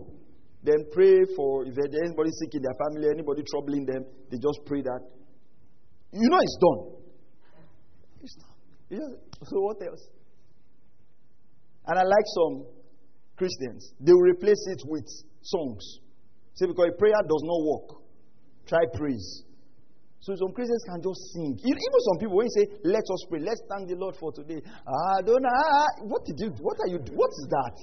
then 0.61 0.85
pray 0.93 1.25
for 1.33 1.65
if 1.65 1.73
there's 1.73 1.97
anybody 2.05 2.29
sick 2.29 2.53
in 2.53 2.61
their 2.61 2.77
family, 2.77 3.09
anybody 3.09 3.41
troubling 3.49 3.89
them, 3.89 4.05
they 4.29 4.37
just 4.37 4.61
pray 4.69 4.85
that. 4.85 5.01
You 6.13 6.29
know 6.29 6.37
it's 6.37 6.57
done. 6.61 6.81
It's 8.21 8.37
done. 8.37 9.17
So 9.41 9.57
what 9.57 9.81
else? 9.81 10.05
And 11.89 11.97
I 11.97 12.05
like 12.05 12.27
some 12.37 12.80
Christians, 13.41 13.97
they 13.97 14.13
will 14.13 14.29
replace 14.29 14.61
it 14.69 14.85
with 14.85 15.09
songs. 15.41 15.81
See, 16.53 16.67
because 16.69 16.93
prayer 16.99 17.17
does 17.25 17.41
not 17.41 17.59
work. 17.65 18.05
Try 18.69 18.85
praise. 18.93 19.41
So 20.19 20.37
some 20.37 20.53
Christians 20.53 20.85
can 20.85 21.01
just 21.01 21.33
sing. 21.33 21.57
Even 21.57 21.99
some 22.05 22.17
people, 22.21 22.37
when 22.37 22.45
you 22.45 22.53
say, 22.53 22.65
let 22.85 23.01
us 23.01 23.25
pray, 23.25 23.41
let's 23.41 23.65
thank 23.65 23.89
the 23.89 23.97
Lord 23.97 24.13
for 24.21 24.29
today. 24.31 24.61
Ah, 24.85 25.25
don't 25.25 25.41
ah, 25.41 26.05
what 26.05 26.21
did 26.23 26.37
you 26.37 26.53
what 26.61 26.77
are 26.85 26.89
you 26.93 27.01
what 27.17 27.33
is 27.33 27.47
that? 27.49 27.75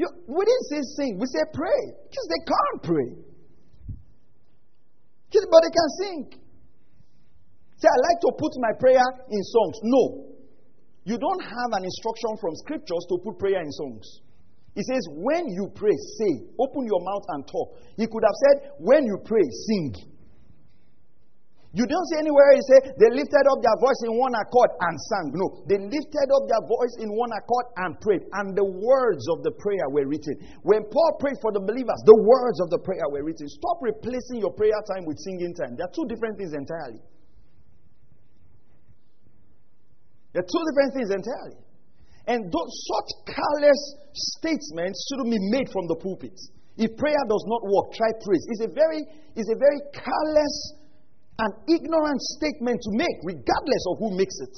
You, 0.00 0.08
we 0.24 0.40
didn't 0.48 0.66
say 0.72 0.80
sing, 0.96 1.18
we 1.20 1.26
say 1.28 1.44
pray. 1.52 1.82
Because 2.08 2.28
they 2.32 2.42
can't 2.48 2.80
pray. 2.88 3.08
But 5.28 5.60
they 5.60 5.74
can 5.76 5.90
sing. 6.00 6.40
Say, 7.76 7.88
I 7.92 7.98
like 8.00 8.20
to 8.24 8.32
put 8.38 8.52
my 8.56 8.72
prayer 8.80 9.04
in 9.28 9.42
songs. 9.44 9.76
No. 9.82 10.27
You 11.08 11.16
don't 11.16 11.40
have 11.40 11.70
an 11.72 11.88
instruction 11.88 12.36
from 12.36 12.52
scriptures 12.68 13.00
to 13.08 13.16
put 13.24 13.40
prayer 13.40 13.64
in 13.64 13.72
songs. 13.72 14.20
He 14.76 14.84
says, 14.84 15.00
when 15.16 15.48
you 15.48 15.72
pray, 15.72 15.96
say, 16.20 16.44
open 16.60 16.84
your 16.84 17.00
mouth 17.00 17.24
and 17.32 17.48
talk. 17.48 17.80
He 17.96 18.04
could 18.04 18.20
have 18.20 18.38
said, 18.44 18.76
when 18.76 19.08
you 19.08 19.16
pray, 19.24 19.40
sing. 19.40 19.96
You 21.72 21.88
don't 21.88 22.06
see 22.12 22.20
anywhere 22.20 22.52
he 22.52 22.60
say 22.60 22.92
they 23.00 23.08
lifted 23.08 23.44
up 23.48 23.60
their 23.64 23.78
voice 23.80 24.00
in 24.04 24.20
one 24.20 24.36
accord 24.36 24.68
and 24.84 24.96
sang. 25.08 25.32
No, 25.32 25.64
they 25.64 25.80
lifted 25.80 26.28
up 26.28 26.44
their 26.44 26.64
voice 26.68 26.94
in 27.00 27.08
one 27.08 27.32
accord 27.32 27.66
and 27.88 27.96
prayed, 28.04 28.28
and 28.40 28.52
the 28.52 28.68
words 28.68 29.24
of 29.32 29.40
the 29.44 29.52
prayer 29.56 29.88
were 29.88 30.04
written. 30.04 30.36
When 30.60 30.84
Paul 30.92 31.16
prayed 31.20 31.40
for 31.40 31.56
the 31.56 31.60
believers, 31.64 32.00
the 32.04 32.20
words 32.20 32.60
of 32.60 32.68
the 32.68 32.80
prayer 32.84 33.08
were 33.08 33.24
written. 33.24 33.48
Stop 33.48 33.80
replacing 33.80 34.44
your 34.44 34.52
prayer 34.52 34.76
time 34.84 35.08
with 35.08 35.16
singing 35.24 35.56
time. 35.56 35.72
They 35.72 35.84
are 35.88 35.92
two 35.92 36.04
different 36.04 36.36
things 36.36 36.52
entirely. 36.52 37.00
They're 40.32 40.44
two 40.44 40.64
different 40.70 40.92
things 40.94 41.10
entirely. 41.10 41.60
And 42.28 42.52
such 42.52 43.08
careless 43.32 43.82
statements 44.12 44.98
shouldn't 45.08 45.32
be 45.32 45.40
made 45.48 45.72
from 45.72 45.88
the 45.88 45.96
pulpit. 45.96 46.36
If 46.76 46.96
prayer 46.96 47.24
does 47.26 47.44
not 47.48 47.62
work, 47.64 47.96
try 47.96 48.12
praise. 48.22 48.44
It's 48.52 48.62
a 48.62 48.72
very, 48.72 49.02
it's 49.34 49.50
a 49.50 49.58
very 49.58 49.80
careless 49.96 50.56
and 51.40 51.50
ignorant 51.66 52.20
statement 52.36 52.78
to 52.82 52.90
make, 52.92 53.16
regardless 53.24 53.84
of 53.90 53.98
who 53.98 54.16
makes 54.16 54.36
it. 54.40 54.54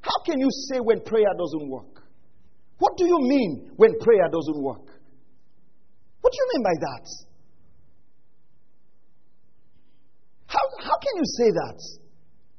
How 0.00 0.18
can 0.24 0.38
you 0.38 0.48
say 0.70 0.78
when 0.78 1.00
prayer 1.02 1.32
doesn't 1.36 1.68
work? 1.68 2.02
What 2.78 2.96
do 2.96 3.06
you 3.06 3.18
mean 3.20 3.72
when 3.76 3.98
prayer 4.00 4.28
doesn't 4.30 4.62
work? 4.62 4.86
What 6.20 6.32
do 6.32 6.38
you 6.38 6.48
mean 6.54 6.62
by 6.62 6.76
that? 6.80 7.06
How, 10.46 10.64
how 10.84 10.96
can 11.02 11.14
you 11.16 11.26
say 11.38 11.50
that? 11.50 12.01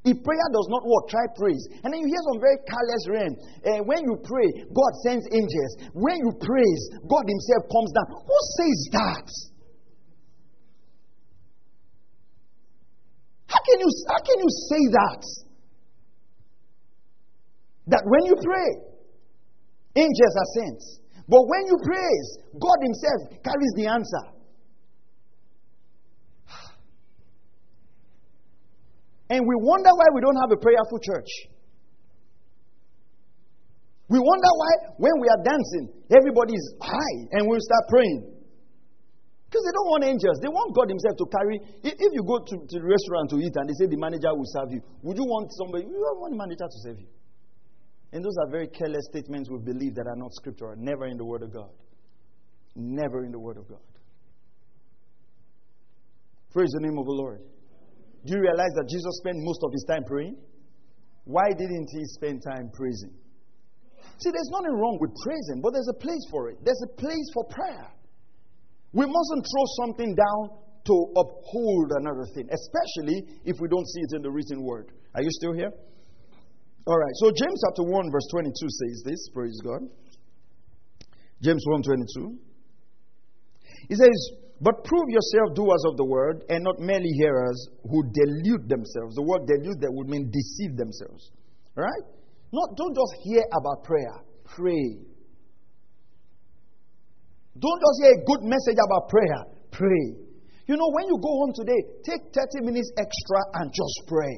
If 0.05 0.19
prayer 0.23 0.49
does 0.51 0.67
not 0.67 0.83
work, 0.83 1.07
try 1.07 1.23
praise. 1.35 1.63
And 1.83 1.93
then 1.93 2.01
you 2.03 2.07
hear 2.11 2.23
some 2.27 2.39
very 2.43 2.59
careless 2.67 3.03
rain. 3.07 3.31
Uh, 3.63 3.83
when 3.87 4.03
you 4.03 4.19
pray, 4.19 4.51
God 4.67 4.91
sends 5.07 5.23
angels. 5.31 5.71
When 5.95 6.19
you 6.19 6.31
praise, 6.43 6.81
God 7.07 7.23
Himself 7.23 7.63
comes 7.71 7.91
down. 7.95 8.07
Who 8.11 8.37
says 8.59 8.79
that? 8.99 9.27
How 13.47 13.61
can 13.63 13.79
you, 13.79 13.89
how 14.11 14.21
can 14.27 14.37
you 14.43 14.51
say 14.67 14.83
that? 14.91 15.23
That 17.87 18.03
when 18.03 18.25
you 18.25 18.35
pray, 18.43 18.69
angels 19.95 20.35
are 20.35 20.51
sent. 20.59 20.81
But 21.29 21.47
when 21.47 21.63
you 21.67 21.79
praise, 21.79 22.27
God 22.59 22.79
Himself 22.83 23.39
carries 23.39 23.73
the 23.79 23.87
answer. 23.87 24.32
And 29.29 29.41
we 29.47 29.55
wonder 29.55 29.89
why 29.89 30.07
we 30.13 30.21
don't 30.21 30.39
have 30.41 30.51
a 30.51 30.59
prayerful 30.59 30.99
church. 30.99 31.31
We 34.09 34.19
wonder 34.19 34.51
why, 34.51 34.71
when 34.97 35.15
we 35.21 35.27
are 35.31 35.41
dancing, 35.43 35.89
everybody 36.11 36.53
is 36.53 36.75
high 36.81 37.17
and 37.31 37.47
we 37.47 37.57
start 37.59 37.83
praying. 37.89 38.33
Because 39.47 39.63
they 39.65 39.73
don't 39.73 39.89
want 39.89 40.03
angels. 40.03 40.37
They 40.41 40.49
want 40.49 40.75
God 40.75 40.89
Himself 40.89 41.15
to 41.17 41.25
carry. 41.29 41.57
If, 41.85 41.93
if 41.93 42.11
you 42.11 42.25
go 42.25 42.41
to, 42.41 42.55
to 42.57 42.75
the 42.81 42.85
restaurant 42.89 43.29
to 43.31 43.37
eat 43.37 43.53
and 43.53 43.69
they 43.69 43.77
say 43.77 43.85
the 43.85 44.01
manager 44.01 44.33
will 44.33 44.49
serve 44.49 44.73
you, 44.73 44.81
would 45.05 45.17
you 45.17 45.25
want 45.25 45.53
somebody? 45.53 45.85
You 45.85 45.93
don't 45.93 46.19
want 46.19 46.33
the 46.33 46.41
manager 46.41 46.65
to 46.65 46.79
serve 46.81 46.99
you. 46.99 47.07
And 48.11 48.25
those 48.25 48.33
are 48.41 48.49
very 48.49 48.67
careless 48.67 49.05
statements 49.09 49.49
we 49.49 49.59
believe 49.61 49.95
that 49.95 50.05
are 50.05 50.15
not 50.17 50.33
scriptural. 50.33 50.75
Never 50.77 51.05
in 51.05 51.17
the 51.17 51.25
Word 51.25 51.43
of 51.43 51.53
God. 51.53 51.69
Never 52.75 53.25
in 53.25 53.31
the 53.31 53.39
Word 53.39 53.57
of 53.57 53.67
God. 53.69 53.81
Praise 56.51 56.69
the 56.73 56.81
name 56.81 56.97
of 56.97 57.05
the 57.05 57.11
Lord. 57.11 57.41
Do 58.25 58.35
you 58.35 58.41
realize 58.41 58.71
that 58.75 58.87
Jesus 58.87 59.19
spent 59.19 59.37
most 59.39 59.59
of 59.63 59.71
his 59.71 59.83
time 59.87 60.03
praying? 60.05 60.37
Why 61.25 61.49
didn't 61.51 61.87
he 61.91 62.03
spend 62.15 62.43
time 62.43 62.71
praising? 62.73 63.11
See, 64.19 64.31
there's 64.31 64.51
nothing 64.51 64.75
wrong 64.75 64.97
with 64.99 65.11
praising, 65.23 65.61
but 65.61 65.71
there's 65.71 65.89
a 65.91 65.99
place 65.99 66.25
for 66.31 66.49
it. 66.49 66.57
There's 66.63 66.81
a 66.83 66.91
place 66.95 67.27
for 67.33 67.43
prayer. 67.45 67.87
We 68.93 69.05
mustn't 69.05 69.43
throw 69.43 69.65
something 69.83 70.15
down 70.15 70.41
to 70.85 70.95
uphold 71.15 71.91
another 71.99 72.27
thing, 72.35 72.47
especially 72.51 73.23
if 73.45 73.57
we 73.59 73.67
don't 73.67 73.87
see 73.87 74.01
it 74.03 74.15
in 74.15 74.21
the 74.21 74.31
written 74.31 74.63
word. 74.63 74.91
Are 75.15 75.21
you 75.21 75.31
still 75.31 75.53
here? 75.53 75.71
All 76.85 76.99
right. 76.99 77.15
So 77.23 77.31
James 77.31 77.59
chapter 77.65 77.83
1 77.83 78.11
verse 78.11 78.27
22 78.31 78.51
says 78.53 79.03
this, 79.05 79.29
praise 79.33 79.59
God. 79.63 79.81
James 81.41 81.63
1:22. 81.67 82.37
He 83.89 83.95
says, 83.95 84.31
"But 84.63 84.83
prove 84.85 85.09
yourself 85.11 85.55
doers 85.59 85.83
of 85.91 85.97
the 85.97 86.05
word 86.05 86.45
and 86.47 86.63
not 86.63 86.79
merely 86.79 87.11
hearers 87.19 87.59
who 87.83 87.99
delude 88.15 88.69
themselves." 88.71 89.15
The 89.19 89.27
word 89.27 89.43
delude 89.45 89.81
that 89.83 89.91
would 89.91 90.07
mean 90.07 90.31
deceive 90.31 90.77
themselves. 90.77 91.31
Right? 91.75 92.05
Not 92.53 92.77
don't 92.77 92.95
just 92.95 93.13
hear 93.27 93.43
about 93.51 93.83
prayer. 93.83 94.23
Pray. 94.45 95.03
Don't 97.59 97.81
just 97.85 97.97
hear 98.01 98.13
a 98.15 98.23
good 98.23 98.43
message 98.43 98.79
about 98.79 99.09
prayer. 99.09 99.41
Pray. 99.71 100.05
You 100.65 100.77
know, 100.77 100.89
when 100.95 101.07
you 101.11 101.17
go 101.19 101.31
home 101.43 101.51
today, 101.53 101.81
take 102.05 102.21
30 102.31 102.63
minutes 102.63 102.89
extra 102.97 103.39
and 103.59 103.67
just 103.73 104.07
pray. 104.07 104.35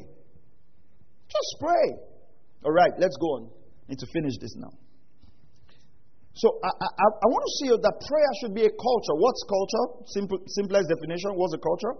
Just 1.30 1.52
pray. 1.60 1.88
All 2.64 2.72
right, 2.72 2.94
let's 2.98 3.16
go 3.22 3.28
on. 3.38 3.52
Need 3.88 4.00
to 4.00 4.08
finish 4.08 4.34
this 4.42 4.56
now. 4.58 4.74
So 6.36 6.60
I, 6.60 6.68
I, 6.68 7.08
I 7.24 7.28
want 7.32 7.44
to 7.48 7.54
see 7.64 7.70
that 7.72 7.96
prayer 8.12 8.32
should 8.44 8.52
be 8.52 8.68
a 8.68 8.74
culture. 8.76 9.16
What's 9.16 9.40
culture? 9.48 9.86
Simple, 10.12 10.40
simplest 10.52 10.92
definition. 10.92 11.32
What's 11.40 11.56
a 11.56 11.64
culture? 11.64 11.96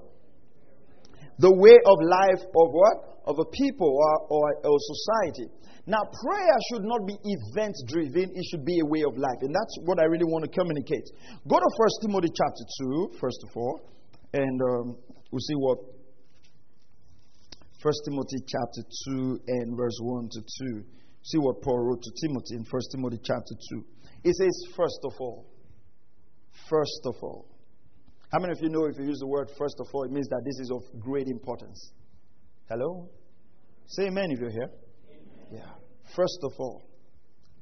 The 1.40 1.56
way 1.56 1.80
of 1.80 1.98
life 2.04 2.44
of 2.44 2.68
what? 2.76 2.98
Of 3.32 3.40
a 3.40 3.48
people 3.48 3.96
or, 3.96 4.52
or, 4.60 4.78
society. 4.78 5.50
Now, 5.88 6.04
prayer 6.04 6.58
should 6.70 6.84
not 6.84 7.08
be 7.08 7.16
event 7.24 7.76
driven, 7.88 8.36
it 8.36 8.44
should 8.52 8.66
be 8.66 8.80
a 8.84 8.86
way 8.86 9.02
of 9.08 9.18
life. 9.18 9.40
And 9.42 9.56
that's 9.56 9.76
what 9.88 10.00
I 10.00 10.06
really 10.06 10.28
want 10.28 10.44
to 10.44 10.52
communicate. 10.52 11.08
Go 11.48 11.58
to 11.58 11.70
1 11.78 12.06
Timothy 12.06 12.30
chapter 12.36 12.66
2, 13.16 13.18
first 13.20 13.40
of 13.48 13.56
all, 13.56 13.82
and 14.34 14.60
um, 14.62 14.98
we'll 15.32 15.46
see 15.48 15.56
what 15.56 15.80
1 17.82 17.94
Timothy 18.04 18.42
chapter 18.46 18.82
2 19.16 19.40
and 19.48 19.78
verse 19.78 19.98
1 20.02 20.30
to 20.34 20.42
2. 20.42 20.84
See 21.24 21.38
what 21.38 21.62
Paul 21.62 21.80
wrote 21.86 22.02
to 22.04 22.12
Timothy 22.20 22.56
in 22.58 22.66
1 22.66 22.82
Timothy 22.92 23.20
chapter 23.24 23.56
2. 23.74 23.95
It 24.26 24.36
says, 24.36 24.74
first 24.76 25.00
of 25.04 25.14
all. 25.20 25.46
First 26.68 27.02
of 27.06 27.16
all. 27.22 27.48
How 28.34 28.40
many 28.40 28.54
of 28.54 28.58
you 28.60 28.70
know 28.70 28.86
if 28.86 28.98
you 28.98 29.06
use 29.06 29.20
the 29.20 29.28
word 29.28 29.50
first 29.58 29.76
of 29.80 29.88
all, 29.94 30.04
it 30.04 30.12
means 30.12 30.28
that 30.30 30.42
this 30.44 30.60
is 30.60 30.72
of 30.72 30.82
great 31.00 31.28
importance? 31.28 31.92
Hello? 32.68 33.08
Say 33.86 34.08
amen 34.08 34.32
if 34.32 34.40
you're 34.40 34.50
here. 34.50 34.72
Yeah. 35.52 35.70
First 36.16 36.40
of 36.42 36.54
all, 36.58 36.90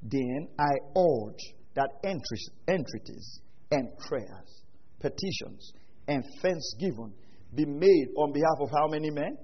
then 0.01 0.47
I 0.57 0.71
urge 0.97 1.43
that 1.75 1.89
entries, 2.05 2.49
entreaties 2.67 3.41
and 3.71 3.89
prayers, 4.07 4.63
petitions, 5.01 5.73
and 6.07 6.23
thanksgiving 6.41 7.13
be 7.53 7.65
made 7.65 8.07
on 8.17 8.31
behalf 8.31 8.57
of 8.61 8.69
how 8.71 8.87
many 8.87 9.09
men? 9.09 9.37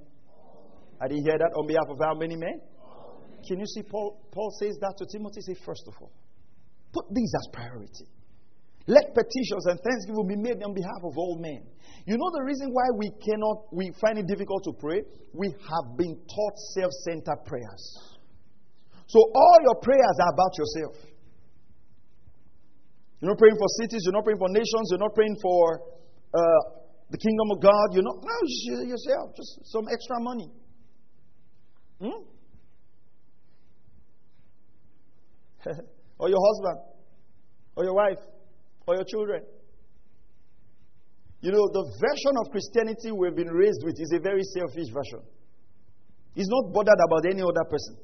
I 1.01 1.07
didn't 1.09 1.25
hear 1.25 1.37
that. 1.37 1.51
On 1.57 1.67
behalf 1.67 1.89
of 1.89 1.97
how 2.01 2.13
many 2.13 2.37
men? 2.37 2.61
Can 3.45 3.59
you 3.59 3.65
see 3.65 3.83
Paul? 3.83 4.21
Paul 4.31 4.51
says 4.61 4.77
that 4.79 4.93
to 4.97 5.05
Timothy. 5.11 5.41
Say, 5.41 5.55
first 5.65 5.83
of 5.87 5.93
all, 6.01 6.11
put 6.93 7.05
these 7.13 7.31
as 7.35 7.47
priority. 7.53 8.05
Let 8.87 9.13
petitions 9.13 9.65
and 9.69 9.79
thanksgiving 9.85 10.27
be 10.27 10.35
made 10.35 10.63
on 10.63 10.73
behalf 10.73 11.01
of 11.05 11.17
all 11.17 11.37
men. 11.37 11.61
You 12.05 12.17
know 12.17 12.31
the 12.33 12.41
reason 12.43 12.73
why 12.73 12.89
we 12.97 13.11
cannot, 13.21 13.69
we 13.71 13.91
find 14.01 14.17
it 14.17 14.25
difficult 14.25 14.63
to 14.65 14.73
pray? 14.79 15.03
We 15.33 15.53
have 15.53 15.97
been 15.97 16.15
taught 16.15 16.57
self 16.73 16.91
centered 17.05 17.45
prayers. 17.45 17.83
So 19.05 19.19
all 19.19 19.57
your 19.61 19.75
prayers 19.81 20.17
are 20.21 20.33
about 20.33 20.57
yourself. 20.57 20.95
You're 23.21 23.29
not 23.29 23.37
praying 23.37 23.57
for 23.57 23.67
cities, 23.81 24.01
you're 24.05 24.13
not 24.13 24.23
praying 24.23 24.39
for 24.39 24.49
nations, 24.49 24.89
you're 24.89 24.99
not 24.99 25.13
praying 25.13 25.37
for 25.41 25.81
uh, 26.33 26.61
the 27.11 27.17
kingdom 27.17 27.51
of 27.51 27.61
God. 27.61 27.93
You're 27.93 28.03
not, 28.03 28.23
no, 28.23 28.35
just 28.41 28.89
yourself, 28.89 29.35
just 29.35 29.59
some 29.71 29.85
extra 29.91 30.19
money. 30.19 30.49
Hmm? 32.01 32.25
or 36.19 36.29
your 36.29 36.39
husband, 36.39 36.79
or 37.75 37.83
your 37.83 37.95
wife, 37.95 38.19
or 38.85 38.95
your 38.95 39.05
children. 39.05 39.41
You 41.41 41.51
know, 41.51 41.65
the 41.71 41.83
version 41.87 42.35
of 42.43 42.51
Christianity 42.51 43.11
we've 43.15 43.35
been 43.35 43.47
raised 43.47 43.81
with 43.83 43.95
is 43.97 44.11
a 44.13 44.19
very 44.19 44.43
selfish 44.43 44.91
version. 44.91 45.23
He's 46.35 46.49
not 46.49 46.73
bothered 46.73 46.99
about 47.07 47.25
any 47.25 47.41
other 47.41 47.63
person. 47.69 47.95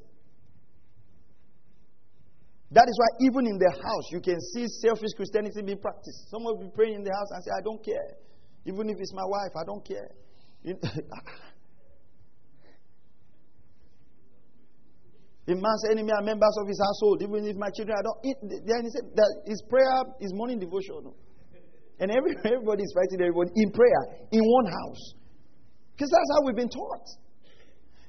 That 2.72 2.88
is 2.88 2.98
why 2.98 3.26
even 3.26 3.46
in 3.46 3.58
the 3.58 3.70
house, 3.70 4.06
you 4.10 4.20
can 4.20 4.40
see 4.40 4.66
selfish 4.82 5.12
Christianity 5.14 5.62
being 5.62 5.78
practiced. 5.78 6.30
Someone 6.30 6.56
will 6.56 6.64
be 6.64 6.74
praying 6.74 6.94
in 6.94 7.04
the 7.04 7.12
house 7.12 7.30
and 7.30 7.44
say, 7.44 7.50
I 7.56 7.62
don't 7.62 7.84
care. 7.84 8.16
Even 8.64 8.90
if 8.90 8.96
it's 8.98 9.12
my 9.14 9.24
wife, 9.24 9.52
I 9.54 9.64
don't 9.64 9.84
care. 9.86 10.10
A 15.46 15.54
man's 15.54 15.84
enemy 15.90 16.10
are 16.10 16.22
members 16.22 16.54
of 16.58 16.66
his 16.66 16.80
household, 16.82 17.22
even 17.22 17.46
if 17.46 17.54
my 17.54 17.70
children 17.70 17.94
I 17.94 18.02
don't. 18.02 18.18
then 18.66 18.82
he 18.82 18.90
said 18.90 19.06
that 19.14 19.30
his 19.46 19.62
prayer 19.70 20.02
is 20.18 20.34
morning 20.34 20.58
devotion. 20.58 21.14
And 22.02 22.10
every, 22.10 22.34
everybody 22.44 22.82
is 22.82 22.90
fighting 22.90 23.22
everybody 23.22 23.54
in 23.54 23.70
prayer 23.70 24.26
in 24.32 24.42
one 24.42 24.66
house. 24.66 25.14
Because 25.94 26.10
that's 26.10 26.30
how 26.34 26.44
we've 26.44 26.58
been 26.58 26.68
taught. 26.68 27.06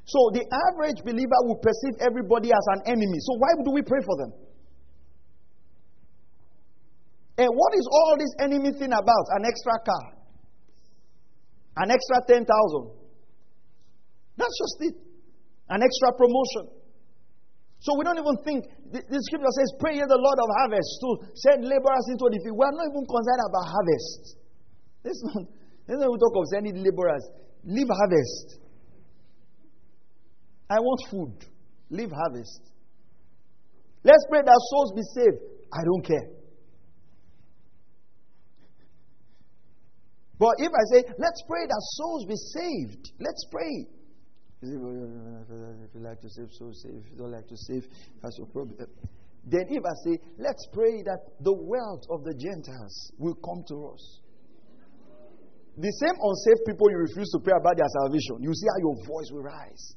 So 0.09 0.19
the 0.33 0.43
average 0.49 1.03
believer 1.05 1.39
will 1.45 1.61
perceive 1.61 2.01
everybody 2.01 2.49
as 2.49 2.65
an 2.73 2.97
enemy. 2.97 3.19
So 3.21 3.37
why 3.37 3.53
do 3.63 3.71
we 3.71 3.83
pray 3.83 4.01
for 4.01 4.17
them? 4.17 4.31
And 7.37 7.49
what 7.53 7.71
is 7.77 7.85
all 7.85 8.15
this 8.17 8.33
enemy 8.39 8.71
thing 8.73 8.97
about? 8.97 9.25
An 9.37 9.45
extra 9.45 9.77
car. 9.85 10.17
An 11.77 11.91
extra 11.91 12.17
10,000. 12.33 12.49
That's 14.37 14.57
just 14.57 14.77
it. 14.89 14.95
An 15.69 15.83
extra 15.83 16.09
promotion. 16.17 16.76
So 17.79 17.93
we 17.97 18.03
don't 18.03 18.17
even 18.17 18.37
think, 18.43 18.65
the, 18.91 18.99
the 19.05 19.19
scripture 19.21 19.53
says, 19.53 19.69
Pray 19.79 19.95
ye 19.95 20.05
the 20.05 20.17
Lord 20.17 20.39
of 20.41 20.49
harvest 20.61 20.91
to 21.01 21.09
send 21.35 21.61
laborers 21.63 22.05
into 22.09 22.25
the 22.25 22.39
field. 22.41 22.57
We 22.57 22.65
are 22.65 22.73
not 22.73 22.89
even 22.89 23.05
concerned 23.05 23.43
about 23.45 23.65
harvest. 23.69 24.21
This 25.03 25.17
not, 25.23 25.43
this 25.85 25.97
not 26.01 26.09
we 26.09 26.17
talk 26.17 26.35
of 26.35 26.45
sending 26.51 26.81
laborers. 26.81 27.25
Leave 27.63 27.87
harvest. 27.87 28.59
I 30.69 30.79
want 30.79 31.01
food. 31.09 31.35
Leave 31.89 32.11
harvest. 32.11 32.61
Let's 34.03 34.25
pray 34.29 34.41
that 34.41 34.59
souls 34.71 34.93
be 34.95 35.03
saved. 35.15 35.39
I 35.71 35.83
don't 35.83 36.05
care. 36.05 36.27
But 40.39 40.53
if 40.59 40.69
I 40.69 40.83
say, 40.93 41.03
let's 41.17 41.41
pray 41.47 41.65
that 41.65 41.81
souls 41.97 42.25
be 42.25 42.35
saved, 42.35 43.11
let's 43.19 43.45
pray. 43.51 43.87
If 44.61 45.93
you 45.93 46.01
like 46.01 46.19
to 46.21 46.29
save, 46.29 46.49
so 46.51 46.71
save. 46.73 47.05
If 47.05 47.11
you 47.11 47.17
don't 47.17 47.31
like 47.31 47.47
to 47.47 47.57
save, 47.57 47.85
that's 48.21 48.37
your 48.37 48.47
problem. 48.47 48.75
Then 49.45 49.65
if 49.69 49.83
I 49.85 49.93
say, 50.03 50.19
let's 50.39 50.67
pray 50.73 51.03
that 51.05 51.19
the 51.41 51.53
wealth 51.53 52.03
of 52.09 52.23
the 52.23 52.33
Gentiles 52.33 53.11
will 53.17 53.35
come 53.35 53.63
to 53.69 53.93
us. 53.93 54.21
The 55.77 55.91
same 56.01 56.17
unsaved 56.17 56.65
people 56.65 56.89
you 56.89 56.97
refuse 56.97 57.29
to 57.37 57.39
pray 57.39 57.53
about 57.53 57.77
their 57.77 57.87
salvation, 58.01 58.41
you 58.41 58.51
see 58.53 58.65
how 58.65 58.79
your 58.81 58.97
voice 59.05 59.29
will 59.31 59.43
rise. 59.45 59.95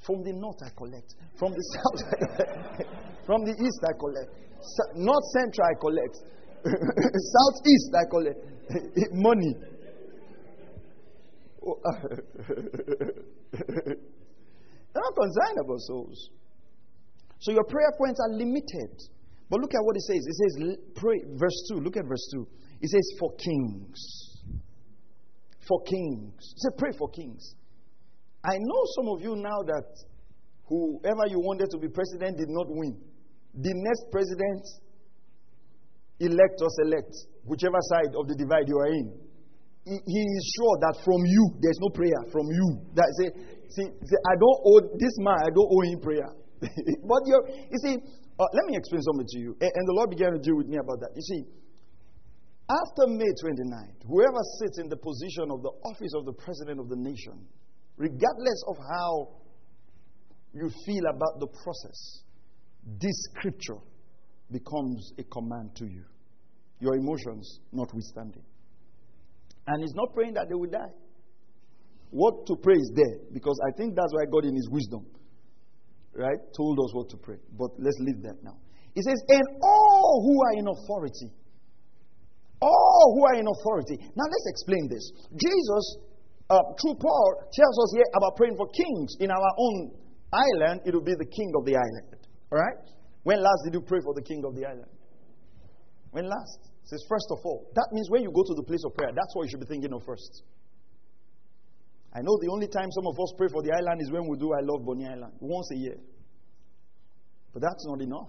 From 0.00 0.24
the 0.24 0.32
north 0.32 0.56
I 0.64 0.70
collect. 0.74 1.14
From 1.38 1.52
the 1.52 1.62
south 1.76 2.00
I 2.00 2.16
collect. 2.16 2.90
From 3.26 3.44
the 3.44 3.52
east 3.52 3.80
I 3.84 3.92
collect. 4.00 4.32
North 4.96 5.26
central 5.36 5.68
I 5.68 5.74
collect. 5.78 6.16
Southeast 7.36 7.92
I 7.94 8.04
collect. 8.08 8.40
Money. 9.12 9.54
Oh, 11.64 11.76
They're 13.52 15.02
not 15.02 15.14
concerned 15.14 15.58
about 15.64 15.80
souls. 15.80 16.30
So 17.40 17.52
your 17.52 17.64
prayer 17.64 17.92
points 17.98 18.20
are 18.20 18.32
limited. 18.36 18.90
But 19.50 19.60
look 19.60 19.74
at 19.74 19.84
what 19.84 19.96
it 19.96 20.02
says. 20.02 20.24
It 20.26 20.34
says, 20.34 20.76
pray, 20.94 21.20
verse 21.34 21.68
2. 21.72 21.80
Look 21.80 21.96
at 21.96 22.06
verse 22.06 22.26
2. 22.34 22.46
It 22.80 22.88
says, 22.88 23.18
for 23.18 23.34
kings. 23.36 24.40
For 25.68 25.82
kings. 25.82 26.54
It 26.56 26.60
says, 26.60 26.72
pray 26.78 26.92
for 26.98 27.10
kings. 27.10 27.54
I 28.44 28.56
know 28.58 28.82
some 28.96 29.08
of 29.08 29.20
you 29.22 29.36
now 29.36 29.62
that 29.66 29.84
whoever 30.66 31.26
you 31.28 31.38
wanted 31.40 31.68
to 31.70 31.78
be 31.78 31.88
president 31.88 32.38
did 32.38 32.48
not 32.48 32.66
win. 32.68 32.96
The 33.54 33.72
next 33.74 34.10
president, 34.10 34.64
elect 36.18 36.60
or 36.60 36.68
select, 36.82 37.12
whichever 37.44 37.78
side 37.90 38.14
of 38.16 38.26
the 38.28 38.34
divide 38.34 38.68
you 38.68 38.78
are 38.78 38.88
in, 38.88 39.12
he, 39.84 40.20
is 40.22 40.44
sure 40.56 40.78
that 40.86 40.94
from 41.04 41.26
you, 41.26 41.58
there's 41.58 41.78
no 41.82 41.90
prayer 41.90 42.22
from 42.30 42.46
you. 42.46 42.78
That 42.94 43.08
say, 43.18 43.28
see, 43.66 43.86
see 43.90 44.20
I 44.30 44.34
don't 44.38 44.60
owe 44.62 44.80
this 44.94 45.14
man, 45.18 45.42
I 45.42 45.50
don't 45.50 45.66
owe 45.66 45.82
him 45.82 45.98
prayer. 45.98 46.30
but 46.62 47.20
you 47.26 47.36
you 47.70 47.78
see, 47.82 47.94
uh, 47.98 48.46
let 48.54 48.64
me 48.70 48.78
explain 48.78 49.02
something 49.02 49.26
to 49.26 49.38
you. 49.38 49.50
And, 49.60 49.70
and 49.74 49.84
the 49.88 49.94
Lord 49.98 50.10
began 50.10 50.32
to 50.32 50.38
deal 50.38 50.56
with 50.56 50.68
me 50.68 50.78
about 50.78 51.00
that. 51.02 51.10
You 51.18 51.22
see, 51.22 51.42
after 52.70 53.10
May 53.10 53.32
29th, 53.42 54.06
whoever 54.06 54.38
sits 54.62 54.78
in 54.78 54.88
the 54.88 54.96
position 54.96 55.50
of 55.50 55.62
the 55.62 55.74
office 55.82 56.14
of 56.14 56.26
the 56.26 56.32
president 56.32 56.78
of 56.78 56.88
the 56.88 56.96
nation, 56.96 57.42
regardless 57.96 58.60
of 58.68 58.76
how 58.78 59.42
you 60.54 60.70
feel 60.86 61.04
about 61.10 61.40
the 61.40 61.48
process, 61.48 62.22
this 63.00 63.16
scripture 63.34 63.82
becomes 64.50 65.12
a 65.18 65.24
command 65.24 65.74
to 65.76 65.86
you, 65.86 66.04
your 66.78 66.94
emotions 66.94 67.58
notwithstanding. 67.72 68.44
And 69.66 69.80
he's 69.80 69.94
not 69.94 70.12
praying 70.14 70.34
that 70.34 70.48
they 70.48 70.54
will 70.54 70.70
die. 70.70 70.92
What 72.10 72.46
to 72.46 72.56
pray 72.56 72.76
is 72.76 72.92
there 72.94 73.24
because 73.32 73.58
I 73.64 73.72
think 73.76 73.96
that's 73.96 74.12
why 74.12 74.28
God, 74.30 74.44
in 74.44 74.54
His 74.54 74.68
wisdom, 74.68 75.06
right, 76.12 76.36
told 76.54 76.78
us 76.84 76.92
what 76.92 77.08
to 77.10 77.16
pray. 77.16 77.40
But 77.56 77.72
let's 77.78 77.96
leave 78.00 78.22
that 78.22 78.36
now. 78.44 78.60
He 78.94 79.00
says, 79.00 79.16
And 79.28 79.46
all 79.62 80.20
who 80.20 80.36
are 80.44 80.54
in 80.60 80.68
authority, 80.68 81.32
all 82.60 83.16
who 83.16 83.24
are 83.24 83.40
in 83.40 83.48
authority. 83.48 83.96
Now 84.12 84.28
let's 84.28 84.46
explain 84.52 84.88
this. 84.92 85.08
Jesus, 85.32 85.84
uh, 86.50 86.60
through 86.80 87.00
Paul, 87.00 87.48
tells 87.48 87.76
us 87.80 87.90
here 87.96 88.04
about 88.12 88.36
praying 88.36 88.56
for 88.56 88.68
kings. 88.68 89.16
In 89.20 89.30
our 89.30 89.52
own 89.56 89.96
island, 90.32 90.82
it 90.84 90.92
will 90.92 91.04
be 91.04 91.16
the 91.16 91.26
king 91.32 91.50
of 91.56 91.64
the 91.64 91.76
island. 91.76 92.28
All 92.52 92.58
right? 92.58 92.76
When 93.22 93.40
last 93.40 93.64
did 93.64 93.72
you 93.72 93.80
pray 93.80 94.00
for 94.04 94.12
the 94.12 94.22
king 94.22 94.44
of 94.44 94.54
the 94.54 94.66
island? 94.66 94.92
When 96.10 96.28
last? 96.28 96.71
Says, 96.84 97.04
first 97.08 97.26
of 97.30 97.38
all. 97.44 97.70
That 97.74 97.88
means 97.92 98.10
when 98.10 98.22
you 98.22 98.30
go 98.32 98.42
to 98.42 98.54
the 98.54 98.62
place 98.62 98.82
of 98.84 98.94
prayer, 98.94 99.10
that's 99.14 99.34
what 99.34 99.44
you 99.44 99.50
should 99.50 99.60
be 99.60 99.66
thinking 99.66 99.92
of 99.92 100.02
first. 100.04 100.42
I 102.14 102.20
know 102.20 102.36
the 102.40 102.50
only 102.52 102.68
time 102.68 102.90
some 102.92 103.06
of 103.06 103.16
us 103.16 103.32
pray 103.38 103.48
for 103.48 103.62
the 103.62 103.72
island 103.72 104.02
is 104.02 104.10
when 104.12 104.28
we 104.28 104.36
do 104.36 104.52
I 104.52 104.60
Love 104.60 104.84
Bonny 104.84 105.06
Island, 105.06 105.32
once 105.40 105.70
a 105.72 105.78
year. 105.78 105.96
But 107.52 107.62
that's 107.62 107.86
not 107.86 108.00
enough. 108.02 108.28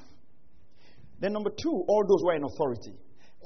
Then, 1.19 1.33
number 1.33 1.51
two, 1.51 1.83
all 1.87 2.03
those 2.07 2.21
who 2.21 2.29
are 2.29 2.35
in 2.35 2.43
authority. 2.43 2.95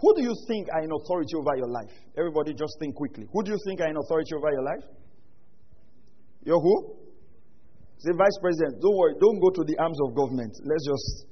Who 0.01 0.14
do 0.16 0.22
you 0.22 0.34
think 0.47 0.68
are 0.74 0.84
in 0.84 0.91
authority 0.93 1.34
over 1.38 1.58
your 1.58 1.70
life? 1.70 1.93
Everybody 2.18 2.53
just 2.53 2.78
think 2.80 2.95
quickly. 2.95 3.26
Who 3.34 3.43
do 3.43 3.51
you 3.51 3.58
think 3.66 3.82
are 3.82 3.89
in 3.89 3.97
authority 3.97 4.34
over 4.38 4.51
your 4.51 4.64
life? 4.64 4.86
You're 6.45 6.62
who? 6.62 6.97
Say, 7.97 8.14
Vice 8.14 8.38
President, 8.41 8.78
don't 8.80 8.95
worry, 8.95 9.16
don't 9.20 9.39
go 9.41 9.49
to 9.49 9.64
the 9.66 9.76
arms 9.82 9.97
of 10.05 10.14
government. 10.14 10.53
Let's 10.62 10.86
just 10.86 11.26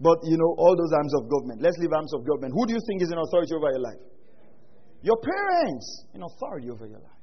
but, 0.00 0.18
you 0.24 0.36
know, 0.40 0.56
all 0.56 0.74
those 0.74 0.92
arms 0.96 1.12
of 1.20 1.28
government. 1.28 1.60
Let's 1.60 1.76
leave 1.78 1.92
arms 1.92 2.12
of 2.16 2.24
government. 2.24 2.56
Who 2.56 2.66
do 2.66 2.72
you 2.72 2.80
think 2.88 3.02
is 3.04 3.12
in 3.12 3.18
authority 3.20 3.52
over 3.52 3.68
your 3.68 3.84
life? 3.84 4.00
Your 5.02 5.16
parents 5.20 6.04
in 6.14 6.22
authority 6.24 6.70
over 6.70 6.86
your 6.88 7.00
life. 7.00 7.20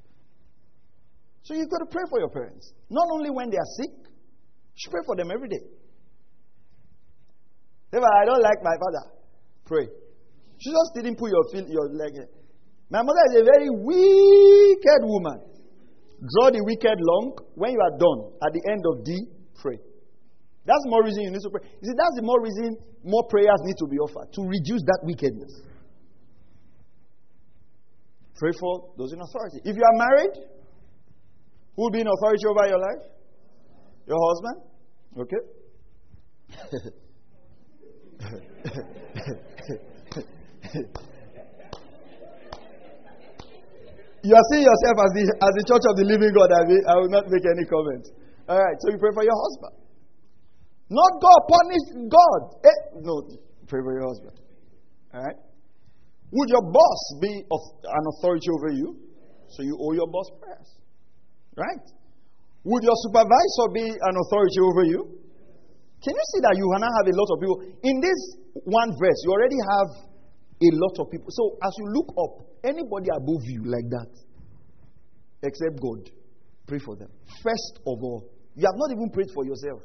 So 1.42 1.54
you've 1.54 1.70
got 1.70 1.78
to 1.78 1.90
pray 1.90 2.04
for 2.10 2.18
your 2.18 2.30
parents. 2.30 2.72
Not 2.90 3.06
only 3.12 3.30
when 3.30 3.50
they 3.50 3.56
are 3.56 3.72
sick, 3.82 3.90
you 3.90 4.78
should 4.78 4.92
pray 4.92 5.02
for 5.06 5.16
them 5.16 5.30
every 5.30 5.48
day. 5.48 5.64
If 7.92 8.02
I 8.02 8.24
don't 8.26 8.42
like 8.42 8.62
my 8.62 8.76
father, 8.78 9.04
pray. 9.64 9.86
She 10.58 10.70
just 10.70 10.92
didn't 10.94 11.16
put 11.16 11.30
your, 11.30 11.44
feel, 11.50 11.66
your 11.66 11.88
leg. 11.94 12.14
My 12.90 13.02
mother 13.02 13.24
is 13.32 13.42
a 13.42 13.44
very 13.44 13.70
wicked 13.70 15.02
woman. 15.02 15.40
Draw 16.20 16.50
the 16.50 16.62
wicked 16.64 16.98
long. 17.00 17.38
When 17.54 17.72
you 17.72 17.80
are 17.80 17.96
done, 17.96 18.32
at 18.42 18.52
the 18.52 18.62
end 18.70 18.82
of 18.92 19.04
D. 19.04 19.37
That's 20.68 20.84
more 20.84 21.02
reason 21.02 21.24
you 21.24 21.30
need 21.32 21.40
to 21.40 21.48
pray. 21.48 21.64
You 21.80 21.88
see, 21.88 21.96
that's 21.96 22.12
the 22.20 22.28
more 22.28 22.44
reason 22.44 22.76
more 23.00 23.24
prayers 23.32 23.56
need 23.64 23.80
to 23.80 23.88
be 23.88 23.96
offered 23.96 24.28
to 24.36 24.44
reduce 24.44 24.84
that 24.84 25.00
wickedness. 25.02 25.64
Pray 28.36 28.52
for 28.60 28.92
those 28.98 29.16
in 29.16 29.20
authority. 29.20 29.64
If 29.64 29.74
you 29.74 29.82
are 29.82 29.96
married, 29.96 30.44
who 31.74 31.82
will 31.82 31.90
be 31.90 32.04
in 32.04 32.06
authority 32.06 32.44
over 32.44 32.68
your 32.68 32.84
life? 32.84 33.00
Your 34.06 34.20
husband? 34.20 34.60
Okay. 35.16 35.40
you 44.22 44.34
are 44.36 44.46
seeing 44.52 44.68
yourself 44.68 44.96
as 45.00 45.10
the, 45.16 45.24
as 45.32 45.52
the 45.56 45.64
church 45.64 45.84
of 45.88 45.96
the 45.96 46.04
living 46.04 46.36
God. 46.36 46.52
I, 46.52 46.60
I 46.92 46.94
will 47.00 47.08
not 47.08 47.24
make 47.32 47.46
any 47.48 47.64
comment. 47.64 48.04
All 48.48 48.60
right, 48.60 48.76
so 48.84 48.92
you 48.92 48.98
pray 48.98 49.12
for 49.14 49.24
your 49.24 49.32
husband. 49.32 49.77
Not 50.90 51.12
God 51.20 51.40
punish 51.48 52.08
God. 52.08 52.40
Eh, 52.64 52.80
no, 53.04 53.28
pray 53.68 53.80
for 53.84 53.92
your 53.92 54.08
husband. 54.08 54.40
All 55.12 55.22
right? 55.22 55.36
Would 56.30 56.48
your 56.48 56.64
boss 56.64 57.00
be 57.20 57.32
an 57.44 58.04
authority 58.16 58.48
over 58.52 58.70
you? 58.72 58.96
So 59.48 59.62
you 59.62 59.76
owe 59.80 59.92
your 59.92 60.08
boss 60.08 60.28
prayers. 60.40 60.68
Right? 61.56 61.84
Would 62.64 62.82
your 62.84 62.96
supervisor 63.08 63.66
be 63.72 63.84
an 63.84 64.14
authority 64.16 64.60
over 64.60 64.84
you? 64.84 65.00
Can 66.04 66.14
you 66.14 66.26
see 66.34 66.40
that 66.44 66.54
you 66.56 66.66
now 66.78 66.92
have 67.00 67.06
a 67.08 67.16
lot 67.16 67.28
of 67.32 67.36
people? 67.40 67.58
In 67.82 68.00
this 68.00 68.20
one 68.64 68.90
verse, 69.00 69.18
you 69.24 69.32
already 69.32 69.58
have 69.76 69.88
a 70.62 70.70
lot 70.72 70.94
of 71.00 71.10
people. 71.10 71.28
So 71.30 71.58
as 71.62 71.72
you 71.78 71.86
look 71.96 72.12
up, 72.16 72.46
anybody 72.64 73.08
above 73.14 73.44
you 73.44 73.64
like 73.66 73.88
that, 73.90 74.10
except 75.42 75.80
God, 75.80 76.10
pray 76.66 76.78
for 76.78 76.96
them. 76.96 77.10
First 77.42 77.80
of 77.86 77.98
all, 78.02 78.30
you 78.54 78.66
have 78.66 78.76
not 78.76 78.90
even 78.92 79.10
prayed 79.10 79.30
for 79.34 79.44
yourself. 79.44 79.82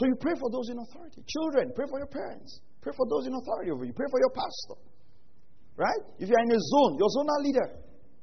So 0.00 0.08
you 0.08 0.16
pray 0.16 0.32
for 0.40 0.48
those 0.48 0.72
in 0.72 0.80
authority. 0.80 1.20
Children, 1.28 1.76
pray 1.76 1.84
for 1.84 2.00
your 2.00 2.08
parents. 2.08 2.64
Pray 2.80 2.96
for 2.96 3.04
those 3.04 3.28
in 3.28 3.36
authority 3.36 3.68
over 3.68 3.84
you. 3.84 3.92
Pray 3.92 4.08
for 4.08 4.16
your 4.16 4.32
pastor. 4.32 4.80
Right? 5.76 6.00
If 6.16 6.32
you're 6.32 6.40
in 6.40 6.48
a 6.48 6.56
zone, 6.56 6.96
your 6.96 7.12
zonal 7.12 7.44
leader, 7.44 7.68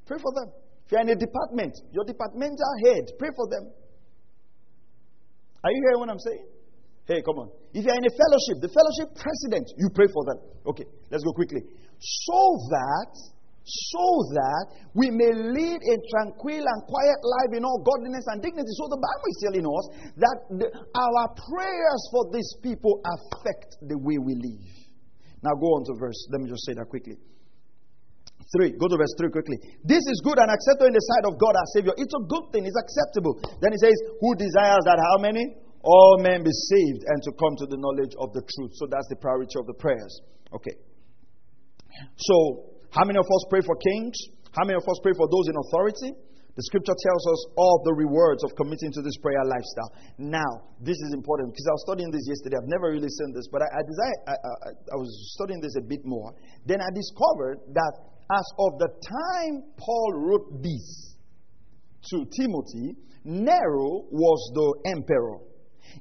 pray 0.02 0.18
for 0.18 0.34
them. 0.34 0.50
If 0.82 0.90
you're 0.90 1.06
in 1.06 1.10
a 1.10 1.14
department, 1.14 1.78
your 1.94 2.02
departmental 2.02 2.74
head, 2.82 3.06
pray 3.14 3.30
for 3.30 3.46
them. 3.46 3.70
Are 5.62 5.70
you 5.70 5.78
hearing 5.86 6.02
what 6.02 6.10
I'm 6.10 6.18
saying? 6.18 6.50
Hey, 7.06 7.22
come 7.22 7.46
on. 7.46 7.48
If 7.70 7.86
you're 7.86 7.94
in 7.94 8.06
a 8.10 8.14
fellowship, 8.26 8.58
the 8.58 8.74
fellowship 8.74 9.14
president, 9.14 9.70
you 9.78 9.86
pray 9.94 10.10
for 10.10 10.26
them. 10.26 10.38
Okay, 10.66 10.86
let's 11.14 11.22
go 11.22 11.30
quickly. 11.30 11.62
So 12.02 12.58
that 12.74 13.14
so 13.68 14.06
that 14.32 14.64
we 14.96 15.12
may 15.12 15.28
lead 15.28 15.80
a 15.84 15.96
tranquil 16.08 16.64
and 16.64 16.78
quiet 16.88 17.20
life 17.20 17.52
in 17.52 17.64
all 17.68 17.84
godliness 17.84 18.24
and 18.32 18.40
dignity. 18.40 18.72
So 18.80 18.88
the 18.88 18.96
Bible 18.96 19.28
is 19.28 19.38
telling 19.44 19.66
us 19.68 19.84
that 20.16 20.36
the, 20.56 20.66
our 20.72 21.24
prayers 21.36 22.02
for 22.08 22.32
these 22.32 22.48
people 22.64 23.04
affect 23.04 23.76
the 23.84 24.00
way 24.00 24.16
we 24.16 24.34
live. 24.40 24.72
Now 25.44 25.52
go 25.54 25.76
on 25.76 25.84
to 25.86 25.94
verse. 26.00 26.18
Let 26.32 26.40
me 26.40 26.48
just 26.48 26.64
say 26.64 26.74
that 26.80 26.88
quickly. 26.88 27.20
3. 28.56 28.80
Go 28.80 28.88
to 28.88 28.96
verse 28.96 29.12
3 29.20 29.28
quickly. 29.28 29.60
This 29.84 30.00
is 30.08 30.24
good 30.24 30.40
and 30.40 30.48
acceptable 30.48 30.88
in 30.88 30.96
the 30.96 31.04
sight 31.04 31.28
of 31.28 31.36
God 31.36 31.52
our 31.52 31.68
Savior. 31.76 31.92
It's 32.00 32.16
a 32.16 32.24
good 32.24 32.48
thing, 32.50 32.64
it's 32.64 32.80
acceptable. 32.80 33.36
Then 33.60 33.76
he 33.76 33.78
says, 33.84 33.96
Who 34.24 34.32
desires 34.32 34.88
that 34.88 34.96
how 34.96 35.20
many? 35.20 35.44
All 35.84 36.16
men 36.24 36.42
be 36.42 36.50
saved 36.50 37.04
and 37.06 37.22
to 37.28 37.30
come 37.36 37.54
to 37.60 37.66
the 37.68 37.76
knowledge 37.76 38.16
of 38.18 38.32
the 38.32 38.40
truth. 38.40 38.72
So 38.80 38.88
that's 38.88 39.06
the 39.12 39.20
priority 39.20 39.60
of 39.60 39.68
the 39.68 39.76
prayers. 39.76 40.10
Okay. 40.52 40.74
So, 42.16 42.77
how 42.90 43.04
many 43.04 43.18
of 43.18 43.26
us 43.26 43.42
pray 43.50 43.60
for 43.60 43.76
kings? 43.76 44.16
How 44.52 44.64
many 44.64 44.76
of 44.76 44.86
us 44.88 44.98
pray 45.02 45.12
for 45.16 45.28
those 45.28 45.48
in 45.48 45.56
authority? 45.56 46.12
The 46.58 46.66
scripture 46.66 46.96
tells 46.98 47.24
us 47.30 47.40
all 47.54 47.82
the 47.84 47.94
rewards 47.94 48.42
of 48.42 48.50
committing 48.56 48.90
to 48.90 49.02
this 49.02 49.16
prayer 49.22 49.44
lifestyle. 49.46 49.94
Now, 50.18 50.66
this 50.80 50.98
is 51.06 51.14
important 51.14 51.54
because 51.54 51.66
I 51.70 51.74
was 51.78 51.84
studying 51.86 52.10
this 52.10 52.26
yesterday. 52.26 52.56
I've 52.58 52.66
never 52.66 52.90
really 52.90 53.12
seen 53.14 53.30
this, 53.30 53.46
but 53.46 53.62
I, 53.62 53.78
I, 53.78 53.82
desire, 53.86 54.18
I, 54.26 54.34
I, 54.34 54.70
I 54.74 54.96
was 54.98 55.06
studying 55.38 55.60
this 55.62 55.76
a 55.78 55.84
bit 55.86 56.02
more. 56.02 56.34
Then 56.66 56.82
I 56.82 56.90
discovered 56.90 57.62
that 57.78 57.94
as 58.34 58.46
of 58.58 58.74
the 58.82 58.90
time 58.90 59.70
Paul 59.78 60.10
wrote 60.18 60.58
this 60.58 61.14
to 62.10 62.26
Timothy, 62.26 62.98
Nero 63.22 64.10
was 64.10 64.40
the 64.58 64.90
emperor. 64.90 65.38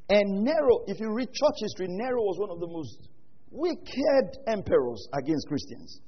And 0.09 0.41
Nero, 0.43 0.81
if 0.87 0.99
you 0.99 1.13
read 1.13 1.27
church 1.37 1.57
history, 1.61 1.85
Nero 1.89 2.21
was 2.25 2.39
one 2.39 2.49
of 2.49 2.59
the 2.59 2.67
most 2.67 3.09
wicked 3.51 4.41
emperors 4.47 5.07
against 5.13 5.47
Christians. 5.47 6.01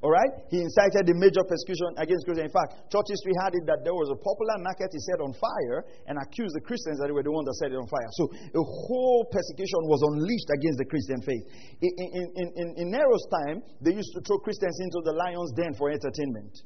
All 0.00 0.08
right? 0.08 0.32
He 0.48 0.56
incited 0.64 1.12
the 1.12 1.12
major 1.12 1.44
persecution 1.44 1.92
against 2.00 2.24
Christians. 2.24 2.48
In 2.48 2.56
fact, 2.56 2.88
church 2.88 3.04
history 3.12 3.36
had 3.36 3.52
it 3.52 3.68
that 3.68 3.84
there 3.84 3.92
was 3.92 4.08
a 4.08 4.16
popular 4.16 4.56
market 4.64 4.88
he 4.88 5.00
set 5.04 5.20
on 5.20 5.36
fire 5.36 5.84
and 6.08 6.16
accused 6.16 6.56
the 6.56 6.64
Christians 6.64 6.96
that 7.04 7.12
they 7.12 7.16
were 7.16 7.24
the 7.24 7.28
ones 7.28 7.44
that 7.44 7.56
set 7.60 7.68
it 7.68 7.76
on 7.76 7.84
fire. 7.84 8.08
So 8.16 8.32
a 8.32 8.64
whole 8.64 9.28
persecution 9.28 9.84
was 9.92 10.00
unleashed 10.08 10.48
against 10.56 10.80
the 10.80 10.88
Christian 10.88 11.20
faith. 11.20 11.44
In, 11.84 11.92
in, 12.16 12.24
in, 12.32 12.68
in 12.80 12.86
Nero's 12.88 13.28
time, 13.28 13.60
they 13.84 13.92
used 13.92 14.08
to 14.16 14.24
throw 14.24 14.40
Christians 14.40 14.72
into 14.80 15.04
the 15.04 15.12
lion's 15.12 15.52
den 15.52 15.76
for 15.76 15.92
entertainment. 15.92 16.64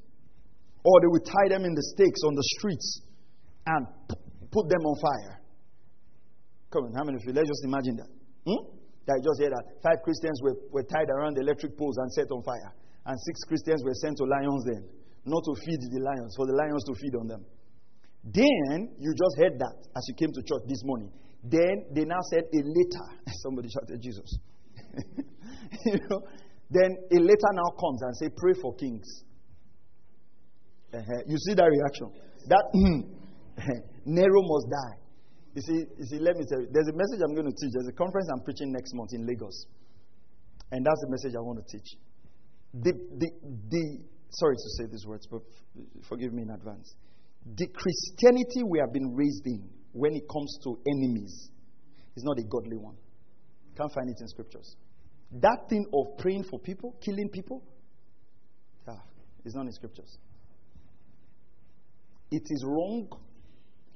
Or 0.86 0.94
they 1.02 1.10
would 1.10 1.26
tie 1.26 1.50
them 1.50 1.66
in 1.66 1.74
the 1.74 1.84
stakes 1.90 2.22
on 2.22 2.38
the 2.38 2.46
streets 2.54 3.02
and 3.66 3.82
put 4.54 4.70
them 4.70 4.86
on 4.86 4.94
fire. 5.02 5.42
Come 6.70 6.86
on, 6.86 6.94
how 6.94 7.02
many 7.02 7.18
of 7.18 7.26
you? 7.26 7.34
Let's 7.34 7.50
just 7.50 7.66
imagine 7.66 7.98
that. 7.98 8.10
Hmm? 8.46 8.62
That 9.10 9.18
I 9.18 9.20
just 9.26 9.42
hear 9.42 9.50
that 9.50 9.82
five 9.82 10.06
Christians 10.06 10.38
were, 10.38 10.54
were 10.70 10.86
tied 10.86 11.10
around 11.10 11.34
the 11.34 11.42
electric 11.42 11.74
poles 11.74 11.98
and 11.98 12.06
set 12.14 12.30
on 12.30 12.38
fire 12.46 12.70
and 13.06 13.16
six 13.20 13.40
Christians 13.44 13.84
were 13.84 13.94
sent 14.00 14.16
to 14.16 14.24
lions 14.24 14.64
then, 14.64 14.84
not 15.26 15.44
to 15.44 15.52
feed 15.60 15.80
the 15.92 16.00
lions, 16.00 16.34
for 16.36 16.46
the 16.46 16.56
lions 16.56 16.84
to 16.84 16.94
feed 16.94 17.14
on 17.20 17.26
them. 17.28 17.44
Then 18.24 18.96
you 18.98 19.12
just 19.12 19.36
heard 19.36 19.58
that 19.60 19.76
as 19.96 20.02
you 20.08 20.14
came 20.16 20.32
to 20.32 20.40
church 20.40 20.64
this 20.66 20.80
morning. 20.84 21.12
Then 21.44 21.84
they 21.92 22.04
now 22.04 22.20
said 22.32 22.44
a 22.48 22.60
letter. 22.64 23.06
Somebody 23.44 23.68
shouted 23.68 24.00
Jesus. 24.00 24.38
you 25.84 26.00
know, 26.08 26.24
then 26.70 26.96
a 27.12 27.20
letter 27.20 27.50
now 27.52 27.68
comes 27.76 28.00
and 28.00 28.16
say, 28.16 28.28
pray 28.34 28.54
for 28.56 28.74
kings. 28.76 29.04
Uh-huh. 30.94 31.20
You 31.26 31.36
see 31.36 31.52
that 31.54 31.68
reaction? 31.68 32.08
That 32.48 32.64
Nero 34.06 34.40
must 34.40 34.66
die. 34.72 34.96
You 35.54 35.62
see, 35.62 35.78
you 35.98 36.04
see, 36.08 36.18
let 36.18 36.36
me 36.36 36.44
tell 36.48 36.60
you, 36.62 36.68
there's 36.72 36.88
a 36.88 36.96
message 36.96 37.20
I'm 37.20 37.34
going 37.34 37.46
to 37.46 37.56
teach. 37.60 37.72
There's 37.76 37.88
a 37.88 37.92
conference 37.92 38.26
I'm 38.32 38.42
preaching 38.42 38.72
next 38.72 38.94
month 38.94 39.10
in 39.12 39.26
Lagos. 39.26 39.66
And 40.72 40.84
that's 40.84 41.00
the 41.04 41.10
message 41.10 41.36
I 41.36 41.42
want 41.44 41.60
to 41.60 41.66
teach 41.68 42.00
the, 42.82 42.92
the, 43.18 43.30
the, 43.70 43.98
sorry 44.30 44.56
to 44.56 44.70
say 44.76 44.90
these 44.90 45.06
words, 45.06 45.26
but 45.30 45.42
forgive 46.08 46.32
me 46.32 46.42
in 46.42 46.50
advance. 46.50 46.94
The 47.56 47.68
Christianity 47.68 48.62
we 48.66 48.80
have 48.80 48.92
been 48.92 49.14
raised 49.14 49.46
in 49.46 49.68
when 49.92 50.14
it 50.14 50.24
comes 50.28 50.58
to 50.64 50.78
enemies 50.86 51.50
is 52.16 52.24
not 52.24 52.38
a 52.38 52.42
godly 52.42 52.76
one. 52.76 52.96
Can't 53.76 53.92
find 53.92 54.08
it 54.08 54.16
in 54.20 54.28
scriptures. 54.28 54.76
That 55.32 55.68
thing 55.68 55.84
of 55.92 56.18
praying 56.18 56.44
for 56.50 56.58
people, 56.58 56.96
killing 57.04 57.28
people, 57.28 57.62
ah, 58.88 59.02
is 59.44 59.54
not 59.54 59.66
in 59.66 59.72
scriptures. 59.72 60.18
It 62.30 62.42
is 62.44 62.64
wrong. 62.66 63.08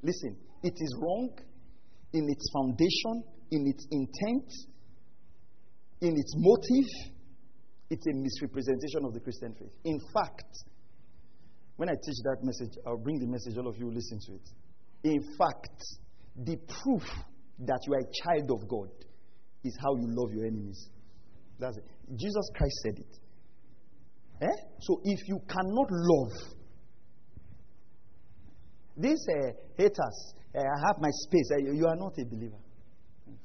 Listen, 0.02 0.36
it 0.62 0.74
is 0.76 0.96
wrong 1.00 1.30
in 2.12 2.26
its 2.28 2.44
foundation, 2.52 3.24
in 3.50 3.66
its 3.66 3.86
intent, 3.90 4.50
in 6.00 6.14
its 6.16 6.34
motive 6.36 7.14
it's 7.90 8.06
a 8.06 8.12
misrepresentation 8.14 9.04
of 9.04 9.14
the 9.14 9.20
Christian 9.20 9.54
faith. 9.58 9.72
In 9.84 9.98
fact, 10.12 10.64
when 11.76 11.88
I 11.88 11.92
teach 11.92 12.20
that 12.24 12.38
message, 12.42 12.76
I'll 12.86 12.98
bring 12.98 13.18
the 13.18 13.26
message, 13.26 13.56
all 13.56 13.68
of 13.68 13.78
you 13.78 13.90
listen 13.90 14.18
to 14.26 14.32
it. 14.34 14.48
In 15.04 15.22
fact, 15.38 15.80
the 16.36 16.56
proof 16.82 17.04
that 17.60 17.78
you 17.86 17.94
are 17.94 18.00
a 18.00 18.10
child 18.24 18.50
of 18.50 18.68
God 18.68 18.90
is 19.64 19.76
how 19.80 19.94
you 19.96 20.06
love 20.08 20.32
your 20.32 20.44
enemies. 20.44 20.88
That's 21.58 21.76
it. 21.76 21.84
Jesus 22.16 22.50
Christ 22.54 22.74
said 22.82 22.98
it. 22.98 23.18
Eh? 24.42 24.60
So 24.80 25.00
if 25.04 25.20
you 25.26 25.40
cannot 25.48 25.88
love 25.90 26.32
these 28.96 29.24
uh, 29.30 29.52
haters, 29.76 30.34
uh, 30.54 30.58
I 30.58 30.86
have 30.86 30.96
my 31.00 31.10
space, 31.10 31.50
uh, 31.52 31.72
you 31.72 31.86
are 31.86 31.96
not 31.96 32.12
a 32.18 32.24
believer. 32.24 32.58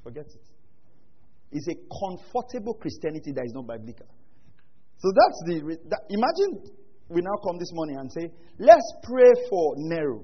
Forget 0.04 0.26
it. 0.26 0.50
It's 1.52 1.68
a 1.68 1.76
comfortable 1.76 2.74
Christianity 2.74 3.32
that 3.34 3.44
is 3.46 3.54
not 3.54 3.68
biblical. 3.68 4.08
So 5.04 5.12
that's 5.12 5.43
the. 5.45 5.78
That, 5.89 5.99
imagine 6.10 6.64
we 7.10 7.20
now 7.20 7.36
come 7.43 7.60
this 7.60 7.72
morning 7.74 7.97
and 7.99 8.10
say, 8.10 8.32
let's 8.58 8.93
pray 9.04 9.34
for 9.49 9.74
Nero. 9.76 10.24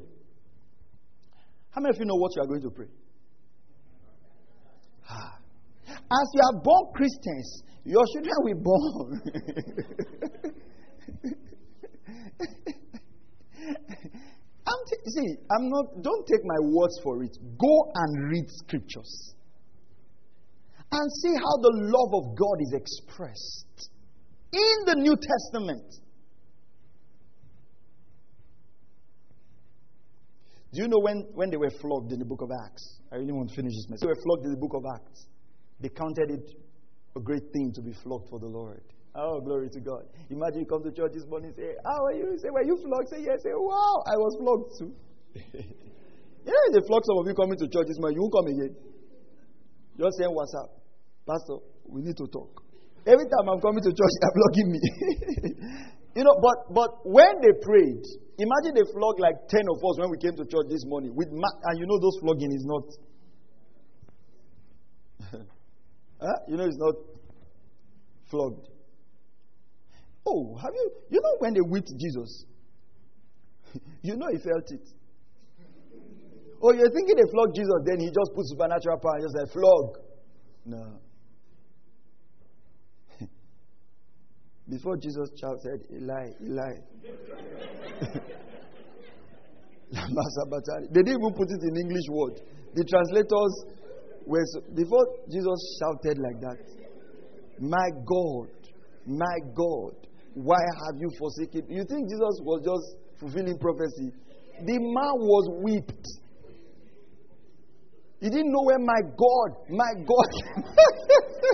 How 1.72 1.82
many 1.82 1.94
of 1.94 2.00
you 2.00 2.06
know 2.06 2.16
what 2.16 2.32
you 2.38 2.42
are 2.44 2.48
going 2.48 2.62
to 2.62 2.70
pray? 2.70 2.88
Ah. 5.10 5.38
As 5.90 6.32
you 6.34 6.42
are 6.48 6.62
born 6.64 6.94
Christians, 6.96 7.64
your 7.84 8.06
children 8.14 8.34
will 8.40 8.56
be 8.56 8.62
born. 8.64 9.22
I'm 14.66 14.82
t- 14.88 15.04
see, 15.08 15.36
I'm 15.52 15.68
not. 15.68 16.02
Don't 16.02 16.26
take 16.26 16.46
my 16.46 16.60
words 16.72 16.98
for 17.04 17.22
it. 17.22 17.38
Go 17.60 17.92
and 17.96 18.30
read 18.32 18.46
scriptures 18.48 19.36
and 20.90 21.12
see 21.22 21.34
how 21.36 21.58
the 21.62 21.72
love 21.74 22.24
of 22.24 22.38
God 22.38 22.62
is 22.62 22.74
expressed 22.74 23.90
in 24.52 24.86
the 24.86 24.96
New 24.96 25.16
Testament. 25.16 25.86
Do 30.72 30.82
you 30.84 30.88
know 30.88 31.00
when, 31.02 31.26
when 31.34 31.50
they 31.50 31.58
were 31.58 31.72
flogged 31.82 32.12
in 32.12 32.20
the 32.20 32.26
book 32.26 32.42
of 32.42 32.50
Acts? 32.66 33.02
I 33.12 33.16
really 33.16 33.34
want 33.34 33.50
to 33.50 33.56
finish 33.56 33.74
this 33.74 33.90
message. 33.90 34.02
They 34.02 34.08
were 34.08 34.22
flogged 34.22 34.46
in 34.46 34.52
the 34.52 34.62
book 34.62 34.74
of 34.76 34.84
Acts. 34.86 35.26
They 35.82 35.90
counted 35.90 36.30
it 36.30 36.46
a 37.16 37.20
great 37.20 37.52
thing 37.54 37.74
to 37.74 37.82
be 37.82 37.94
flogged 38.04 38.30
for 38.30 38.40
the 38.40 38.46
Lord. 38.46 38.84
Oh, 39.16 39.42
glory 39.42 39.70
to 39.70 39.80
God. 39.82 40.06
Imagine 40.30 40.60
you 40.62 40.66
come 40.70 40.84
to 40.84 40.92
church 40.92 41.14
this 41.14 41.26
morning 41.26 41.50
and 41.50 41.58
say, 41.58 41.74
How 41.84 42.06
are 42.06 42.14
you? 42.14 42.38
Say, 42.38 42.50
Were 42.54 42.64
you 42.64 42.78
flogged? 42.78 43.10
Say, 43.10 43.26
Yes. 43.26 43.42
Say, 43.42 43.50
Wow, 43.50 44.04
I 44.06 44.14
was 44.14 44.34
flogged 44.38 44.70
too. 44.78 44.92
yeah, 46.46 46.66
they 46.72 46.82
flog 46.86 47.02
some 47.02 47.18
of 47.18 47.26
you 47.26 47.34
coming 47.34 47.58
to 47.58 47.66
church 47.66 47.90
this 47.90 47.98
morning. 47.98 48.22
You 48.22 48.30
won't 48.30 48.38
come 48.38 48.48
again. 48.54 48.74
Just 49.98 50.18
saying, 50.22 50.30
What's 50.30 50.54
up? 50.54 50.78
Pastor, 51.26 51.58
we 51.90 52.02
need 52.06 52.18
to 52.18 52.28
talk. 52.30 52.62
Every 53.06 53.26
time 53.26 53.50
I'm 53.50 53.62
coming 53.62 53.84
to 53.84 53.90
church, 53.90 54.14
they're 54.22 54.36
flogging 54.36 54.72
me. 54.72 54.82
you 56.16 56.24
know, 56.24 56.36
but 56.42 56.74
but 56.74 56.90
when 57.06 57.42
they 57.42 57.54
prayed, 57.62 58.04
imagine 58.38 58.76
they 58.76 58.88
flogged 58.92 59.20
like 59.20 59.48
ten 59.48 59.64
of 59.70 59.78
us 59.78 60.00
when 60.00 60.10
we 60.12 60.18
came 60.18 60.36
to 60.36 60.46
church 60.46 60.68
this 60.70 60.86
morning. 60.86 61.16
With 61.16 61.30
ma- 61.32 61.60
and 61.64 61.80
you 61.80 61.86
know 61.88 62.00
those 62.00 62.18
flogging 62.22 62.52
is 62.52 62.66
not. 62.66 62.84
huh? 66.22 66.40
You 66.48 66.58
know 66.58 66.66
it's 66.66 66.78
not 66.78 66.96
flogged. 68.30 68.68
Oh, 70.26 70.56
have 70.62 70.74
you? 70.74 70.92
You 71.10 71.22
know 71.22 71.36
when 71.40 71.54
they 71.54 71.62
whipped 71.62 71.94
Jesus? 71.98 72.46
you 74.02 74.16
know 74.16 74.28
he 74.32 74.38
felt 74.38 74.72
it. 74.72 74.88
Oh, 76.62 76.74
you're 76.74 76.92
thinking 76.92 77.16
they 77.16 77.32
flogged 77.32 77.56
Jesus, 77.56 77.74
then 77.86 78.00
he 78.00 78.08
just 78.08 78.36
put 78.36 78.46
supernatural 78.48 79.00
power 79.00 79.16
and 79.16 79.24
just 79.24 79.36
said, 79.36 79.48
flog. 79.54 79.98
No. 80.66 81.00
Before 84.70 84.98
Jesus 84.98 85.30
shouted, 85.42 85.82
Eli, 85.92 86.30
Eli. 86.46 86.74
they 90.92 91.02
didn't 91.02 91.18
even 91.18 91.34
put 91.34 91.50
it 91.50 91.62
in 91.64 91.78
English 91.78 92.06
word. 92.10 92.40
The 92.76 92.86
translators 92.86 93.66
were, 94.28 94.46
so, 94.46 94.62
before 94.76 95.06
Jesus 95.32 95.78
shouted 95.82 96.20
like 96.20 96.40
that, 96.42 96.62
My 97.60 97.90
God, 98.06 98.50
my 99.08 99.40
God, 99.56 100.08
why 100.36 100.60
have 100.86 101.02
you 101.02 101.10
forsaken? 101.18 101.66
You 101.68 101.84
think 101.90 102.08
Jesus 102.08 102.40
was 102.46 102.62
just 102.64 102.96
fulfilling 103.20 103.58
prophecy? 103.58 104.14
The 104.66 104.78
man 104.78 105.16
was 105.18 105.50
whipped. 105.64 106.08
He 108.22 108.30
didn't 108.30 108.52
know 108.52 108.62
where 108.64 108.78
my 108.78 109.02
God, 109.18 109.58
my 109.70 109.94
God. 110.06 110.32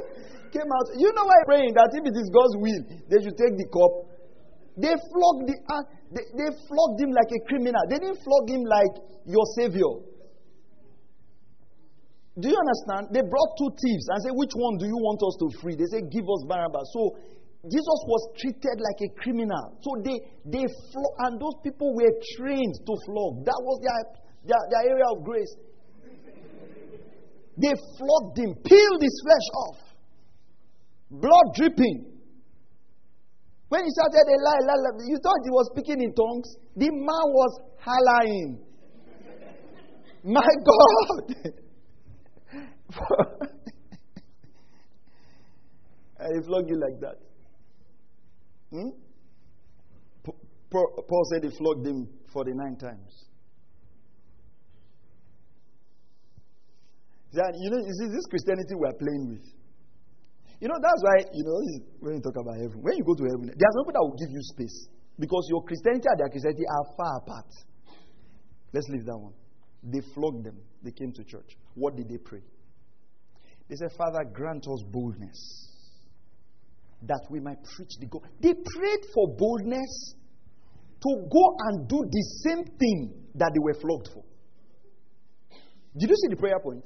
came 0.56 0.72
out. 0.72 0.88
You 0.95 1.12
know 1.12 1.28
why 1.28 1.36
I'm 1.43 1.47
praying 1.51 1.74
that 1.76 1.91
if 1.91 2.03
it 2.08 2.16
is 2.16 2.28
God's 2.32 2.56
will, 2.64 2.82
they 3.12 3.20
should 3.20 3.36
take 3.36 3.60
the 3.60 3.68
cup. 3.68 4.16
They 4.80 4.95
flogged 4.95 5.51
the 5.51 5.56
uh, 5.68 5.84
they, 6.16 6.26
they 6.36 6.49
flogged 6.68 6.99
him 7.03 7.12
like 7.12 7.32
a 7.36 7.39
criminal. 7.47 7.84
They 7.91 7.99
didn't 7.99 8.24
flog 8.24 8.47
him 8.47 8.64
like 8.64 8.95
your 9.28 9.43
savior. 9.60 10.16
Do 12.36 12.51
you 12.51 12.58
understand? 12.60 13.16
They 13.16 13.24
brought 13.24 13.56
two 13.56 13.72
thieves 13.80 14.06
and 14.12 14.20
said, 14.20 14.36
Which 14.36 14.51
one 14.56 14.76
do 14.76 14.86
you 14.88 14.99
want 14.99 15.24
us 15.24 15.36
to 15.39 15.47
free? 15.64 15.80
They 15.80 15.88
said, 15.88 16.12
Give 16.12 16.28
us 16.28 16.43
Barabbas. 16.43 16.91
So 16.91 17.16
Jesus 17.72 17.99
was 18.06 18.22
treated 18.36 18.78
like 18.78 18.99
a 19.08 19.10
criminal. 19.16 19.80
So 19.80 19.95
they, 20.03 20.20
they 20.43 20.66
flog, 20.91 21.14
and 21.26 21.39
those 21.39 21.56
people 21.64 21.95
were 21.95 22.12
trained 22.36 22.76
to 22.76 22.93
flog. 23.08 23.47
That 23.47 23.60
was 23.64 23.80
their, 23.80 24.01
their, 24.51 24.64
their 24.68 24.84
area 24.91 25.08
of 25.16 25.24
grace. 25.24 25.49
They 27.56 27.72
flogged 27.72 28.36
him, 28.36 28.51
peeled 28.68 29.01
his 29.01 29.16
flesh 29.24 29.47
off, 29.64 29.80
blood 31.10 31.53
dripping. 31.56 32.12
When 33.70 33.84
he 33.84 33.89
started 33.89 34.28
a 34.28 34.38
lie, 34.43 34.62
lie, 34.62 34.82
lie, 34.84 35.06
you 35.08 35.18
thought 35.22 35.41
he 35.43 35.49
was 35.49 35.70
speaking 35.74 36.01
in 36.01 36.14
tongues. 36.14 36.58
The 36.76 36.89
man 36.91 37.26
was 37.34 37.60
hollering. 37.80 38.60
My 40.24 40.41
God! 40.41 41.36
and 46.20 46.36
he 46.36 46.41
flogged 46.47 46.70
you 46.70 46.80
like 46.80 46.99
that. 47.01 47.18
Hmm? 48.72 48.89
Paul 50.72 51.26
said 51.32 51.43
he 51.43 51.49
flogged 51.58 51.88
him 51.88 52.08
49 52.34 52.76
times. 52.78 53.26
You 57.34 57.70
know, 57.70 57.78
is 57.78 57.97
this 57.99 58.26
Christianity 58.30 58.76
we 58.80 58.88
are 58.88 58.93
playing 58.93 59.28
with? 59.30 59.55
You 60.60 60.68
know, 60.68 60.80
that's 60.82 61.01
why, 61.03 61.18
you 61.34 61.43
know, 61.43 61.60
when 61.99 62.16
you 62.16 62.22
talk 62.22 62.38
about 62.39 62.56
heaven, 62.56 62.82
when 62.82 62.95
you 62.95 63.03
go 63.03 63.16
to 63.16 63.24
heaven, 63.24 63.51
there's 63.51 63.76
nobody 63.76 63.93
that 63.93 64.03
will 64.03 64.18
give 64.18 64.32
you 64.32 64.41
space. 64.41 64.88
Because 65.20 65.47
your 65.49 65.64
Christianity 65.64 66.08
and 66.12 66.20
their 66.20 66.30
Christianity 66.30 66.64
are 66.68 66.86
far 66.97 67.18
apart. 67.24 67.51
Let's 68.74 68.88
leave 68.89 69.06
that 69.06 69.18
one. 69.18 69.34
They 69.84 70.01
flogged 70.14 70.45
them. 70.45 70.58
They 70.84 70.91
came 70.91 71.14
to 71.14 71.24
church. 71.24 71.56
What 71.76 71.95
did 71.95 72.10
they 72.10 72.18
pray? 72.18 72.41
They 73.70 73.76
said, 73.76 73.91
Father, 73.97 74.24
grant 74.32 74.66
us 74.68 74.84
boldness 74.91 75.72
that 77.03 77.22
we 77.30 77.39
might 77.39 77.64
preach 77.76 77.91
the 77.99 78.08
gospel. 78.08 78.30
They 78.41 78.53
prayed 78.53 79.03
for 79.14 79.36
boldness 79.38 80.16
to 81.01 81.28
go 81.30 81.56
and 81.60 81.88
do 81.88 82.01
the 82.01 82.24
same 82.43 82.64
thing 82.66 83.14
that 83.36 83.51
they 83.53 83.60
were 83.60 83.76
flogged 83.80 84.10
for. 84.14 84.24
Did 85.97 86.10
you 86.10 86.16
see 86.16 86.30
the 86.30 86.36
prayer 86.36 86.60
point? 86.60 86.84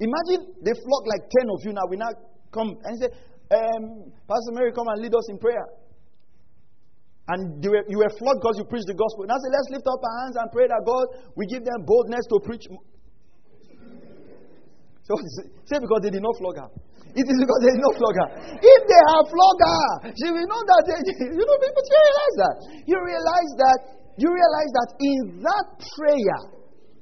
Imagine 0.00 0.54
they 0.62 0.72
flogged 0.72 1.08
like 1.08 1.28
10 1.40 1.50
of 1.50 1.58
you 1.64 1.72
now. 1.72 1.82
We 1.90 1.96
now 1.96 2.10
come 2.52 2.76
and 2.84 2.94
say, 3.00 3.08
um, 3.54 4.12
Pastor 4.28 4.52
Mary, 4.52 4.72
come 4.72 4.88
and 4.88 5.00
lead 5.00 5.14
us 5.14 5.28
in 5.30 5.38
prayer. 5.38 5.66
And 7.28 7.62
you 7.62 7.70
were, 7.70 7.84
you 7.88 7.98
were 8.00 8.08
flogged 8.16 8.40
because 8.40 8.56
you 8.56 8.64
preached 8.64 8.88
the 8.88 8.96
gospel. 8.96 9.28
And 9.28 9.32
I 9.32 9.36
said, 9.36 9.52
let's 9.52 9.68
lift 9.68 9.86
up 9.88 10.00
our 10.00 10.16
hands 10.24 10.36
and 10.40 10.48
pray 10.48 10.64
that 10.64 10.80
God 10.80 11.04
we 11.36 11.44
give 11.44 11.60
them 11.60 11.84
boldness 11.84 12.24
to 12.32 12.36
preach. 12.44 12.64
So 15.08 15.16
say 15.64 15.80
because 15.80 16.04
they 16.04 16.12
did 16.12 16.20
not 16.20 16.36
flog 16.36 16.60
her. 16.60 16.68
It 17.16 17.24
is 17.24 17.38
because 17.40 17.60
they 17.64 17.72
did 17.72 17.80
not 17.80 17.96
flog 17.96 18.12
her. 18.12 18.28
If 18.60 18.80
they 18.84 19.02
have 19.08 19.24
flogged 19.24 19.62
her, 19.64 20.12
she 20.12 20.28
will 20.28 20.44
know 20.44 20.60
that 20.68 20.82
they, 20.84 21.00
you 21.32 21.44
know, 21.48 21.56
people 21.64 21.84
you 21.88 21.96
realize 21.96 22.36
that. 22.44 22.56
You 22.84 22.96
realize 23.00 23.52
that 23.56 23.78
you 24.20 24.28
realize 24.28 24.70
that 24.76 24.90
in 25.00 25.18
that 25.46 25.66
prayer, 25.96 26.40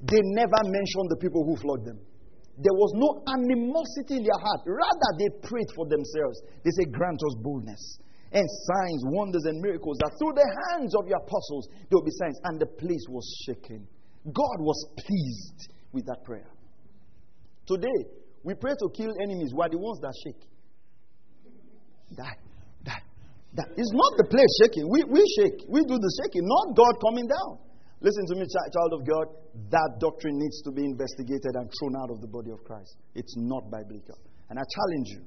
they 0.07 0.23
never 0.39 0.61
mentioned 0.71 1.09
the 1.11 1.19
people 1.19 1.43
who 1.43 1.57
flogged 1.57 1.87
them. 1.89 1.99
There 2.57 2.73
was 2.73 2.93
no 2.97 3.21
animosity 3.29 4.17
in 4.17 4.25
their 4.25 4.41
heart. 4.41 4.65
Rather, 4.65 5.11
they 5.21 5.29
prayed 5.45 5.69
for 5.77 5.85
themselves. 5.85 6.41
They 6.65 6.73
said, 6.73 6.93
Grant 6.93 7.21
us 7.21 7.37
boldness 7.45 8.01
and 8.33 8.45
signs, 8.49 9.03
wonders, 9.13 9.45
and 9.45 9.61
miracles, 9.61 9.97
that 10.01 10.13
through 10.19 10.33
the 10.35 10.49
hands 10.73 10.95
of 10.97 11.07
your 11.07 11.19
apostles 11.19 11.69
there 11.89 12.01
will 12.01 12.05
be 12.05 12.17
signs. 12.17 12.41
And 12.45 12.59
the 12.59 12.67
place 12.67 13.05
was 13.09 13.25
shaken. 13.45 13.87
God 14.25 14.59
was 14.65 14.79
pleased 14.97 15.73
with 15.93 16.07
that 16.07 16.25
prayer. 16.25 16.49
Today, 17.67 18.09
we 18.43 18.55
pray 18.55 18.73
to 18.73 18.89
kill 18.97 19.13
enemies. 19.23 19.53
We 19.53 19.61
are 19.63 19.69
the 19.69 19.79
ones 19.79 20.01
that 20.01 20.15
shake. 20.25 20.43
That, 22.17 22.39
that, 22.85 23.03
that 23.55 23.69
is 23.77 23.91
not 23.93 24.13
the 24.17 24.27
place 24.31 24.53
shaking. 24.63 24.89
We, 24.89 25.05
we 25.05 25.23
shake. 25.37 25.67
We 25.69 25.83
do 25.85 25.99
the 25.99 26.13
shaking, 26.23 26.47
not 26.47 26.77
God 26.77 26.95
coming 27.05 27.27
down. 27.29 27.66
Listen 28.07 28.25
to 28.27 28.35
me, 28.37 28.47
child 28.47 28.93
of 28.95 29.03
God. 29.03 29.27
That 29.71 29.99
doctrine 29.99 30.39
needs 30.39 30.63
to 30.63 30.71
be 30.71 30.85
investigated 30.85 31.59
and 31.59 31.67
thrown 31.75 31.95
out 31.99 32.11
of 32.15 32.21
the 32.21 32.29
body 32.29 32.53
of 32.53 32.63
Christ. 32.63 32.95
It's 33.17 33.35
not 33.37 33.67
biblical. 33.67 34.15
And 34.49 34.61
I 34.61 34.63
challenge 34.63 35.09
you 35.19 35.23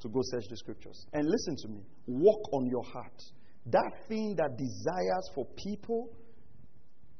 to 0.00 0.08
go 0.08 0.20
search 0.32 0.44
the 0.48 0.56
scriptures. 0.56 1.04
And 1.12 1.28
listen 1.28 1.54
to 1.64 1.68
me. 1.68 1.82
Walk 2.06 2.40
on 2.54 2.64
your 2.72 2.82
heart. 2.82 3.20
That 3.66 3.92
thing 4.08 4.34
that 4.38 4.56
desires 4.56 5.26
for 5.34 5.44
people 5.68 6.08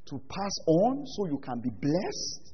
to 0.09 0.17
pass 0.27 0.55
on 0.65 1.05
so 1.05 1.27
you 1.27 1.37
can 1.37 1.61
be 1.61 1.69
blessed 1.69 2.53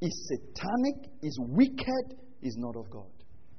is 0.00 0.14
satanic, 0.30 1.10
is 1.24 1.36
wicked, 1.42 2.22
is 2.42 2.54
not 2.56 2.76
of 2.76 2.88
God. 2.90 3.10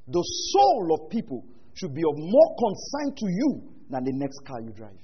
The 0.08 0.24
soul 0.54 0.88
of 0.94 1.10
people 1.10 1.44
should 1.74 1.94
be 1.94 2.04
of 2.08 2.16
more 2.16 2.56
concern 2.56 3.16
to 3.18 3.26
you 3.28 3.50
than 3.90 4.06
the 4.06 4.14
next 4.14 4.40
car 4.48 4.62
you 4.62 4.72
drive. 4.72 5.04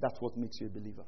That's 0.00 0.20
what 0.20 0.36
makes 0.36 0.60
you 0.60 0.68
a 0.68 0.70
believer. 0.70 1.06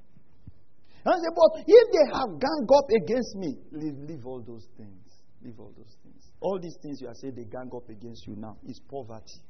And 1.05 1.13
I 1.13 1.17
say, 1.21 1.33
but 1.37 1.51
if 1.69 1.87
they 1.93 2.07
have 2.17 2.31
gang 2.41 2.65
up 2.65 2.89
against 2.89 3.37
me, 3.37 3.61
leave, 3.73 3.99
leave 4.09 4.25
all 4.25 4.41
those 4.41 4.65
things. 4.77 5.05
Leave 5.45 5.61
all 5.61 5.73
those 5.77 5.93
things. 6.03 6.25
All 6.41 6.59
these 6.59 6.77
things 6.81 7.01
you 7.01 7.09
are 7.09 7.15
saying 7.15 7.35
they 7.37 7.45
gang 7.45 7.69
up 7.77 7.89
against 7.89 8.27
you 8.27 8.37
now 8.37 8.57
is 8.65 8.81
poverty. 8.89 9.45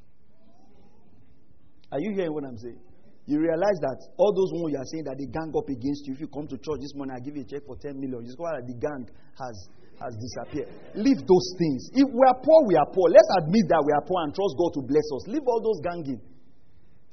Are 1.93 2.01
you 2.01 2.11
hearing 2.11 2.35
what 2.35 2.43
I'm 2.43 2.59
saying? 2.59 2.83
You 3.27 3.39
realize 3.39 3.79
that 3.87 3.99
all 4.19 4.35
those 4.35 4.51
ones 4.53 4.75
you 4.75 4.81
are 4.83 4.91
saying 4.91 5.07
that 5.07 5.17
they 5.17 5.31
gang 5.31 5.55
up 5.55 5.71
against 5.71 6.05
you. 6.11 6.19
If 6.19 6.21
you 6.21 6.29
come 6.29 6.51
to 6.51 6.59
church 6.59 6.83
this 6.83 6.93
morning, 6.99 7.15
I 7.15 7.23
give 7.23 7.39
you 7.39 7.47
a 7.47 7.49
check 7.49 7.63
for 7.65 7.79
10 7.79 7.97
million. 8.03 8.27
You 8.27 8.35
discover 8.35 8.59
that 8.59 8.67
the 8.67 8.75
gang 8.75 9.07
has, 9.39 9.57
has 10.03 10.13
disappeared. 10.19 10.69
Leave 10.99 11.23
those 11.23 11.47
things. 11.55 11.89
If 11.95 12.11
we 12.11 12.23
are 12.27 12.37
poor, 12.43 12.67
we 12.67 12.75
are 12.75 12.91
poor. 12.91 13.07
Let's 13.09 13.31
admit 13.39 13.71
that 13.71 13.81
we 13.87 13.95
are 13.95 14.03
poor 14.03 14.27
and 14.27 14.35
trust 14.35 14.59
God 14.59 14.75
to 14.75 14.83
bless 14.83 15.07
us. 15.15 15.23
Leave 15.31 15.47
all 15.47 15.63
those 15.63 15.79
ganging. 15.87 16.19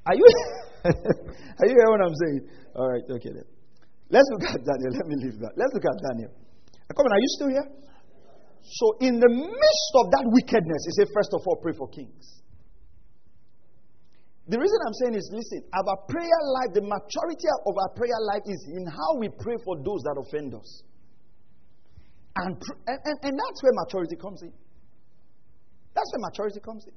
Are 0.10 0.18
you, 0.18 0.26
are 1.62 1.66
you 1.70 1.78
hearing 1.78 1.94
what 1.94 2.02
I'm 2.02 2.18
saying? 2.18 2.42
All 2.74 2.90
right, 2.90 3.06
okay 3.22 3.32
then. 3.38 3.48
Let's 4.12 4.28
look 4.36 4.44
at 4.44 4.60
Daniel. 4.60 4.92
Let 5.00 5.08
me 5.08 5.16
leave 5.24 5.40
that. 5.40 5.56
Let's 5.56 5.72
look 5.74 5.88
at 5.88 5.98
Daniel. 6.12 6.32
Come 6.92 7.08
on, 7.08 7.12
are 7.16 7.24
you 7.24 7.32
still 7.40 7.48
here? 7.48 7.68
So, 8.62 8.86
in 9.00 9.18
the 9.18 9.32
midst 9.32 9.94
of 9.96 10.12
that 10.12 10.26
wickedness, 10.28 10.82
he 10.86 10.92
said, 11.00 11.08
first 11.16 11.32
of 11.34 11.42
all, 11.48 11.56
pray 11.64 11.74
for 11.74 11.88
kings. 11.88 12.44
The 14.52 14.60
reason 14.60 14.78
I'm 14.84 14.98
saying 15.06 15.16
is 15.16 15.26
listen, 15.32 15.64
our 15.72 15.96
prayer 16.12 16.42
life, 16.60 16.76
the 16.76 16.84
maturity 16.84 17.48
of 17.66 17.74
our 17.78 17.92
prayer 17.96 18.20
life 18.28 18.44
is 18.46 18.60
in 18.68 18.84
how 18.86 19.16
we 19.18 19.30
pray 19.40 19.56
for 19.64 19.80
those 19.80 20.04
that 20.04 20.20
offend 20.20 20.54
us. 20.54 20.84
And, 22.36 22.60
and, 22.88 23.18
and 23.24 23.34
that's 23.40 23.60
where 23.64 23.72
maturity 23.72 24.20
comes 24.20 24.42
in. 24.42 24.52
That's 25.96 26.12
where 26.12 26.28
maturity 26.28 26.60
comes 26.60 26.84
in. 26.88 26.94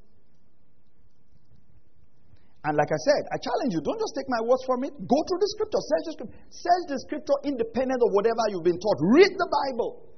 And 2.65 2.81
like 2.81 2.89
I 2.89 3.01
said, 3.05 3.23
I 3.29 3.37
challenge 3.37 3.77
you, 3.77 3.85
don't 3.85 4.01
just 4.01 4.17
take 4.17 4.25
my 4.33 4.41
words 4.49 4.65
from 4.65 4.89
it. 4.89 4.93
Go 5.05 5.19
through 5.29 5.41
the 5.41 5.51
scripture. 5.53 5.81
Search 5.85 6.05
the 6.09 6.13
scripture. 6.17 6.39
Search 6.49 6.85
the 6.89 6.99
scripture 7.05 7.39
independent 7.45 8.01
of 8.01 8.09
whatever 8.17 8.41
you've 8.49 8.65
been 8.65 8.81
taught. 8.81 8.99
Read 9.13 9.29
the 9.37 9.49
Bible. 9.53 10.09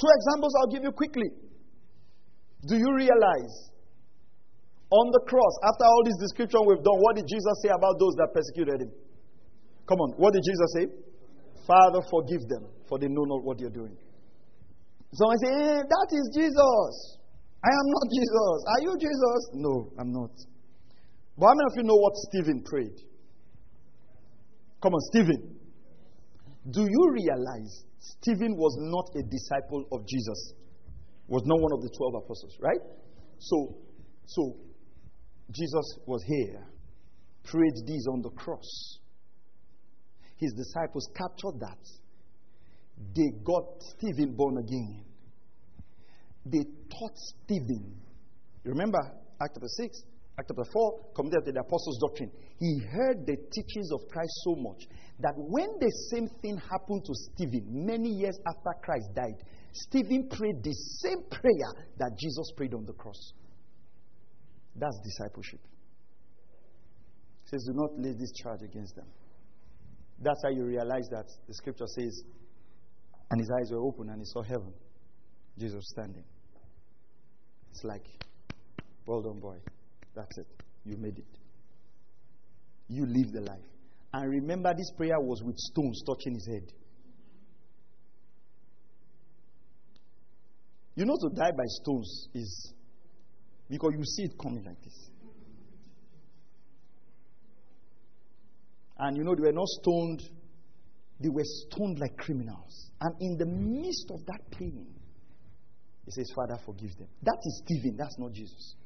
Two 0.00 0.08
examples 0.08 0.52
I'll 0.56 0.72
give 0.72 0.88
you 0.88 0.92
quickly. 0.96 1.28
Do 2.64 2.80
you 2.80 2.90
realize 2.96 3.72
on 4.88 5.06
the 5.12 5.20
cross, 5.28 5.54
after 5.68 5.84
all 5.84 6.02
this 6.04 6.16
description 6.20 6.64
we've 6.64 6.80
done, 6.84 6.98
what 7.04 7.16
did 7.16 7.28
Jesus 7.28 7.54
say 7.60 7.72
about 7.72 8.00
those 8.00 8.16
that 8.16 8.32
persecuted 8.32 8.88
him? 8.88 8.92
Come 9.88 10.00
on, 10.00 10.16
what 10.16 10.32
did 10.32 10.44
Jesus 10.44 10.68
say? 10.80 10.84
Father, 11.68 12.00
forgive 12.08 12.48
them, 12.48 12.68
for 12.88 12.96
they 12.98 13.08
know 13.08 13.24
not 13.24 13.44
what 13.44 13.60
they're 13.60 13.72
doing. 13.72 13.96
Someone 15.12 15.38
say, 15.44 15.52
eh, 15.52 15.80
That 15.84 16.08
is 16.12 16.24
Jesus. 16.32 16.92
I 17.60 17.70
am 17.70 17.86
not 17.88 18.06
Jesus. 18.08 18.56
Are 18.68 18.80
you 18.80 18.92
Jesus? 18.96 19.40
No, 19.54 19.92
I'm 20.00 20.12
not. 20.12 20.32
But 21.38 21.46
how 21.46 21.54
many 21.54 21.66
of 21.70 21.76
you 21.76 21.82
know 21.84 21.96
what 21.96 22.12
Stephen 22.28 22.62
prayed? 22.62 22.98
Come 24.82 24.92
on, 24.94 25.00
Stephen. 25.12 25.56
Do 26.70 26.82
you 26.82 27.10
realize 27.10 27.84
Stephen 27.98 28.56
was 28.56 28.76
not 28.80 29.06
a 29.16 29.22
disciple 29.28 29.84
of 29.92 30.06
Jesus? 30.06 30.54
Was 31.28 31.42
not 31.46 31.60
one 31.60 31.72
of 31.72 31.82
the 31.82 31.90
12 31.96 32.14
apostles, 32.14 32.56
right? 32.60 32.80
So, 33.38 33.76
so 34.26 34.56
Jesus 35.50 35.98
was 36.06 36.22
here, 36.26 36.66
prayed 37.44 37.86
these 37.86 38.06
on 38.12 38.22
the 38.22 38.30
cross. 38.30 38.98
His 40.36 40.52
disciples 40.52 41.08
captured 41.16 41.60
that. 41.60 41.78
They 43.14 43.30
got 43.44 43.64
Stephen 43.80 44.34
born 44.34 44.58
again. 44.58 45.04
They 46.44 46.64
taught 46.90 47.16
Stephen. 47.16 47.94
You 48.64 48.70
remember 48.72 48.98
Act 49.40 49.54
chapter 49.54 49.68
6? 49.68 50.02
Act 50.42 50.50
chapter 50.56 50.70
4, 50.72 51.14
committed 51.14 51.44
to 51.46 51.52
the 51.52 51.60
apostles' 51.60 51.98
doctrine. 52.00 52.30
He 52.58 52.80
heard 52.90 53.26
the 53.26 53.36
teachings 53.36 53.90
of 53.92 54.00
Christ 54.10 54.32
so 54.44 54.56
much 54.56 54.82
that 55.20 55.34
when 55.36 55.68
the 55.78 55.90
same 56.10 56.26
thing 56.42 56.56
happened 56.58 57.04
to 57.04 57.14
Stephen 57.14 57.86
many 57.86 58.08
years 58.08 58.36
after 58.46 58.70
Christ 58.82 59.06
died, 59.14 59.38
Stephen 59.72 60.28
prayed 60.28 60.62
the 60.62 60.74
same 60.74 61.22
prayer 61.30 61.86
that 61.98 62.10
Jesus 62.18 62.52
prayed 62.56 62.74
on 62.74 62.84
the 62.84 62.92
cross. 62.92 63.32
That's 64.74 64.98
discipleship. 65.04 65.60
He 67.44 67.50
says, 67.50 67.64
Do 67.66 67.74
not 67.74 67.98
lay 67.98 68.12
this 68.12 68.32
charge 68.42 68.62
against 68.62 68.96
them. 68.96 69.06
That's 70.20 70.40
how 70.42 70.50
you 70.50 70.64
realize 70.64 71.08
that 71.10 71.26
the 71.46 71.54
scripture 71.54 71.86
says, 71.86 72.22
and 73.30 73.40
his 73.40 73.50
eyes 73.50 73.70
were 73.70 73.80
open 73.80 74.10
and 74.10 74.20
he 74.20 74.26
saw 74.26 74.42
heaven. 74.42 74.72
Jesus 75.58 75.84
standing. 75.90 76.24
It's 77.70 77.84
like, 77.84 78.06
well 79.06 79.22
done, 79.22 79.40
boy. 79.40 79.56
That's 80.14 80.38
it. 80.38 80.46
You 80.84 80.96
made 80.96 81.18
it. 81.18 81.38
You 82.88 83.06
live 83.06 83.32
the 83.32 83.40
life. 83.40 83.58
And 84.12 84.30
remember, 84.30 84.74
this 84.76 84.90
prayer 84.96 85.18
was 85.18 85.42
with 85.42 85.56
stones 85.56 86.02
touching 86.06 86.34
his 86.34 86.46
head. 86.46 86.72
You 90.94 91.06
know, 91.06 91.16
to 91.16 91.34
die 91.34 91.52
by 91.56 91.64
stones 91.66 92.28
is 92.34 92.74
because 93.70 93.92
you 93.96 94.04
see 94.04 94.24
it 94.24 94.32
coming 94.42 94.64
like 94.64 94.82
this. 94.82 95.08
And 98.98 99.16
you 99.16 99.24
know, 99.24 99.34
they 99.34 99.42
were 99.42 99.52
not 99.52 99.66
stoned, 99.66 100.20
they 101.18 101.30
were 101.30 101.44
stoned 101.44 101.98
like 101.98 102.16
criminals. 102.18 102.90
And 103.00 103.14
in 103.20 103.38
the 103.38 103.46
midst 103.46 104.10
of 104.10 104.24
that 104.26 104.50
pain, 104.50 104.86
he 106.04 106.10
says, 106.10 106.30
Father, 106.36 106.60
forgive 106.66 106.94
them. 106.98 107.08
That 107.22 107.38
is 107.42 107.62
Stephen, 107.64 107.96
that's 107.96 108.18
not 108.18 108.32
Jesus. 108.32 108.76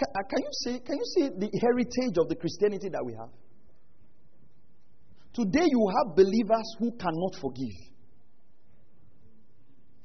Can 0.00 0.40
you 0.42 0.50
see, 0.64 0.80
can 0.80 0.96
you 0.96 1.04
see 1.14 1.28
the 1.28 1.50
heritage 1.60 2.16
of 2.18 2.28
the 2.28 2.36
Christianity 2.36 2.88
that 2.88 3.04
we 3.04 3.12
have? 3.14 3.28
Today 5.34 5.66
you 5.68 5.92
have 5.96 6.16
believers 6.16 6.76
who 6.78 6.90
cannot 6.92 7.36
forgive. 7.40 7.76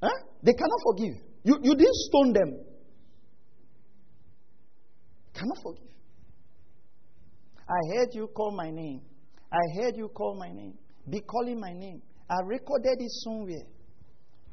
Huh? 0.02 0.10
They 0.43 0.54
cannot 0.54 0.80
forgive. 0.84 1.16
You, 1.43 1.60
you 1.64 1.76
didn't 1.76 1.96
stone 1.96 2.34
them. 2.34 2.60
Cannot 5.34 5.58
forgive. 5.64 5.91
I 7.68 7.96
heard 7.96 8.10
you 8.14 8.28
call 8.28 8.52
my 8.52 8.70
name. 8.70 9.02
I 9.52 9.82
heard 9.82 9.96
you 9.98 10.10
call 10.10 10.36
my 10.36 10.52
name. 10.52 10.74
Be 11.10 11.22
calling 11.22 11.60
my 11.60 11.74
name. 11.74 12.02
I 12.30 12.36
recorded 12.46 12.98
it 13.00 13.12
somewhere. 13.24 13.66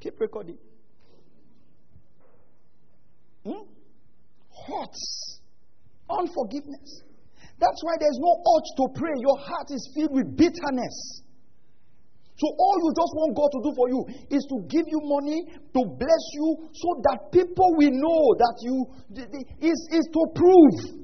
Keep 0.01 0.21
recording. 0.21 0.59
Hmm? 3.45 3.82
Hurts. 4.67 5.41
Unforgiveness. 6.11 7.03
That's 7.59 7.81
why 7.83 7.95
there's 7.99 8.19
no 8.19 8.33
urge 8.43 8.71
to 8.83 8.85
pray. 8.99 9.15
Your 9.23 9.39
heart 9.39 9.71
is 9.71 9.83
filled 9.95 10.13
with 10.13 10.37
bitterness. 10.37 11.23
So 12.43 12.51
all 12.59 12.77
you 12.83 12.91
just 12.91 13.13
want 13.15 13.39
God 13.39 13.51
to 13.55 13.61
do 13.63 13.71
for 13.77 13.87
you 13.87 14.01
is 14.35 14.43
to 14.51 14.57
give 14.67 14.83
you 14.91 14.99
money, 15.07 15.47
to 15.47 15.81
bless 15.95 16.25
you, 16.35 16.49
so 16.75 16.89
that 17.07 17.31
people 17.31 17.71
will 17.79 17.95
know 17.95 18.23
that 18.35 18.57
you 18.67 18.77
is, 19.63 19.79
is 19.95 20.07
to 20.11 20.23
prove. 20.35 21.03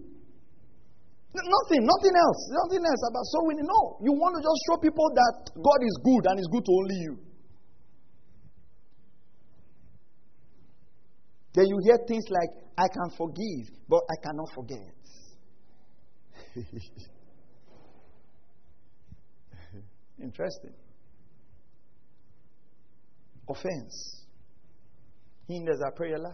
Nothing, 1.30 1.86
nothing 1.86 2.14
else, 2.18 2.40
nothing 2.50 2.82
else 2.82 3.02
about 3.06 3.26
so 3.30 3.38
winning. 3.46 3.68
No, 3.68 4.02
you 4.02 4.11
want 4.18 4.34
to 4.34 4.42
just 4.42 4.59
show 4.66 4.82
people 4.82 5.06
that 5.14 5.54
God 5.54 5.80
is 5.86 5.94
good 6.02 6.22
and 6.26 6.40
is 6.42 6.48
good 6.50 6.64
to 6.66 6.72
only 6.74 6.98
you. 7.06 7.14
Then 11.55 11.66
you 11.66 11.78
hear 11.84 11.99
things 12.07 12.24
like, 12.30 12.51
I 12.76 12.88
can 12.88 13.11
forgive, 13.16 13.70
but 13.88 14.03
I 14.11 14.14
cannot 14.22 14.53
forget. 14.55 14.94
Interesting. 20.22 20.74
Offense 23.49 24.24
hinders 25.49 25.80
our 25.84 25.92
prayer 25.92 26.18
life. 26.18 26.32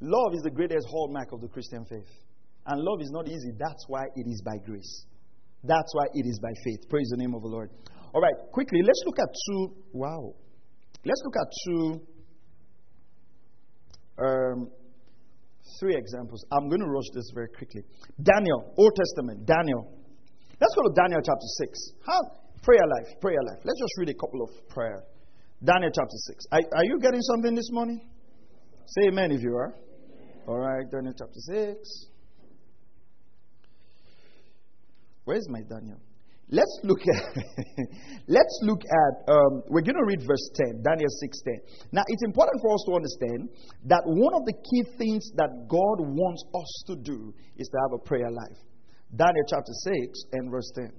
Love 0.00 0.34
is 0.34 0.42
the 0.42 0.50
greatest 0.50 0.86
hallmark 0.90 1.32
of 1.32 1.40
the 1.40 1.48
Christian 1.48 1.84
faith. 1.86 2.10
And 2.66 2.80
love 2.80 3.00
is 3.00 3.10
not 3.10 3.28
easy. 3.28 3.52
That's 3.58 3.84
why 3.88 4.02
it 4.14 4.26
is 4.28 4.42
by 4.44 4.58
grace. 4.64 5.06
That's 5.64 5.94
why 5.94 6.06
it 6.12 6.26
is 6.26 6.38
by 6.40 6.52
faith. 6.64 6.88
Praise 6.90 7.08
the 7.10 7.16
name 7.16 7.34
of 7.34 7.42
the 7.42 7.48
Lord. 7.48 7.70
All 8.14 8.20
right, 8.20 8.34
quickly, 8.52 8.82
let's 8.82 9.02
look 9.06 9.18
at 9.18 9.28
two. 9.48 9.74
Wow. 9.92 10.34
Let's 11.04 11.22
look 11.24 11.36
at 11.36 11.48
two. 11.66 12.00
Um, 14.18 14.70
three 15.80 15.96
examples. 15.96 16.44
I'm 16.52 16.68
going 16.68 16.80
to 16.80 16.88
rush 16.88 17.10
this 17.14 17.30
very 17.34 17.48
quickly. 17.48 17.82
Daniel, 18.22 18.72
Old 18.76 18.94
Testament, 18.94 19.46
Daniel. 19.46 19.90
Let's 20.60 20.74
go 20.74 20.82
to 20.82 20.94
Daniel 20.94 21.20
chapter 21.24 21.48
6. 21.58 21.92
How? 22.06 22.20
Prayer 22.62 22.86
life, 22.98 23.20
prayer 23.20 23.42
life. 23.50 23.58
Let's 23.64 23.80
just 23.80 23.98
read 23.98 24.08
a 24.10 24.14
couple 24.14 24.42
of 24.42 24.50
prayer. 24.68 25.02
Daniel 25.64 25.90
chapter 25.94 26.16
6. 26.26 26.44
Are, 26.52 26.60
are 26.76 26.84
you 26.84 26.98
getting 27.00 27.20
something 27.22 27.54
this 27.54 27.68
morning? 27.72 28.00
Say 28.86 29.08
amen 29.08 29.32
if 29.32 29.42
you 29.42 29.54
are. 29.56 29.74
All 30.46 30.58
right, 30.58 30.84
Daniel 30.90 31.14
chapter 31.16 31.40
6. 31.40 32.06
Where's 35.24 35.48
my 35.48 35.60
Daniel? 35.62 36.00
Let's 36.50 36.80
look 36.82 37.00
at 37.00 37.44
let's 38.28 38.60
look 38.62 38.82
at 38.84 39.14
um, 39.32 39.62
we're 39.68 39.82
going 39.82 39.96
to 39.96 40.04
read 40.04 40.20
verse 40.20 40.50
10 40.54 40.82
daniel 40.82 41.08
6.10 41.24 41.92
now 41.92 42.02
it's 42.06 42.22
important 42.22 42.60
for 42.60 42.74
us 42.74 42.82
to 42.86 42.92
understand 42.94 43.48
that 43.86 44.02
one 44.04 44.34
of 44.34 44.44
the 44.44 44.52
key 44.52 44.84
things 44.98 45.24
that 45.36 45.48
god 45.66 45.98
wants 45.98 46.44
us 46.54 46.70
to 46.86 46.94
do 46.96 47.32
is 47.56 47.68
to 47.68 47.76
have 47.82 47.92
a 47.96 48.02
prayer 48.04 48.30
life. 48.30 48.60
Daniel 49.16 49.44
chapter 49.48 49.72
6 49.72 50.22
and 50.32 50.50
verse 50.50 50.70
10 50.76 50.92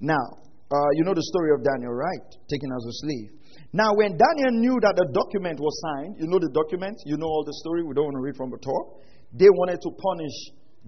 now 0.00 0.26
uh, 0.72 0.90
you 0.98 1.04
know 1.04 1.14
the 1.14 1.22
story 1.22 1.52
of 1.54 1.62
daniel 1.62 1.92
right? 1.92 2.28
Taken 2.50 2.70
as 2.74 2.84
a 2.84 2.94
slave. 3.06 3.28
Now 3.72 3.94
when 3.94 4.18
daniel 4.18 4.52
knew 4.60 4.76
that 4.82 4.98
the 4.98 5.08
document 5.14 5.60
was 5.60 5.74
signed 5.78 6.16
you 6.18 6.26
know 6.26 6.40
the 6.42 6.50
document 6.50 6.98
you 7.06 7.16
know 7.16 7.26
all 7.26 7.44
the 7.46 7.54
story 7.62 7.82
we 7.82 7.94
don't 7.94 8.10
want 8.10 8.18
to 8.18 8.24
read 8.24 8.36
from 8.36 8.50
the 8.50 8.58
top 8.58 8.98
they 9.32 9.48
wanted 9.48 9.80
to 9.80 9.90
punish 9.94 10.36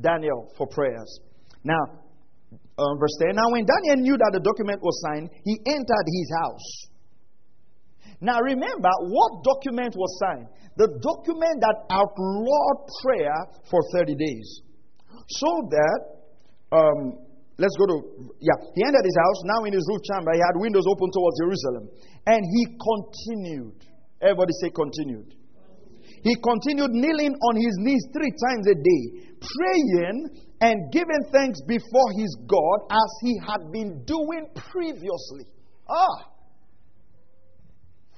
daniel 0.01 0.53
for 0.57 0.67
prayers. 0.67 1.21
Now, 1.63 2.05
um, 2.79 2.99
verse 2.99 3.17
10 3.23 3.35
Now, 3.35 3.49
when 3.53 3.67
Daniel 3.67 4.03
knew 4.03 4.17
that 4.19 4.33
the 4.35 4.43
document 4.43 4.83
was 4.83 4.97
signed, 5.07 5.31
he 5.45 5.59
entered 5.67 6.07
his 6.07 6.29
house. 6.43 6.69
Now, 8.21 8.41
remember 8.41 8.91
what 9.11 9.45
document 9.45 9.95
was 9.97 10.11
signed? 10.19 10.49
The 10.77 10.91
document 10.99 11.63
that 11.63 11.87
outlawed 11.91 12.79
prayer 13.03 13.39
for 13.71 13.81
30 13.95 14.15
days. 14.17 14.49
So 15.29 15.49
that, 15.71 16.01
um, 16.75 17.21
let's 17.59 17.77
go 17.79 17.87
to, 17.95 17.97
yeah, 18.43 18.59
he 18.75 18.81
entered 18.83 19.07
his 19.07 19.19
house. 19.19 19.39
Now, 19.45 19.65
in 19.65 19.73
his 19.73 19.87
roof 19.87 20.03
chamber, 20.11 20.35
he 20.35 20.43
had 20.43 20.59
windows 20.59 20.85
open 20.91 21.11
towards 21.15 21.37
Jerusalem. 21.39 21.85
And 22.27 22.43
he 22.43 22.63
continued. 22.75 23.79
Everybody 24.19 24.53
say, 24.61 24.71
continued. 24.75 25.37
He 26.25 26.35
continued 26.41 26.97
kneeling 26.97 27.37
on 27.37 27.55
his 27.61 27.77
knees 27.85 28.09
three 28.09 28.33
times 28.33 28.65
a 28.73 28.77
day, 28.81 29.05
praying 29.37 30.33
and 30.65 30.91
giving 30.91 31.25
thanks 31.31 31.61
before 31.69 32.11
his 32.17 32.35
God 32.47 32.89
as 32.91 33.11
he 33.21 33.39
had 33.47 33.71
been 33.71 34.03
doing 34.07 34.47
previously. 34.73 35.45
Ah! 35.91 36.31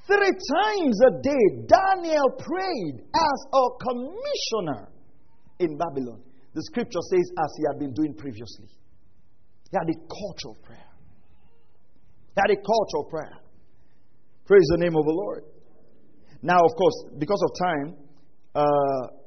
Three 0.06 0.30
times 0.30 0.96
a 1.08 1.22
day, 1.22 1.66
Daniel 1.66 2.30
prayed 2.38 3.02
as 3.02 3.38
a 3.52 3.64
commissioner 3.82 4.88
in 5.58 5.76
Babylon. 5.76 6.22
The 6.54 6.62
scripture 6.62 7.02
says, 7.10 7.26
as 7.36 7.50
he 7.58 7.64
had 7.66 7.80
been 7.80 7.92
doing 7.92 8.14
previously. 8.14 8.68
He 9.68 9.76
had 9.76 9.90
a 9.90 9.98
culture 10.06 10.56
of 10.56 10.62
prayer. 10.62 10.90
He 12.36 12.40
had 12.40 12.50
a 12.52 12.62
culture 12.62 12.98
of 13.02 13.10
prayer. 13.10 13.38
Praise 14.44 14.68
the 14.70 14.78
name 14.78 14.94
of 14.94 15.04
the 15.04 15.10
Lord. 15.10 15.42
Now, 16.42 16.58
of 16.64 16.70
course, 16.78 17.06
because 17.18 17.42
of 17.42 17.50
time, 17.66 17.96
uh, 18.54 19.25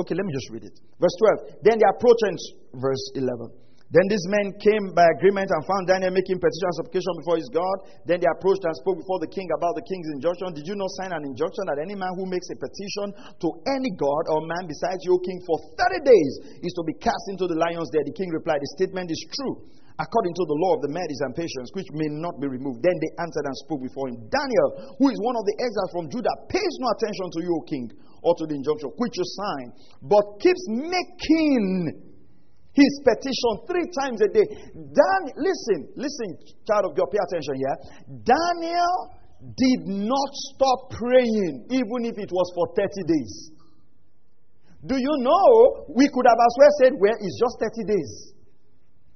okay, 0.00 0.14
let 0.14 0.24
me 0.24 0.32
just 0.32 0.50
read 0.50 0.64
it. 0.64 0.76
Verse 1.00 1.16
12. 1.48 1.62
Then 1.62 1.76
they 1.78 1.88
approached, 1.88 2.44
verse 2.74 3.04
11. 3.14 3.66
Then 3.86 4.02
these 4.10 4.26
men 4.26 4.50
came 4.58 4.90
by 4.98 5.06
agreement 5.14 5.46
and 5.46 5.62
found 5.62 5.86
Daniel 5.86 6.10
making 6.10 6.42
petition 6.42 6.66
and 6.66 6.78
supplication 6.82 7.14
before 7.22 7.38
his 7.38 7.46
God. 7.54 7.86
Then 8.02 8.18
they 8.18 8.26
approached 8.26 8.66
and 8.66 8.74
spoke 8.82 8.98
before 8.98 9.22
the 9.22 9.30
king 9.30 9.46
about 9.54 9.78
the 9.78 9.86
king's 9.86 10.10
injunction. 10.18 10.58
Did 10.58 10.66
you 10.66 10.74
not 10.74 10.90
sign 10.98 11.14
an 11.14 11.22
injunction 11.22 11.70
that 11.70 11.78
any 11.78 11.94
man 11.94 12.10
who 12.18 12.26
makes 12.26 12.50
a 12.50 12.58
petition 12.58 13.14
to 13.14 13.48
any 13.78 13.94
god 13.94 14.26
or 14.34 14.42
man 14.42 14.66
besides 14.66 15.06
your 15.06 15.22
king 15.22 15.38
for 15.46 15.62
30 15.78 16.02
days 16.02 16.32
is 16.66 16.74
to 16.74 16.82
be 16.82 16.98
cast 16.98 17.30
into 17.30 17.46
the 17.46 17.54
lions 17.54 17.86
there? 17.94 18.02
The 18.02 18.16
king 18.18 18.34
replied, 18.34 18.58
The 18.58 18.74
statement 18.74 19.06
is 19.14 19.22
true 19.38 19.70
according 19.96 20.34
to 20.36 20.44
the 20.44 20.58
law 20.60 20.76
of 20.76 20.84
the 20.84 20.92
Medes 20.92 21.24
and 21.24 21.32
Persians, 21.32 21.72
which 21.72 21.88
may 21.96 22.10
not 22.20 22.36
be 22.36 22.44
removed. 22.44 22.84
Then 22.84 22.96
they 23.00 23.12
answered 23.16 23.48
and 23.48 23.56
spoke 23.64 23.80
before 23.80 24.12
him. 24.12 24.20
Daniel, 24.28 24.68
who 25.00 25.08
is 25.08 25.16
one 25.24 25.36
of 25.40 25.44
the 25.48 25.56
exiles 25.56 25.92
from 25.96 26.06
Judah, 26.12 26.36
pays 26.52 26.74
no 26.84 26.92
attention 26.92 27.26
to 27.32 27.40
you, 27.40 27.52
O 27.56 27.62
king, 27.64 27.88
or 28.26 28.34
to 28.34 28.44
the 28.50 28.58
injunction 28.58 28.90
which 28.98 29.14
you 29.14 29.26
sign, 29.38 29.66
but 30.02 30.42
keeps 30.42 30.66
making 30.66 32.02
his 32.74 32.92
petition 33.06 33.52
three 33.70 33.86
times 34.02 34.18
a 34.20 34.28
day. 34.34 34.46
Dan, 34.74 35.22
listen, 35.38 35.94
listen, 35.94 36.28
child 36.66 36.90
of 36.90 36.98
God, 36.98 37.06
pay 37.14 37.22
attention 37.22 37.54
here. 37.54 37.76
Daniel 38.26 38.94
did 39.54 39.86
not 39.86 40.30
stop 40.52 40.90
praying, 40.90 41.70
even 41.70 42.00
if 42.04 42.18
it 42.18 42.28
was 42.34 42.48
for 42.52 42.66
30 42.74 43.06
days. 43.06 43.32
Do 44.84 44.98
you 44.98 45.14
know 45.22 45.86
we 45.94 46.10
could 46.10 46.26
have 46.26 46.40
as 46.42 46.54
well 46.58 46.72
said, 46.82 46.92
Well, 46.98 47.16
it's 47.16 47.38
just 47.38 47.56
30 47.62 47.94
days. 47.94 48.12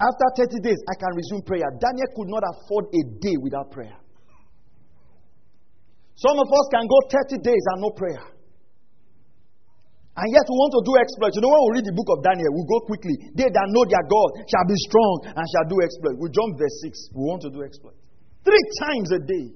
After 0.00 0.48
30 0.48 0.64
days, 0.64 0.80
I 0.88 0.94
can 0.96 1.12
resume 1.12 1.42
prayer. 1.44 1.68
Daniel 1.76 2.10
could 2.16 2.30
not 2.32 2.42
afford 2.46 2.88
a 2.94 3.02
day 3.20 3.36
without 3.42 3.70
prayer. 3.70 3.98
Some 6.16 6.36
of 6.36 6.48
us 6.48 6.66
can 6.72 6.88
go 6.88 6.98
30 7.12 7.44
days 7.44 7.64
and 7.74 7.80
no 7.82 7.90
prayer. 7.92 8.39
And 10.20 10.28
yet 10.36 10.44
we 10.44 10.54
want 10.60 10.72
to 10.76 10.82
do 10.84 10.92
exploits. 11.00 11.32
You 11.40 11.42
know, 11.48 11.48
when 11.48 11.64
we 11.72 11.80
read 11.80 11.88
the 11.88 11.96
book 11.96 12.12
of 12.12 12.20
Daniel, 12.20 12.52
we 12.52 12.60
go 12.68 12.84
quickly. 12.84 13.16
They 13.32 13.48
that 13.48 13.68
know 13.72 13.88
their 13.88 14.04
God 14.04 14.28
shall 14.44 14.66
be 14.68 14.76
strong 14.84 15.32
and 15.32 15.44
shall 15.48 15.64
do 15.64 15.80
exploits. 15.80 16.20
We 16.20 16.28
jump 16.28 16.60
verse 16.60 16.76
6. 16.84 17.16
We 17.16 17.24
want 17.24 17.40
to 17.48 17.50
do 17.50 17.64
exploits. 17.64 17.96
Three 18.44 18.64
times 18.84 19.08
a 19.16 19.20
day. 19.24 19.48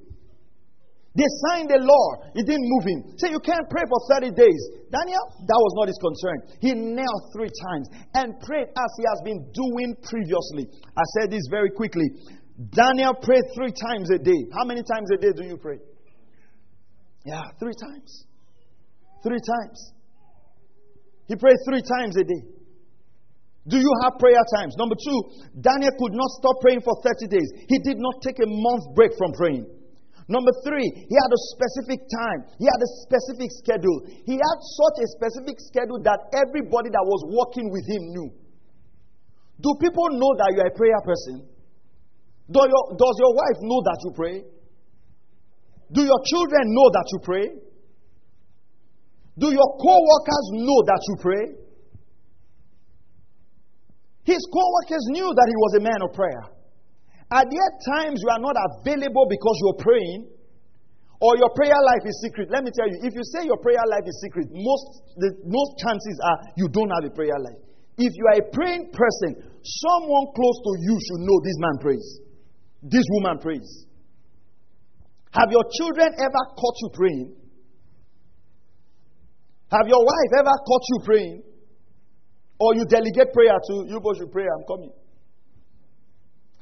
They 1.14 1.28
signed 1.46 1.68
the 1.68 1.78
law. 1.78 2.32
It 2.32 2.48
didn't 2.48 2.64
move 2.64 2.84
him. 2.88 3.00
Say, 3.20 3.30
you 3.30 3.38
can't 3.44 3.68
pray 3.70 3.84
for 3.86 4.00
30 4.18 4.34
days. 4.34 4.60
Daniel, 4.90 5.24
that 5.46 5.60
was 5.60 5.72
not 5.78 5.86
his 5.86 6.00
concern. 6.00 6.38
He 6.58 6.72
knelt 6.74 7.22
three 7.36 7.52
times 7.52 7.86
and 8.18 8.34
prayed 8.40 8.66
as 8.72 8.90
he 8.98 9.04
has 9.06 9.20
been 9.22 9.44
doing 9.52 9.94
previously. 10.00 10.64
I 10.96 11.04
said 11.20 11.30
this 11.30 11.44
very 11.52 11.70
quickly. 11.70 12.08
Daniel 12.72 13.14
prayed 13.20 13.46
three 13.54 13.70
times 13.70 14.10
a 14.10 14.18
day. 14.18 14.40
How 14.56 14.64
many 14.64 14.80
times 14.80 15.12
a 15.12 15.18
day 15.20 15.30
do 15.36 15.44
you 15.44 15.60
pray? 15.60 15.78
Yeah, 17.28 17.42
three 17.60 17.76
times. 17.78 18.26
Three 19.22 19.38
times. 19.38 19.92
He 21.26 21.36
prayed 21.36 21.56
three 21.68 21.82
times 21.82 22.16
a 22.16 22.24
day. 22.24 22.42
Do 23.66 23.80
you 23.80 23.92
have 24.04 24.20
prayer 24.20 24.44
times? 24.60 24.76
Number 24.76 24.92
two, 24.92 25.18
Daniel 25.56 25.92
could 25.96 26.12
not 26.12 26.28
stop 26.36 26.60
praying 26.60 26.84
for 26.84 26.92
30 27.00 27.32
days. 27.32 27.48
He 27.68 27.80
did 27.80 27.96
not 27.96 28.20
take 28.20 28.36
a 28.44 28.48
month 28.48 28.92
break 28.92 29.16
from 29.16 29.32
praying. 29.32 29.64
Number 30.28 30.52
three, 30.64 30.84
he 30.84 31.14
had 31.16 31.32
a 31.32 31.40
specific 31.52 32.00
time. 32.08 32.48
He 32.60 32.64
had 32.64 32.80
a 32.80 32.90
specific 33.04 33.48
schedule. 33.60 34.04
He 34.24 34.36
had 34.36 34.58
such 34.60 34.96
a 35.00 35.06
specific 35.16 35.56
schedule 35.60 36.00
that 36.04 36.28
everybody 36.32 36.92
that 36.92 37.04
was 37.04 37.28
working 37.28 37.72
with 37.72 37.84
him 37.88 38.02
knew. 38.12 38.28
Do 39.60 39.70
people 39.80 40.12
know 40.12 40.32
that 40.40 40.52
you 40.52 40.60
are 40.60 40.72
a 40.72 40.76
prayer 40.76 41.00
person? 41.04 41.44
Your, 42.48 42.84
does 42.96 43.16
your 43.16 43.32
wife 43.32 43.58
know 43.64 43.80
that 43.84 43.98
you 44.04 44.10
pray? 44.12 44.36
Do 45.92 46.02
your 46.04 46.20
children 46.24 46.64
know 46.68 46.88
that 46.92 47.06
you 47.12 47.18
pray? 47.24 47.46
Do 49.38 49.50
your 49.50 49.70
co 49.82 49.94
workers 49.98 50.46
know 50.62 50.80
that 50.86 51.02
you 51.08 51.14
pray? 51.18 51.44
His 54.24 54.40
co 54.52 54.62
workers 54.80 55.04
knew 55.10 55.26
that 55.26 55.48
he 55.50 55.56
was 55.58 55.72
a 55.78 55.82
man 55.82 56.00
of 56.00 56.14
prayer. 56.14 56.44
Are 57.30 57.44
there 57.44 57.70
times 57.98 58.22
you 58.22 58.30
are 58.30 58.40
not 58.40 58.54
available 58.54 59.26
because 59.28 59.56
you're 59.60 59.82
praying? 59.82 60.30
Or 61.20 61.36
your 61.38 61.50
prayer 61.56 61.78
life 61.78 62.04
is 62.04 62.20
secret. 62.20 62.50
Let 62.50 62.64
me 62.64 62.70
tell 62.74 62.86
you, 62.86 63.00
if 63.00 63.14
you 63.14 63.24
say 63.32 63.46
your 63.46 63.56
prayer 63.58 63.80
life 63.88 64.04
is 64.04 64.18
secret, 64.20 64.44
most, 64.52 64.84
the, 65.16 65.32
most 65.46 65.80
chances 65.80 66.16
are 66.20 66.38
you 66.56 66.68
don't 66.68 66.90
have 66.90 67.06
a 67.06 67.14
prayer 67.14 67.38
life. 67.38 67.64
If 67.96 68.12
you 68.12 68.24
are 68.28 68.38
a 68.44 68.46
praying 68.52 68.90
person, 68.92 69.40
someone 69.62 70.26
close 70.34 70.58
to 70.62 70.72
you 70.84 70.94
should 71.00 71.22
know 71.24 71.38
this 71.40 71.58
man 71.58 71.76
prays. 71.80 72.06
This 72.82 73.06
woman 73.16 73.38
prays. 73.38 73.86
Have 75.32 75.48
your 75.50 75.64
children 75.78 76.12
ever 76.18 76.42
caught 76.58 76.76
you 76.82 76.90
praying? 76.92 77.36
Have 79.74 79.90
your 79.90 80.06
wife 80.06 80.32
ever 80.38 80.54
caught 80.62 80.84
you 80.86 80.98
praying? 81.02 81.42
Or 82.62 82.78
you 82.78 82.86
delegate 82.86 83.34
prayer 83.34 83.58
to 83.58 83.74
you 83.90 83.98
both 83.98 84.22
should 84.22 84.30
pray, 84.30 84.46
I'm 84.46 84.62
coming. 84.70 84.94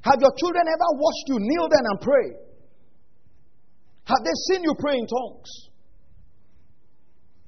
Have 0.01 0.19
your 0.19 0.33
children 0.41 0.65
ever 0.65 0.89
watched 0.97 1.27
you 1.29 1.37
kneel 1.39 1.69
down 1.69 1.85
and 1.93 2.01
pray? 2.01 2.29
Have 4.09 4.23
they 4.25 4.37
seen 4.49 4.65
you 4.65 4.73
pray 4.81 4.97
in 4.97 5.07
tongues? 5.07 5.51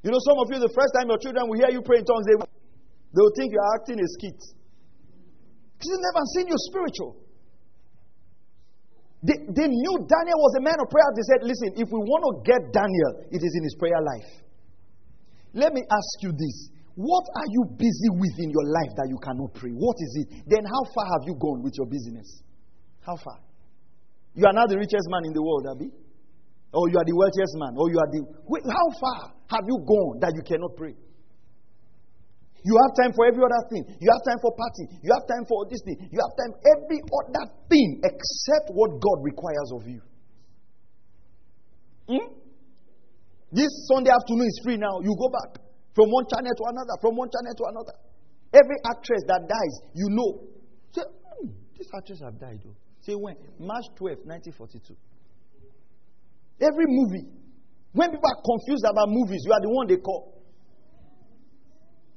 You 0.04 0.12
know, 0.12 0.20
some 0.20 0.36
of 0.36 0.52
you, 0.52 0.60
the 0.60 0.70
first 0.76 0.92
time 0.92 1.08
your 1.08 1.18
children 1.18 1.48
will 1.48 1.56
hear 1.56 1.72
you 1.72 1.80
pray 1.80 1.98
in 1.98 2.04
tongues, 2.04 2.28
they, 2.28 2.36
they 2.36 3.22
will 3.24 3.32
think 3.34 3.48
you're 3.50 3.72
acting 3.80 3.96
a 3.96 4.08
skit. 4.20 4.36
Because 4.36 5.88
they've 5.88 6.06
never 6.12 6.24
seen 6.36 6.46
you 6.52 6.58
spiritual. 6.68 7.12
They, 9.24 9.40
they 9.48 9.68
knew 9.72 9.94
Daniel 10.04 10.38
was 10.44 10.60
a 10.60 10.62
man 10.62 10.76
of 10.76 10.92
prayer. 10.92 11.08
They 11.16 11.24
said, 11.24 11.40
listen, 11.40 11.80
if 11.80 11.88
we 11.88 11.98
want 12.04 12.22
to 12.28 12.32
get 12.44 12.60
Daniel, 12.68 13.24
it 13.32 13.40
is 13.40 13.52
in 13.56 13.64
his 13.64 13.74
prayer 13.80 13.96
life. 14.04 14.43
Let 15.54 15.72
me 15.72 15.82
ask 15.86 16.22
you 16.22 16.34
this. 16.34 16.74
What 16.94 17.26
are 17.26 17.48
you 17.50 17.62
busy 17.78 18.10
with 18.14 18.34
in 18.38 18.50
your 18.50 18.66
life 18.70 18.94
that 18.98 19.06
you 19.10 19.18
cannot 19.18 19.54
pray? 19.54 19.70
What 19.70 19.96
is 19.98 20.26
it? 20.26 20.46
Then 20.46 20.62
how 20.66 20.82
far 20.94 21.06
have 21.18 21.24
you 21.26 21.34
gone 21.38 21.62
with 21.62 21.74
your 21.78 21.86
business? 21.86 22.42
How 23.02 23.16
far? 23.16 23.38
You 24.34 24.46
are 24.46 24.54
now 24.54 24.66
the 24.66 24.78
richest 24.78 25.06
man 25.10 25.26
in 25.26 25.32
the 25.32 25.42
world, 25.42 25.66
Abby? 25.70 25.90
Or 26.74 26.90
you 26.90 26.98
are 26.98 27.06
the 27.06 27.14
wealthiest 27.14 27.54
man? 27.58 27.74
Or 27.78 27.86
you 27.90 27.98
are 27.98 28.10
the. 28.10 28.20
Wait, 28.50 28.62
how 28.66 28.88
far 28.98 29.18
have 29.54 29.64
you 29.66 29.78
gone 29.86 30.18
that 30.22 30.34
you 30.34 30.42
cannot 30.42 30.74
pray? 30.74 30.94
You 32.64 32.74
have 32.80 32.92
time 32.98 33.12
for 33.14 33.26
every 33.26 33.44
other 33.44 33.62
thing. 33.70 33.84
You 34.00 34.08
have 34.10 34.22
time 34.26 34.40
for 34.40 34.50
party. 34.56 34.84
You 35.02 35.12
have 35.12 35.26
time 35.28 35.44
for 35.46 35.68
this 35.70 35.82
thing. 35.84 35.98
You 36.10 36.18
have 36.18 36.34
time 36.34 36.52
every 36.78 36.98
other 36.98 37.44
thing 37.68 38.00
except 38.02 38.72
what 38.72 38.98
God 38.98 39.22
requires 39.22 39.70
of 39.74 39.82
you. 39.86 40.00
Hmm? 42.08 42.43
This 43.54 43.70
Sunday 43.86 44.10
afternoon 44.10 44.50
is 44.50 44.58
free 44.66 44.76
now. 44.76 44.98
You 44.98 45.14
go 45.14 45.30
back. 45.30 45.62
From 45.94 46.10
one 46.10 46.26
channel 46.26 46.50
to 46.50 46.64
another, 46.74 46.94
from 46.98 47.14
one 47.14 47.30
channel 47.30 47.54
to 47.54 47.64
another. 47.70 47.94
Every 48.50 48.78
actress 48.82 49.22
that 49.30 49.46
dies, 49.46 49.74
you 49.94 50.10
know. 50.10 50.42
Say, 50.90 51.06
hmm, 51.06 51.54
this 51.78 51.86
actress 51.94 52.18
have 52.26 52.34
died 52.42 52.58
though. 52.66 52.74
Say 53.06 53.14
when? 53.14 53.38
March 53.62 53.86
12, 53.94 54.26
1942. 54.26 54.98
Every 56.66 56.86
movie. 56.90 57.30
When 57.94 58.10
people 58.10 58.26
are 58.26 58.42
confused 58.42 58.82
about 58.90 59.06
movies, 59.06 59.46
you 59.46 59.52
are 59.54 59.62
the 59.62 59.70
one 59.70 59.86
they 59.86 60.02
call. 60.02 60.34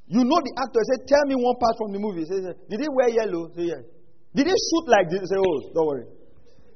You 0.09 0.25
know 0.25 0.41
the 0.41 0.53
actor. 0.57 0.81
Say, 0.89 1.05
tell 1.05 1.25
me 1.29 1.37
one 1.37 1.57
part 1.61 1.77
from 1.77 1.93
the 1.93 2.01
movie. 2.01 2.25
Say, 2.25 2.41
did 2.41 2.81
he 2.81 2.89
wear 2.89 3.13
yellow? 3.13 3.53
Say, 3.53 3.69
yeah. 3.69 3.85
Did 4.33 4.49
he 4.49 4.55
shoot 4.57 4.85
like 4.89 5.05
this? 5.13 5.29
Say, 5.29 5.37
oh, 5.37 5.69
don't 5.69 5.85
worry. 5.85 6.05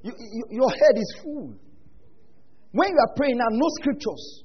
You, 0.05 0.14
you, 0.14 0.43
your 0.62 0.70
head 0.70 0.95
is 1.01 1.09
full. 1.24 1.57
When 2.78 2.89
you 2.93 2.99
are 3.01 3.14
praying 3.18 3.38
now, 3.41 3.49
no 3.49 3.66
scriptures. 3.82 4.43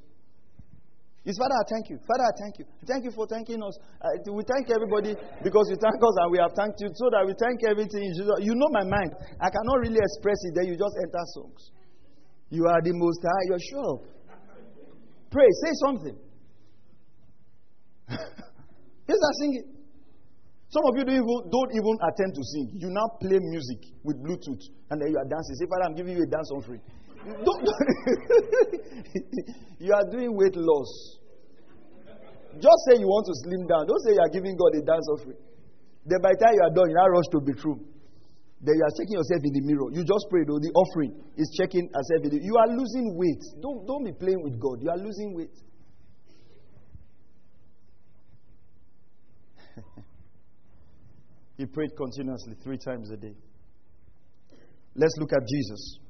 It's 1.26 1.34
Father, 1.42 1.58
I 1.58 1.66
thank 1.66 1.90
you. 1.90 1.98
Father, 2.06 2.22
I 2.22 2.34
thank 2.38 2.54
you. 2.62 2.64
Thank 2.86 3.02
you 3.02 3.10
for 3.10 3.26
thanking 3.26 3.58
us. 3.58 3.74
Uh, 3.98 4.14
we 4.30 4.46
thank 4.46 4.70
everybody 4.70 5.18
because 5.42 5.66
you 5.66 5.74
thank 5.74 5.98
us 5.98 6.14
and 6.22 6.30
we 6.30 6.38
have 6.38 6.54
thanked 6.54 6.78
you 6.78 6.86
so 6.94 7.10
that 7.10 7.26
we 7.26 7.34
thank 7.34 7.66
everything. 7.66 8.06
You 8.46 8.54
know 8.54 8.70
my 8.70 8.86
mind. 8.86 9.10
I 9.42 9.50
cannot 9.50 9.82
really 9.82 9.98
express 9.98 10.38
it. 10.46 10.54
Then 10.54 10.70
you 10.70 10.78
just 10.78 10.94
enter 11.02 11.24
songs. 11.34 11.74
You 12.54 12.62
are 12.70 12.78
the 12.78 12.94
most 12.94 13.18
high. 13.26 13.44
You're 13.50 13.66
sure. 13.74 14.06
Pray. 15.34 15.50
Say 15.66 15.72
something. 15.82 16.16
yes, 19.10 19.18
I 19.18 19.32
singing. 19.42 19.66
Some 20.70 20.86
of 20.86 20.94
you 20.94 21.10
don't 21.10 21.18
even, 21.18 21.38
don't 21.50 21.72
even 21.74 21.94
attempt 22.06 22.38
to 22.38 22.44
sing. 22.54 22.70
You 22.78 22.94
now 22.94 23.18
play 23.18 23.42
music 23.42 23.82
with 24.06 24.22
Bluetooth 24.22 24.62
and 24.94 25.02
then 25.02 25.10
you 25.10 25.18
are 25.18 25.26
dancing. 25.26 25.58
Say, 25.58 25.66
Father, 25.66 25.90
I'm 25.90 25.98
giving 25.98 26.14
you 26.14 26.22
a 26.22 26.30
dance 26.30 26.54
on 26.54 26.62
free. 26.62 26.78
Don't, 27.26 27.66
you 29.78 29.92
are 29.92 30.06
doing 30.10 30.36
weight 30.36 30.54
loss. 30.54 31.18
Just 32.54 32.80
say 32.88 33.00
you 33.02 33.06
want 33.06 33.26
to 33.26 33.34
slim 33.42 33.66
down. 33.66 33.86
Don't 33.86 34.00
say 34.06 34.12
you 34.14 34.20
are 34.22 34.30
giving 34.30 34.56
God 34.56 34.74
a 34.78 34.82
dance 34.86 35.08
offering. 35.10 35.36
Then 36.06 36.22
by 36.22 36.30
the 36.32 36.38
time 36.38 36.54
you 36.54 36.62
are 36.62 36.70
done, 36.70 36.88
you 36.88 36.94
now 36.94 37.08
rush 37.10 37.26
to 37.34 37.40
be 37.42 37.52
true. 37.52 37.82
Then 38.62 38.78
you 38.78 38.84
are 38.86 38.94
checking 38.96 39.18
yourself 39.18 39.42
in 39.42 39.52
the 39.52 39.60
mirror. 39.66 39.90
You 39.92 40.04
just 40.06 40.30
pray 40.30 40.44
though. 40.46 40.60
The 40.62 40.70
offering 40.72 41.18
is 41.36 41.52
checking 41.58 41.90
yourself 41.90 42.22
in 42.24 42.30
the 42.30 42.40
You 42.40 42.56
are 42.56 42.68
losing 42.70 43.18
weight. 43.18 43.42
Don't, 43.60 43.84
don't 43.86 44.04
be 44.04 44.12
playing 44.14 44.42
with 44.42 44.58
God. 44.58 44.80
You 44.80 44.88
are 44.88 44.96
losing 44.96 45.34
weight. 45.34 45.52
he 51.58 51.66
prayed 51.66 51.94
continuously 51.98 52.54
three 52.62 52.78
times 52.78 53.10
a 53.10 53.18
day. 53.18 53.34
Let's 54.94 55.18
look 55.18 55.34
at 55.34 55.44
Jesus. 55.44 56.05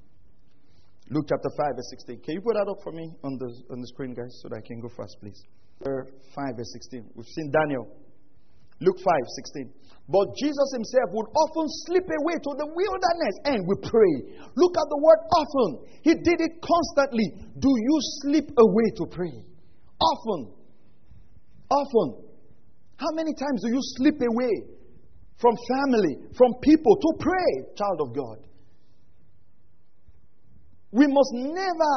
Luke 1.08 1.26
chapter 1.30 1.50
5, 1.54 1.78
verse 1.78 1.90
16. 2.02 2.18
Can 2.26 2.34
you 2.34 2.42
put 2.42 2.58
that 2.58 2.66
up 2.66 2.82
for 2.82 2.90
me 2.90 3.06
on 3.22 3.38
the, 3.38 3.46
on 3.70 3.78
the 3.78 3.86
screen, 3.94 4.10
guys, 4.10 4.42
so 4.42 4.50
that 4.50 4.58
I 4.58 4.64
can 4.66 4.82
go 4.82 4.90
fast, 4.90 5.14
please? 5.22 5.38
5, 5.86 6.02
verse 6.34 6.72
16. 6.90 7.14
We've 7.14 7.30
seen 7.30 7.54
Daniel. 7.54 7.86
Luke 8.82 8.98
5, 8.98 9.06
16. 9.54 9.70
But 10.10 10.34
Jesus 10.38 10.68
himself 10.74 11.14
would 11.14 11.30
often 11.30 11.66
slip 11.86 12.06
away 12.10 12.36
to 12.42 12.52
the 12.58 12.66
wilderness 12.66 13.34
and 13.46 13.62
we 13.66 13.74
pray. 13.86 14.14
Look 14.54 14.74
at 14.74 14.88
the 14.90 15.00
word 15.02 15.20
often. 15.30 15.70
He 16.02 16.14
did 16.14 16.38
it 16.42 16.58
constantly. 16.58 17.26
Do 17.58 17.70
you 17.70 17.96
slip 18.22 18.50
away 18.58 18.88
to 18.98 19.04
pray? 19.06 19.34
Often. 19.98 20.54
Often. 21.70 22.08
How 22.98 23.10
many 23.14 23.34
times 23.34 23.62
do 23.62 23.70
you 23.70 23.82
slip 23.98 24.18
away 24.18 24.54
from 25.38 25.54
family, 25.70 26.18
from 26.34 26.54
people 26.62 26.96
to 26.96 27.10
pray, 27.18 27.50
child 27.78 28.00
of 28.00 28.14
God? 28.14 28.38
We 30.96 31.06
must 31.06 31.32
never 31.34 31.94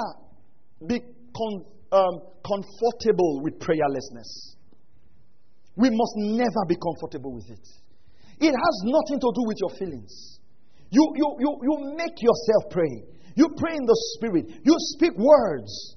be 0.86 1.00
con- 1.00 1.66
um, 1.94 2.16
comfortable 2.44 3.40
with 3.42 3.58
prayerlessness. 3.60 4.58
We 5.78 5.90
must 5.90 6.16
never 6.18 6.68
be 6.68 6.76
comfortable 6.76 7.34
with 7.34 7.50
it. 7.50 7.66
It 8.42 8.52
has 8.52 8.76
nothing 8.84 9.22
to 9.22 9.32
do 9.34 9.44
with 9.48 9.56
your 9.62 9.70
feelings. 9.80 10.40
You, 10.90 11.14
you, 11.16 11.28
you, 11.40 11.52
you 11.64 11.96
make 11.96 12.20
yourself 12.20 12.72
pray. 12.72 12.92
You 13.36 13.48
pray 13.56 13.76
in 13.78 13.86
the 13.86 13.96
spirit. 14.18 14.52
You 14.66 14.76
speak 15.00 15.14
words. 15.16 15.96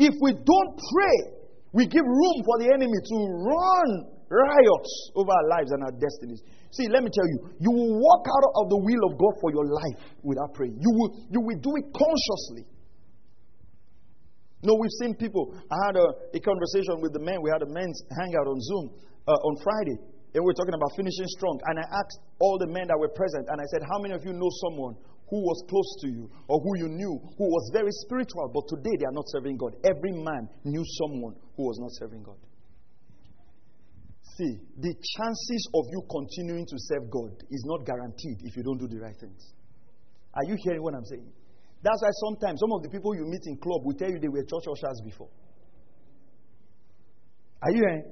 If 0.00 0.14
we 0.20 0.32
don't 0.32 0.72
pray, 0.90 1.38
we 1.72 1.86
give 1.86 2.02
room 2.02 2.38
for 2.44 2.58
the 2.58 2.66
enemy 2.74 2.98
to 2.98 3.16
run 3.46 4.10
riots 4.28 5.10
over 5.14 5.30
our 5.30 5.48
lives 5.50 5.70
and 5.70 5.84
our 5.84 5.92
destinies. 5.92 6.42
See, 6.74 6.90
let 6.90 7.06
me 7.06 7.10
tell 7.14 7.28
you, 7.30 7.38
you 7.62 7.70
will 7.70 7.94
walk 8.02 8.26
out 8.26 8.44
of 8.58 8.66
the 8.70 8.80
will 8.82 9.02
of 9.06 9.14
God 9.14 9.34
for 9.38 9.54
your 9.54 9.62
life 9.62 9.98
without 10.26 10.54
praying. 10.54 10.74
You 10.82 10.90
will, 10.90 11.10
you 11.30 11.40
will 11.40 11.60
do 11.62 11.70
it 11.78 11.86
consciously. 11.94 12.66
No, 14.66 14.74
we've 14.80 14.96
seen 14.98 15.14
people. 15.14 15.54
I 15.70 15.76
had 15.86 15.94
a, 15.94 16.06
a 16.34 16.40
conversation 16.40 16.98
with 16.98 17.12
the 17.12 17.22
men. 17.22 17.38
We 17.42 17.50
had 17.54 17.62
a 17.62 17.70
men's 17.70 18.00
hangout 18.18 18.48
on 18.48 18.58
Zoom 18.58 18.90
uh, 19.28 19.38
on 19.38 19.54
Friday, 19.62 19.94
and 20.34 20.40
we 20.42 20.50
are 20.50 20.58
talking 20.58 20.74
about 20.74 20.90
finishing 20.96 21.28
strong. 21.36 21.60
And 21.68 21.78
I 21.78 21.86
asked 21.86 22.18
all 22.40 22.58
the 22.58 22.66
men 22.66 22.88
that 22.88 22.98
were 22.98 23.12
present, 23.12 23.46
and 23.52 23.60
I 23.60 23.66
said, 23.70 23.86
How 23.86 24.00
many 24.02 24.18
of 24.18 24.24
you 24.24 24.32
know 24.32 24.50
someone 24.66 24.96
who 25.30 25.38
was 25.46 25.62
close 25.68 25.90
to 26.02 26.08
you 26.08 26.30
or 26.48 26.58
who 26.58 26.78
you 26.78 26.88
knew 26.88 27.20
who 27.38 27.46
was 27.48 27.70
very 27.72 27.92
spiritual, 28.04 28.50
but 28.52 28.66
today 28.68 28.96
they 28.98 29.06
are 29.06 29.14
not 29.14 29.24
serving 29.28 29.56
God. 29.56 29.76
Every 29.84 30.12
man 30.12 30.48
knew 30.64 30.84
someone 30.98 31.34
who 31.56 31.64
was 31.64 31.78
not 31.78 31.92
serving 31.92 32.22
God. 32.22 32.36
See, 34.36 34.58
the 34.82 34.90
chances 34.90 35.62
of 35.74 35.84
you 35.94 36.02
continuing 36.10 36.66
to 36.66 36.76
serve 36.90 37.06
God 37.10 37.38
is 37.50 37.62
not 37.66 37.86
guaranteed 37.86 38.42
if 38.42 38.56
you 38.56 38.64
don't 38.64 38.78
do 38.78 38.88
the 38.88 38.98
right 38.98 39.14
things. 39.14 39.54
Are 40.34 40.42
you 40.50 40.56
hearing 40.58 40.82
what 40.82 40.94
I'm 40.94 41.06
saying? 41.06 41.30
That's 41.82 42.02
why 42.02 42.10
sometimes 42.26 42.58
some 42.58 42.72
of 42.72 42.82
the 42.82 42.90
people 42.90 43.14
you 43.14 43.30
meet 43.30 43.46
in 43.46 43.56
club 43.62 43.86
will 43.86 43.94
tell 43.94 44.10
you 44.10 44.18
they 44.18 44.32
were 44.32 44.42
church 44.42 44.66
ushers 44.66 44.98
before. 45.04 45.30
Are 47.62 47.70
you 47.70 47.78
hearing? 47.78 48.04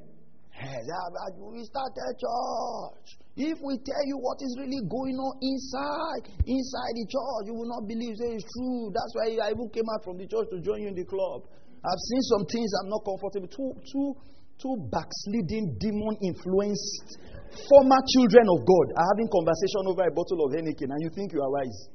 we 0.63 1.65
started 1.65 2.15
church. 2.23 3.09
If 3.35 3.59
we 3.65 3.75
tell 3.83 4.05
you 4.07 4.21
what 4.21 4.39
is 4.45 4.55
really 4.61 4.85
going 4.87 5.17
on 5.19 5.33
inside, 5.43 6.31
inside 6.47 6.93
the 7.03 7.07
church, 7.09 7.43
you 7.51 7.55
will 7.57 7.67
not 7.67 7.89
believe 7.89 8.15
that 8.21 8.31
it's 8.31 8.47
true. 8.47 8.93
That's 8.95 9.13
why 9.17 9.43
I 9.43 9.51
even 9.51 9.67
came 9.75 9.89
out 9.91 10.05
from 10.05 10.23
the 10.23 10.29
church 10.29 10.53
to 10.55 10.61
join 10.61 10.87
you 10.87 10.89
in 10.93 10.95
the 10.95 11.09
club. 11.09 11.49
I've 11.83 12.03
seen 12.13 12.23
some 12.31 12.45
things 12.47 12.71
I'm 12.79 12.91
not 12.93 13.03
comfortable. 13.03 13.49
Two, 13.51 13.75
two, 13.91 14.09
two 14.61 14.75
backsliding, 14.91 15.77
demon 15.79 16.17
influenced 16.23 17.19
former 17.69 18.01
children 18.17 18.47
of 18.49 18.65
God 18.65 18.87
are 18.97 19.09
having 19.13 19.29
conversation 19.29 19.85
over 19.89 20.05
a 20.05 20.13
bottle 20.13 20.41
of 20.45 20.57
Heineken, 20.57 20.89
and 20.89 21.01
you 21.05 21.11
think 21.13 21.33
you 21.33 21.41
are 21.45 21.53
wise. 21.53 21.89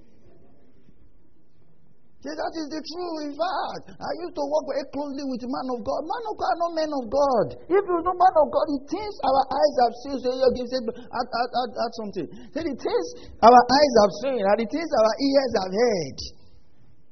Say, 2.17 2.33
that 2.33 2.53
is 2.57 2.67
the 2.73 2.81
truth. 2.81 3.29
In 3.29 3.33
fact, 3.37 3.93
I 3.93 4.11
used 4.25 4.33
to 4.33 4.43
work 4.49 4.65
very 4.73 4.89
closely 4.89 5.21
with 5.21 5.45
man 5.45 5.67
of 5.69 5.85
God. 5.85 6.01
Man 6.01 6.23
of 6.25 6.35
God, 6.35 6.55
not 6.65 6.71
men 6.73 6.89
of 6.89 7.05
God. 7.13 7.47
If 7.69 7.83
you 7.85 7.97
know 8.01 8.15
man 8.17 8.35
of 8.41 8.47
God, 8.49 8.65
the 8.73 8.81
things 8.89 9.13
our 9.21 9.43
eyes 9.53 9.75
have 9.85 9.95
seen, 10.01 10.15
so 10.25 10.29
you 10.33 10.49
give 10.57 10.65
add, 10.65 11.29
add, 11.29 11.51
add, 11.61 11.71
add 11.77 11.93
something. 11.93 12.25
Say 12.57 12.61
the 12.65 12.73
things 12.73 13.07
our 13.37 13.61
eyes 13.69 13.93
have 14.01 14.13
seen, 14.25 14.41
and 14.41 14.57
the 14.57 14.65
things 14.65 14.89
our 14.97 15.13
ears 15.13 15.51
have 15.61 15.73
heard. 15.77 16.17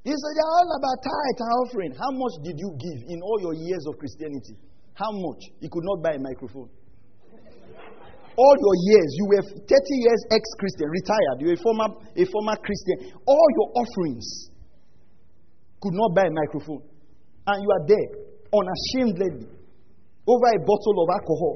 He 0.10 0.14
said, 0.14 0.34
they're 0.38 0.54
all 0.58 0.70
about 0.74 0.98
tithe 1.02 1.42
and 1.42 1.54
offering. 1.66 1.92
How 1.98 2.12
much 2.14 2.36
did 2.46 2.58
you 2.58 2.70
give 2.78 3.00
in 3.10 3.22
all 3.22 3.38
your 3.42 3.58
years 3.58 3.86
of 3.86 3.98
Christianity? 4.02 4.58
How 4.96 5.12
much? 5.12 5.44
He 5.60 5.68
could 5.68 5.84
not 5.84 6.02
buy 6.02 6.16
a 6.16 6.20
microphone. 6.20 6.70
All 8.38 8.56
your 8.60 8.76
years, 8.92 9.10
you 9.16 9.26
were 9.28 9.44
30 9.44 9.68
years 9.68 10.22
ex 10.32 10.44
Christian, 10.60 10.90
retired, 10.90 11.38
you 11.40 11.48
were 11.48 11.60
a 11.60 11.64
former, 11.64 11.88
a 12.16 12.26
former 12.26 12.56
Christian. 12.60 13.12
All 13.26 13.48
your 13.56 13.70
offerings 13.80 14.50
could 15.80 15.94
not 15.94 16.16
buy 16.16 16.28
a 16.28 16.32
microphone. 16.32 16.84
And 17.48 17.64
you 17.64 17.70
are 17.72 17.84
there, 17.88 18.10
unashamedly, 18.52 19.48
over 20.28 20.48
a 20.48 20.60
bottle 20.60 20.98
of 21.04 21.08
alcohol. 21.12 21.56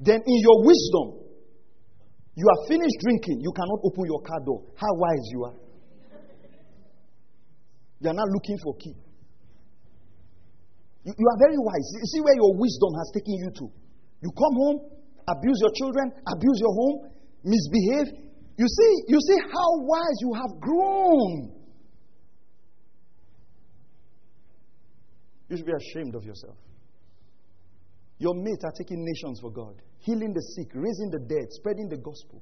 Then, 0.00 0.20
in 0.24 0.38
your 0.40 0.64
wisdom, 0.64 1.22
you 2.34 2.46
are 2.48 2.68
finished 2.68 2.96
drinking, 3.00 3.40
you 3.40 3.52
cannot 3.52 3.80
open 3.84 4.04
your 4.06 4.20
car 4.22 4.40
door. 4.44 4.62
How 4.76 4.92
wise 4.96 5.26
you 5.32 5.44
are. 5.44 5.56
You 8.00 8.10
are 8.10 8.14
not 8.14 8.28
looking 8.28 8.58
for 8.64 8.76
key. 8.76 8.96
You, 11.04 11.12
you 11.18 11.26
are 11.26 11.38
very 11.38 11.58
wise. 11.58 11.86
You 11.98 12.06
see 12.06 12.20
where 12.20 12.34
your 12.34 12.54
wisdom 12.56 12.92
has 12.94 13.10
taken 13.14 13.34
you 13.34 13.50
to. 13.50 13.66
You 14.22 14.30
come 14.38 14.54
home, 14.54 14.78
abuse 15.26 15.58
your 15.60 15.72
children, 15.74 16.12
abuse 16.26 16.58
your 16.60 16.74
home, 16.74 17.10
misbehave. 17.42 18.14
You 18.56 18.66
see, 18.68 18.92
you 19.08 19.18
see 19.20 19.38
how 19.50 19.68
wise 19.82 20.18
you 20.20 20.32
have 20.34 20.60
grown. 20.60 21.52
You 25.48 25.56
should 25.56 25.66
be 25.66 25.72
ashamed 25.72 26.14
of 26.14 26.24
yourself. 26.24 26.56
Your 28.18 28.34
mates 28.34 28.64
are 28.64 28.72
taking 28.78 29.04
nations 29.04 29.40
for 29.40 29.50
God, 29.50 29.82
healing 29.98 30.32
the 30.32 30.40
sick, 30.54 30.70
raising 30.74 31.10
the 31.10 31.18
dead, 31.18 31.50
spreading 31.50 31.88
the 31.88 31.96
gospel. 31.96 32.40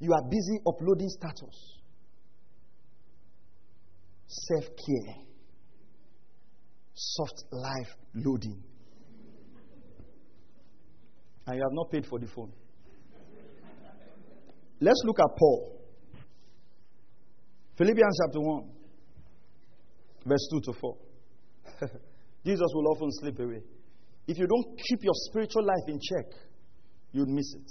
You 0.00 0.12
are 0.12 0.22
busy 0.28 0.58
uploading 0.66 1.08
status 1.08 1.81
self 4.32 4.64
care, 4.64 5.14
soft 6.94 7.44
life 7.52 7.94
loading. 8.14 8.62
And 11.46 11.56
you 11.56 11.62
have 11.62 11.72
not 11.72 11.90
paid 11.90 12.06
for 12.06 12.18
the 12.18 12.26
phone. 12.26 12.52
Let's 14.80 15.02
look 15.04 15.18
at 15.20 15.36
Paul. 15.38 15.80
Philippians 17.76 18.18
chapter 18.24 18.40
1, 18.40 18.70
verse 20.26 20.48
2 20.52 20.60
to 20.60 20.72
4. 20.72 20.96
Jesus 22.44 22.68
will 22.74 22.88
often 22.88 23.10
slip 23.20 23.38
away. 23.38 23.62
If 24.26 24.38
you 24.38 24.46
don't 24.46 24.78
keep 24.88 25.02
your 25.02 25.14
spiritual 25.30 25.64
life 25.64 25.88
in 25.88 25.98
check, 25.98 26.26
you'd 27.12 27.28
miss 27.28 27.54
it. 27.54 27.70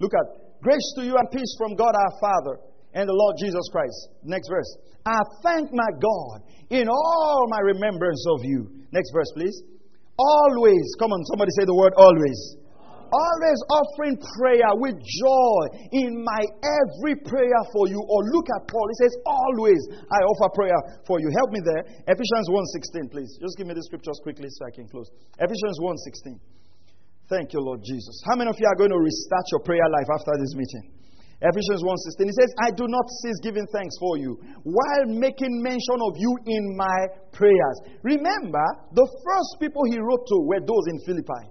Look 0.00 0.12
at 0.14 0.60
grace 0.62 0.92
to 0.96 1.04
you 1.04 1.16
and 1.16 1.30
peace 1.30 1.54
from 1.58 1.76
God 1.76 1.94
our 1.94 2.20
Father 2.20 2.71
and 2.94 3.08
the 3.08 3.14
Lord 3.14 3.36
Jesus 3.38 3.62
Christ. 3.72 4.08
Next 4.22 4.48
verse. 4.48 4.68
I 5.04 5.18
thank 5.42 5.70
my 5.72 5.90
God 5.98 6.46
in 6.70 6.88
all 6.88 7.46
my 7.48 7.60
remembrance 7.60 8.24
of 8.38 8.44
you. 8.44 8.70
Next 8.92 9.10
verse, 9.12 9.30
please. 9.34 9.56
Always, 10.18 10.86
come 10.98 11.10
on, 11.10 11.24
somebody 11.26 11.50
say 11.58 11.64
the 11.64 11.74
word 11.74 11.92
always. 11.96 12.56
Always 13.12 13.60
offering 13.68 14.16
prayer 14.40 14.72
with 14.80 14.96
joy 14.96 15.60
in 15.92 16.24
my 16.24 16.40
every 16.64 17.20
prayer 17.28 17.60
for 17.68 17.84
you. 17.84 18.00
Or 18.00 18.24
look 18.32 18.48
at 18.48 18.64
Paul. 18.72 18.88
He 18.88 18.96
says, 19.04 19.12
Always 19.28 19.84
I 20.08 20.24
offer 20.24 20.48
prayer 20.56 20.80
for 21.04 21.20
you. 21.20 21.28
Help 21.36 21.52
me 21.52 21.60
there. 21.60 21.84
Ephesians 22.08 22.48
1.16, 22.48 23.12
please. 23.12 23.36
Just 23.36 23.60
give 23.60 23.68
me 23.68 23.76
the 23.76 23.84
scriptures 23.84 24.16
quickly 24.24 24.48
so 24.48 24.64
I 24.64 24.72
can 24.72 24.88
close. 24.88 25.12
Ephesians 25.36 25.76
1.16. 25.84 26.40
Thank 27.28 27.52
you, 27.52 27.60
Lord 27.60 27.84
Jesus. 27.84 28.16
How 28.24 28.36
many 28.36 28.48
of 28.48 28.56
you 28.56 28.64
are 28.64 28.76
going 28.80 28.96
to 28.96 29.00
restart 29.00 29.44
your 29.52 29.60
prayer 29.60 29.84
life 29.92 30.08
after 30.08 30.32
this 30.40 30.56
meeting? 30.56 31.01
Ephesians 31.42 31.82
1:16. 31.82 32.30
He 32.30 32.36
says, 32.38 32.54
I 32.62 32.70
do 32.70 32.86
not 32.86 33.02
cease 33.18 33.42
giving 33.42 33.66
thanks 33.74 33.98
for 33.98 34.14
you 34.16 34.38
while 34.62 35.06
making 35.10 35.58
mention 35.58 35.98
of 35.98 36.14
you 36.14 36.30
in 36.46 36.62
my 36.78 36.98
prayers. 37.34 37.76
Remember, 38.06 38.62
the 38.94 39.02
first 39.26 39.58
people 39.58 39.82
he 39.90 39.98
wrote 39.98 40.22
to 40.22 40.38
were 40.46 40.62
those 40.62 40.86
in 40.86 41.02
Philippi. 41.02 41.50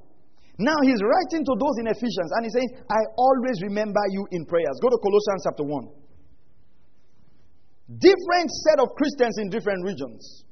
Now 0.63 0.79
he's 0.87 1.03
writing 1.03 1.43
to 1.43 1.53
those 1.59 1.75
in 1.83 1.91
Ephesians 1.91 2.31
and 2.39 2.47
he 2.47 2.51
says, 2.55 2.67
I 2.87 3.01
always 3.19 3.59
remember 3.67 3.99
you 4.15 4.23
in 4.31 4.45
prayers. 4.45 4.79
Go 4.79 4.87
to 4.87 4.99
Colossians 5.03 5.43
chapter 5.43 5.67
1. 5.67 7.99
Different 7.99 8.47
set 8.63 8.79
of 8.79 8.95
Christians 8.95 9.35
in 9.43 9.49
different 9.49 9.83
regions. 9.83 10.45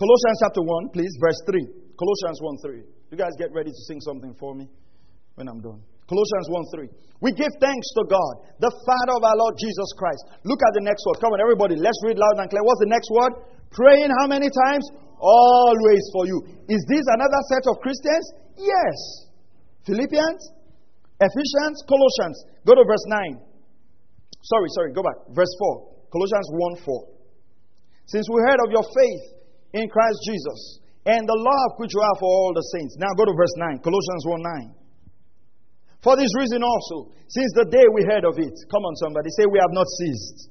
Colossians 0.00 0.38
chapter 0.40 0.62
1, 0.62 0.88
please, 0.96 1.12
verse 1.20 1.42
3. 1.44 1.60
Colossians 1.92 2.40
1 2.40 2.56
3. 2.64 2.80
You 3.12 3.18
guys 3.18 3.36
get 3.36 3.52
ready 3.52 3.70
to 3.70 3.82
sing 3.84 4.00
something 4.00 4.32
for 4.40 4.54
me 4.54 4.66
when 5.34 5.48
I'm 5.48 5.60
done. 5.60 5.82
Colossians 6.12 6.46
1 6.52 6.92
3. 6.92 7.24
We 7.24 7.32
give 7.32 7.54
thanks 7.56 7.88
to 7.96 8.02
God, 8.04 8.32
the 8.60 8.68
Father 8.68 9.14
of 9.16 9.22
our 9.24 9.38
Lord 9.38 9.56
Jesus 9.56 9.88
Christ. 9.96 10.42
Look 10.44 10.60
at 10.60 10.76
the 10.76 10.84
next 10.84 11.00
word. 11.08 11.22
Come 11.24 11.32
on, 11.32 11.40
everybody. 11.40 11.80
Let's 11.80 11.96
read 12.04 12.20
loud 12.20 12.36
and 12.36 12.52
clear. 12.52 12.60
What's 12.60 12.82
the 12.84 12.92
next 12.92 13.08
word? 13.08 13.32
Praying 13.72 14.12
how 14.20 14.28
many 14.28 14.52
times? 14.52 14.84
Always 15.16 16.04
for 16.12 16.28
you. 16.28 16.42
Is 16.68 16.82
this 16.90 17.06
another 17.16 17.40
set 17.48 17.64
of 17.70 17.80
Christians? 17.80 18.24
Yes. 18.58 18.98
Philippians, 19.88 20.42
Ephesians, 21.16 21.76
Colossians. 21.88 22.36
Go 22.66 22.74
to 22.76 22.84
verse 22.84 23.06
9. 23.08 23.38
Sorry, 24.42 24.68
sorry, 24.76 24.90
go 24.92 25.00
back. 25.00 25.16
Verse 25.32 25.54
4. 25.62 26.10
Colossians 26.12 26.48
1 26.50 26.84
4. 26.84 27.08
Since 28.10 28.26
we 28.28 28.42
heard 28.44 28.60
of 28.66 28.68
your 28.74 28.84
faith 28.84 29.24
in 29.78 29.88
Christ 29.88 30.18
Jesus 30.26 30.82
and 31.06 31.22
the 31.24 31.38
love 31.38 31.78
which 31.78 31.94
you 31.94 32.02
have 32.02 32.18
for 32.18 32.28
all 32.28 32.52
the 32.52 32.66
saints. 32.76 32.98
Now 32.98 33.14
go 33.16 33.24
to 33.24 33.32
verse 33.32 33.54
9. 33.56 33.78
Colossians 33.80 34.26
1 34.26 34.74
9. 34.74 34.81
For 36.02 36.18
this 36.18 36.34
reason 36.34 36.66
also, 36.66 37.14
since 37.30 37.50
the 37.54 37.70
day 37.70 37.86
we 37.94 38.02
heard 38.10 38.26
of 38.26 38.34
it, 38.42 38.52
come 38.68 38.82
on 38.82 38.94
somebody, 38.98 39.30
say, 39.38 39.46
We 39.46 39.62
have 39.62 39.70
not 39.70 39.86
ceased. 40.02 40.50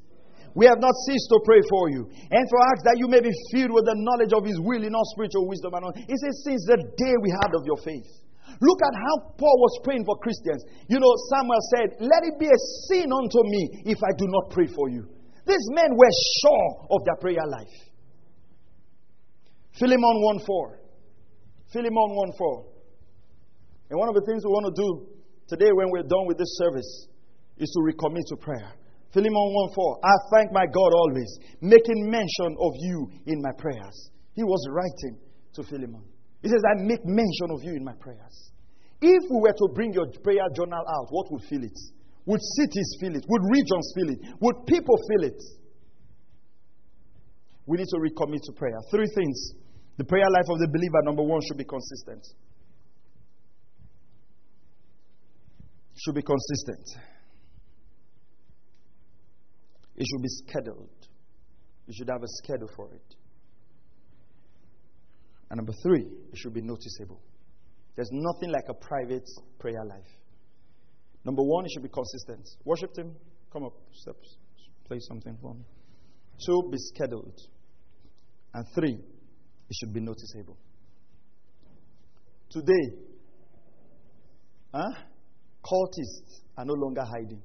We 0.56 0.68
have 0.68 0.80
not 0.80 0.96
ceased 1.08 1.28
to 1.32 1.40
pray 1.44 1.60
for 1.68 1.92
you. 1.92 2.08
And 2.08 2.44
for 2.48 2.60
us 2.72 2.80
that 2.88 3.00
you 3.00 3.08
may 3.08 3.20
be 3.20 3.32
filled 3.52 3.72
with 3.72 3.88
the 3.88 3.96
knowledge 3.96 4.32
of 4.32 4.48
His 4.48 4.60
will 4.60 4.84
in 4.84 4.96
all 4.96 5.08
spiritual 5.12 5.48
wisdom 5.48 5.76
and 5.76 5.84
all. 5.86 5.96
He 5.96 6.16
says, 6.16 6.36
Since 6.48 6.64
the 6.72 6.80
day 6.96 7.16
we 7.20 7.30
heard 7.36 7.56
of 7.56 7.68
your 7.68 7.80
faith. 7.84 8.08
Look 8.60 8.80
at 8.84 8.96
how 8.96 9.36
Paul 9.40 9.58
was 9.60 9.80
praying 9.84 10.04
for 10.08 10.20
Christians. 10.20 10.64
You 10.88 11.00
know, 11.00 11.12
Samuel 11.36 11.64
said, 11.76 11.88
Let 12.00 12.24
it 12.28 12.40
be 12.40 12.48
a 12.48 12.60
sin 12.88 13.12
unto 13.12 13.44
me 13.44 13.92
if 13.92 14.00
I 14.00 14.12
do 14.16 14.28
not 14.32 14.56
pray 14.56 14.68
for 14.72 14.88
you. 14.88 15.04
These 15.48 15.68
men 15.76 15.92
were 15.96 16.16
sure 16.44 16.68
of 16.96 17.04
their 17.04 17.20
prayer 17.20 17.44
life. 17.44 17.76
Philemon 19.76 20.16
1 20.40 20.48
4. 20.48 20.80
Philemon 21.76 22.10
1 22.16 22.32
4. 22.40 22.66
And 23.92 24.00
one 24.00 24.08
of 24.08 24.16
the 24.16 24.24
things 24.24 24.44
we 24.44 24.52
want 24.52 24.68
to 24.72 24.76
do 24.80 25.21
today, 25.52 25.72
when 25.76 25.92
we're 25.92 26.08
done 26.08 26.26
with 26.28 26.38
this 26.38 26.56
service, 26.56 27.08
is 27.58 27.70
to 27.76 27.80
recommit 27.84 28.24
to 28.32 28.38
prayer. 28.38 28.72
Philemon 29.14 29.36
1 29.36 29.76
4. 29.76 30.00
I 30.04 30.16
thank 30.34 30.52
my 30.54 30.66
God 30.66 30.92
always, 30.96 31.28
making 31.60 32.10
mention 32.10 32.56
of 32.56 32.72
you 32.80 33.12
in 33.28 33.42
my 33.42 33.52
prayers. 33.60 34.10
He 34.34 34.44
was 34.44 34.64
writing 34.72 35.20
to 35.56 35.64
Philemon. 35.64 36.04
He 36.42 36.48
says, 36.48 36.62
I 36.64 36.82
make 36.82 37.04
mention 37.04 37.52
of 37.52 37.60
you 37.64 37.76
in 37.76 37.84
my 37.84 37.94
prayers. 38.00 38.52
If 39.02 39.24
we 39.30 39.42
were 39.42 39.52
to 39.52 39.68
bring 39.76 39.94
your 39.94 40.08
prayer 40.24 40.48
journal 40.56 40.80
out, 40.80 41.08
what 41.10 41.32
would 41.32 41.44
fill 41.50 41.64
it? 41.64 41.78
Would 42.26 42.40
cities 42.56 42.98
fill 43.02 43.16
it? 43.16 43.26
Would 43.28 43.44
regions 43.52 43.92
fill 43.94 44.10
it? 44.10 44.20
Would 44.40 44.66
people 44.66 44.96
fill 45.10 45.28
it? 45.28 45.42
We 47.66 47.78
need 47.78 47.88
to 47.90 48.00
recommit 48.00 48.42
to 48.46 48.54
prayer. 48.54 48.78
Three 48.90 49.10
things. 49.14 49.54
The 49.98 50.06
prayer 50.06 50.30
life 50.32 50.50
of 50.50 50.60
the 50.60 50.68
believer, 50.68 51.02
number 51.04 51.24
one, 51.24 51.42
should 51.48 51.58
be 51.58 51.66
consistent. 51.66 52.24
Should 56.04 56.16
be 56.16 56.24
consistent. 56.24 56.86
It 59.96 60.08
should 60.10 60.22
be 60.22 60.30
scheduled. 60.30 60.90
You 61.86 61.94
should 61.98 62.10
have 62.10 62.24
a 62.24 62.28
schedule 62.28 62.70
for 62.76 62.92
it. 62.94 63.16
And 65.50 65.58
number 65.58 65.74
three, 65.84 66.08
it 66.32 66.38
should 66.38 66.54
be 66.54 66.62
noticeable. 66.62 67.22
There's 67.96 68.10
nothing 68.12 68.52
like 68.52 68.64
a 68.70 68.74
private 68.74 69.28
prayer 69.60 69.84
life. 69.86 70.08
Number 71.24 71.44
one, 71.44 71.66
it 71.66 71.72
should 71.74 71.84
be 71.84 71.90
consistent. 71.90 72.48
Worship 72.66 72.94
team, 72.94 73.14
come 73.52 73.66
up, 73.66 73.74
steps, 73.92 74.38
play 74.88 74.98
something 75.08 75.38
for 75.42 75.54
me. 75.54 75.66
Two, 76.46 76.70
be 76.72 76.78
scheduled. 76.78 77.38
And 78.54 78.66
three, 78.74 78.94
it 78.94 79.76
should 79.80 79.94
be 79.94 80.00
noticeable. 80.00 80.58
Today, 82.50 82.98
huh? 84.74 84.94
Cultists 85.64 86.42
are 86.58 86.66
no 86.66 86.74
longer 86.74 87.04
hiding. 87.04 87.42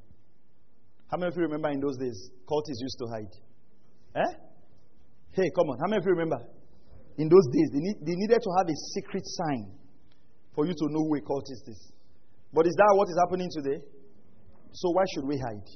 How 1.10 1.18
many 1.18 1.28
of 1.30 1.36
you 1.36 1.42
remember 1.42 1.70
in 1.70 1.80
those 1.80 1.96
days, 1.98 2.30
cultists 2.48 2.80
used 2.80 2.98
to 2.98 3.06
hide? 3.06 3.34
Eh? 4.16 4.32
Hey, 5.32 5.50
come 5.54 5.68
on. 5.70 5.78
How 5.78 5.86
many 5.88 6.00
of 6.00 6.04
you 6.06 6.12
remember? 6.12 6.40
In 7.18 7.28
those 7.28 7.46
days, 7.52 7.68
they, 7.72 7.80
need, 7.80 7.96
they 8.00 8.16
needed 8.16 8.40
to 8.42 8.50
have 8.58 8.66
a 8.66 8.76
secret 8.94 9.22
sign 9.24 9.72
for 10.54 10.66
you 10.66 10.72
to 10.72 10.86
know 10.90 11.04
who 11.04 11.16
a 11.16 11.20
cultist 11.20 11.68
is. 11.68 11.92
But 12.52 12.66
is 12.66 12.74
that 12.74 12.92
what 12.96 13.08
is 13.08 13.18
happening 13.20 13.48
today? 13.52 13.80
So 14.72 14.90
why 14.90 15.04
should 15.14 15.24
we 15.26 15.38
hide? 15.38 15.68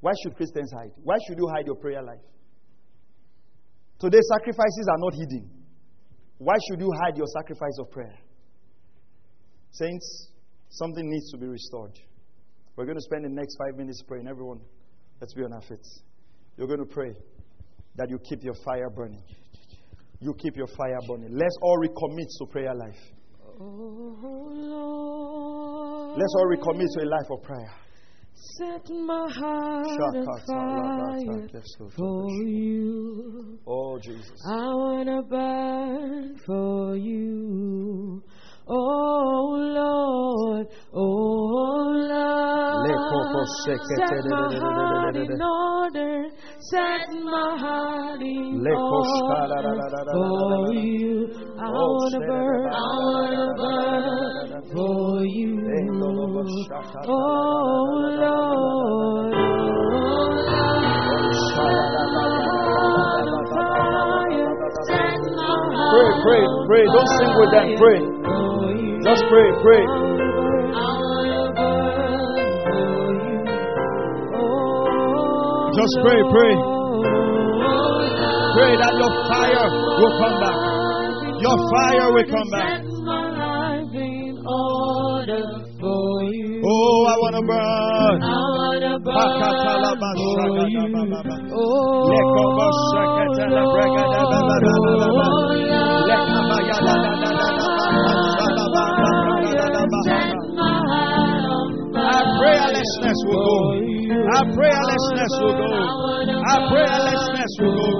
Why 0.00 0.12
should 0.22 0.36
Christians 0.36 0.72
hide? 0.72 0.92
Why 1.02 1.16
should 1.26 1.38
you 1.38 1.48
hide 1.48 1.66
your 1.66 1.76
prayer 1.76 2.02
life? 2.02 2.22
Today, 3.98 4.20
sacrifices 4.38 4.86
are 4.90 4.98
not 4.98 5.14
hidden. 5.14 5.50
Why 6.38 6.54
should 6.68 6.80
you 6.80 6.90
hide 7.02 7.16
your 7.16 7.26
sacrifice 7.26 7.76
of 7.80 7.90
prayer? 7.90 8.14
Saints, 9.72 10.30
something 10.70 11.08
needs 11.08 11.30
to 11.32 11.38
be 11.38 11.46
restored. 11.46 11.98
We're 12.76 12.84
going 12.84 12.96
to 12.96 13.02
spend 13.02 13.24
the 13.24 13.30
next 13.30 13.56
five 13.58 13.76
minutes 13.76 14.02
praying. 14.06 14.28
Everyone, 14.28 14.60
let's 15.20 15.34
be 15.34 15.42
on 15.42 15.52
our 15.52 15.62
feet. 15.62 15.86
You're 16.56 16.68
going 16.68 16.80
to 16.80 16.86
pray 16.86 17.12
that 17.96 18.08
you 18.10 18.18
keep 18.28 18.42
your 18.44 18.54
fire 18.64 18.90
burning. 18.90 19.22
You 20.20 20.34
keep 20.40 20.56
your 20.56 20.66
fire 20.66 20.98
burning. 21.06 21.30
Let's 21.32 21.56
all 21.62 21.78
recommit 21.78 22.28
to 22.38 22.46
prayer 22.46 22.74
life. 22.74 23.00
Let's 26.16 26.34
all 26.36 26.46
recommit 26.54 26.86
to 26.94 27.02
a 27.02 27.08
life 27.08 27.30
of 27.30 27.42
prayer. 27.42 27.72
Set 28.56 28.88
my 28.90 29.28
heart 29.32 29.86
on 29.86 30.24
fire 30.46 31.48
for 31.96 32.30
you. 32.44 33.58
Oh, 33.66 33.98
Jesus. 33.98 34.40
I 34.46 34.56
want 34.56 35.08
to 35.08 35.22
burn 35.28 36.38
for 36.46 36.96
you. 36.96 38.22
Oh 38.70 39.56
Lord, 39.56 40.66
oh 40.92 41.88
Lord, 42.04 43.48
set 43.64 44.24
my 44.28 44.58
heart 44.58 45.16
in 45.16 45.40
order, 45.40 46.28
set 46.70 47.08
my 47.24 47.56
heart 47.58 48.20
in 48.20 48.66
order 48.66 50.04
for 50.12 50.74
you. 50.74 51.32
I 51.58 51.70
wanna 51.70 52.20
burn, 52.20 52.68
I 52.68 52.76
wanna 53.08 53.54
burn 53.56 54.62
for 54.74 55.24
you. 55.24 55.48
Oh 57.06 57.88
Lord, 58.20 58.98
Pray, 65.88 66.10
pray, 66.22 66.42
pray. 66.66 66.84
Don't 66.84 67.08
sing 67.16 67.32
with 67.38 67.50
them. 67.50 67.68
Pray. 67.78 68.17
Just 69.08 69.24
pray, 69.30 69.48
pray. 69.64 69.84
Just 75.78 75.94
pray, 76.04 76.20
pray. 76.28 76.54
Pray 78.52 78.72
that 78.76 78.92
your 79.00 79.12
fire 79.32 79.64
will 79.96 80.14
come 80.20 80.36
back. 80.44 80.58
Your 81.40 81.56
fire 81.72 82.08
will 82.12 82.28
come 82.28 82.50
back. 82.52 82.84
Oh, 86.60 87.00
I 87.08 87.16
want 87.16 87.32
to 87.32 87.42
burn. 87.48 88.20
Oh, 88.20 88.68
I 90.36 90.52
want 90.52 90.60
to 90.60 90.76
burn 95.78 95.87
Our 104.38 104.46
prayerlessness 104.54 105.34
will 105.42 105.56
go. 105.58 105.66
Our 106.46 106.62
prayerlessness 106.70 107.52
will 107.58 107.74
go. 107.74 107.90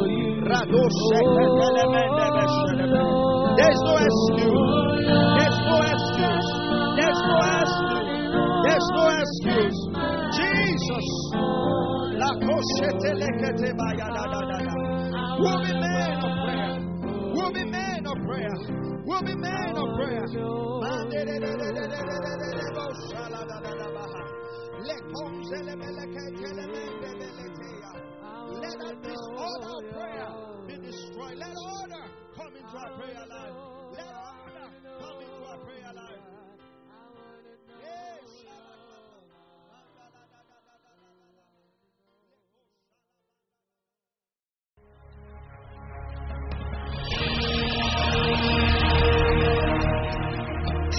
There's 3.59 3.81
no 3.83 3.95
excuse. 4.07 4.63
There's 5.35 5.59
no 5.67 5.83
excuse. 5.83 6.49
There's 6.95 7.21
no 7.27 7.43
excuse. 7.59 8.07
There's 8.71 8.89
no 8.95 9.05
excuse. 9.19 9.79
Jesus. 10.39 11.07
We'll 15.43 15.59
be 15.59 15.73
men 15.75 16.23
of 16.23 16.33
prayer. 16.47 16.79
We'll 17.35 17.51
be 17.51 17.65
men 17.67 18.07
of 18.07 18.19
prayer. 18.31 18.59
We'll 19.05 19.23
be 19.27 19.35
men 19.35 19.75
of 19.75 19.89
prayer. 19.99 20.27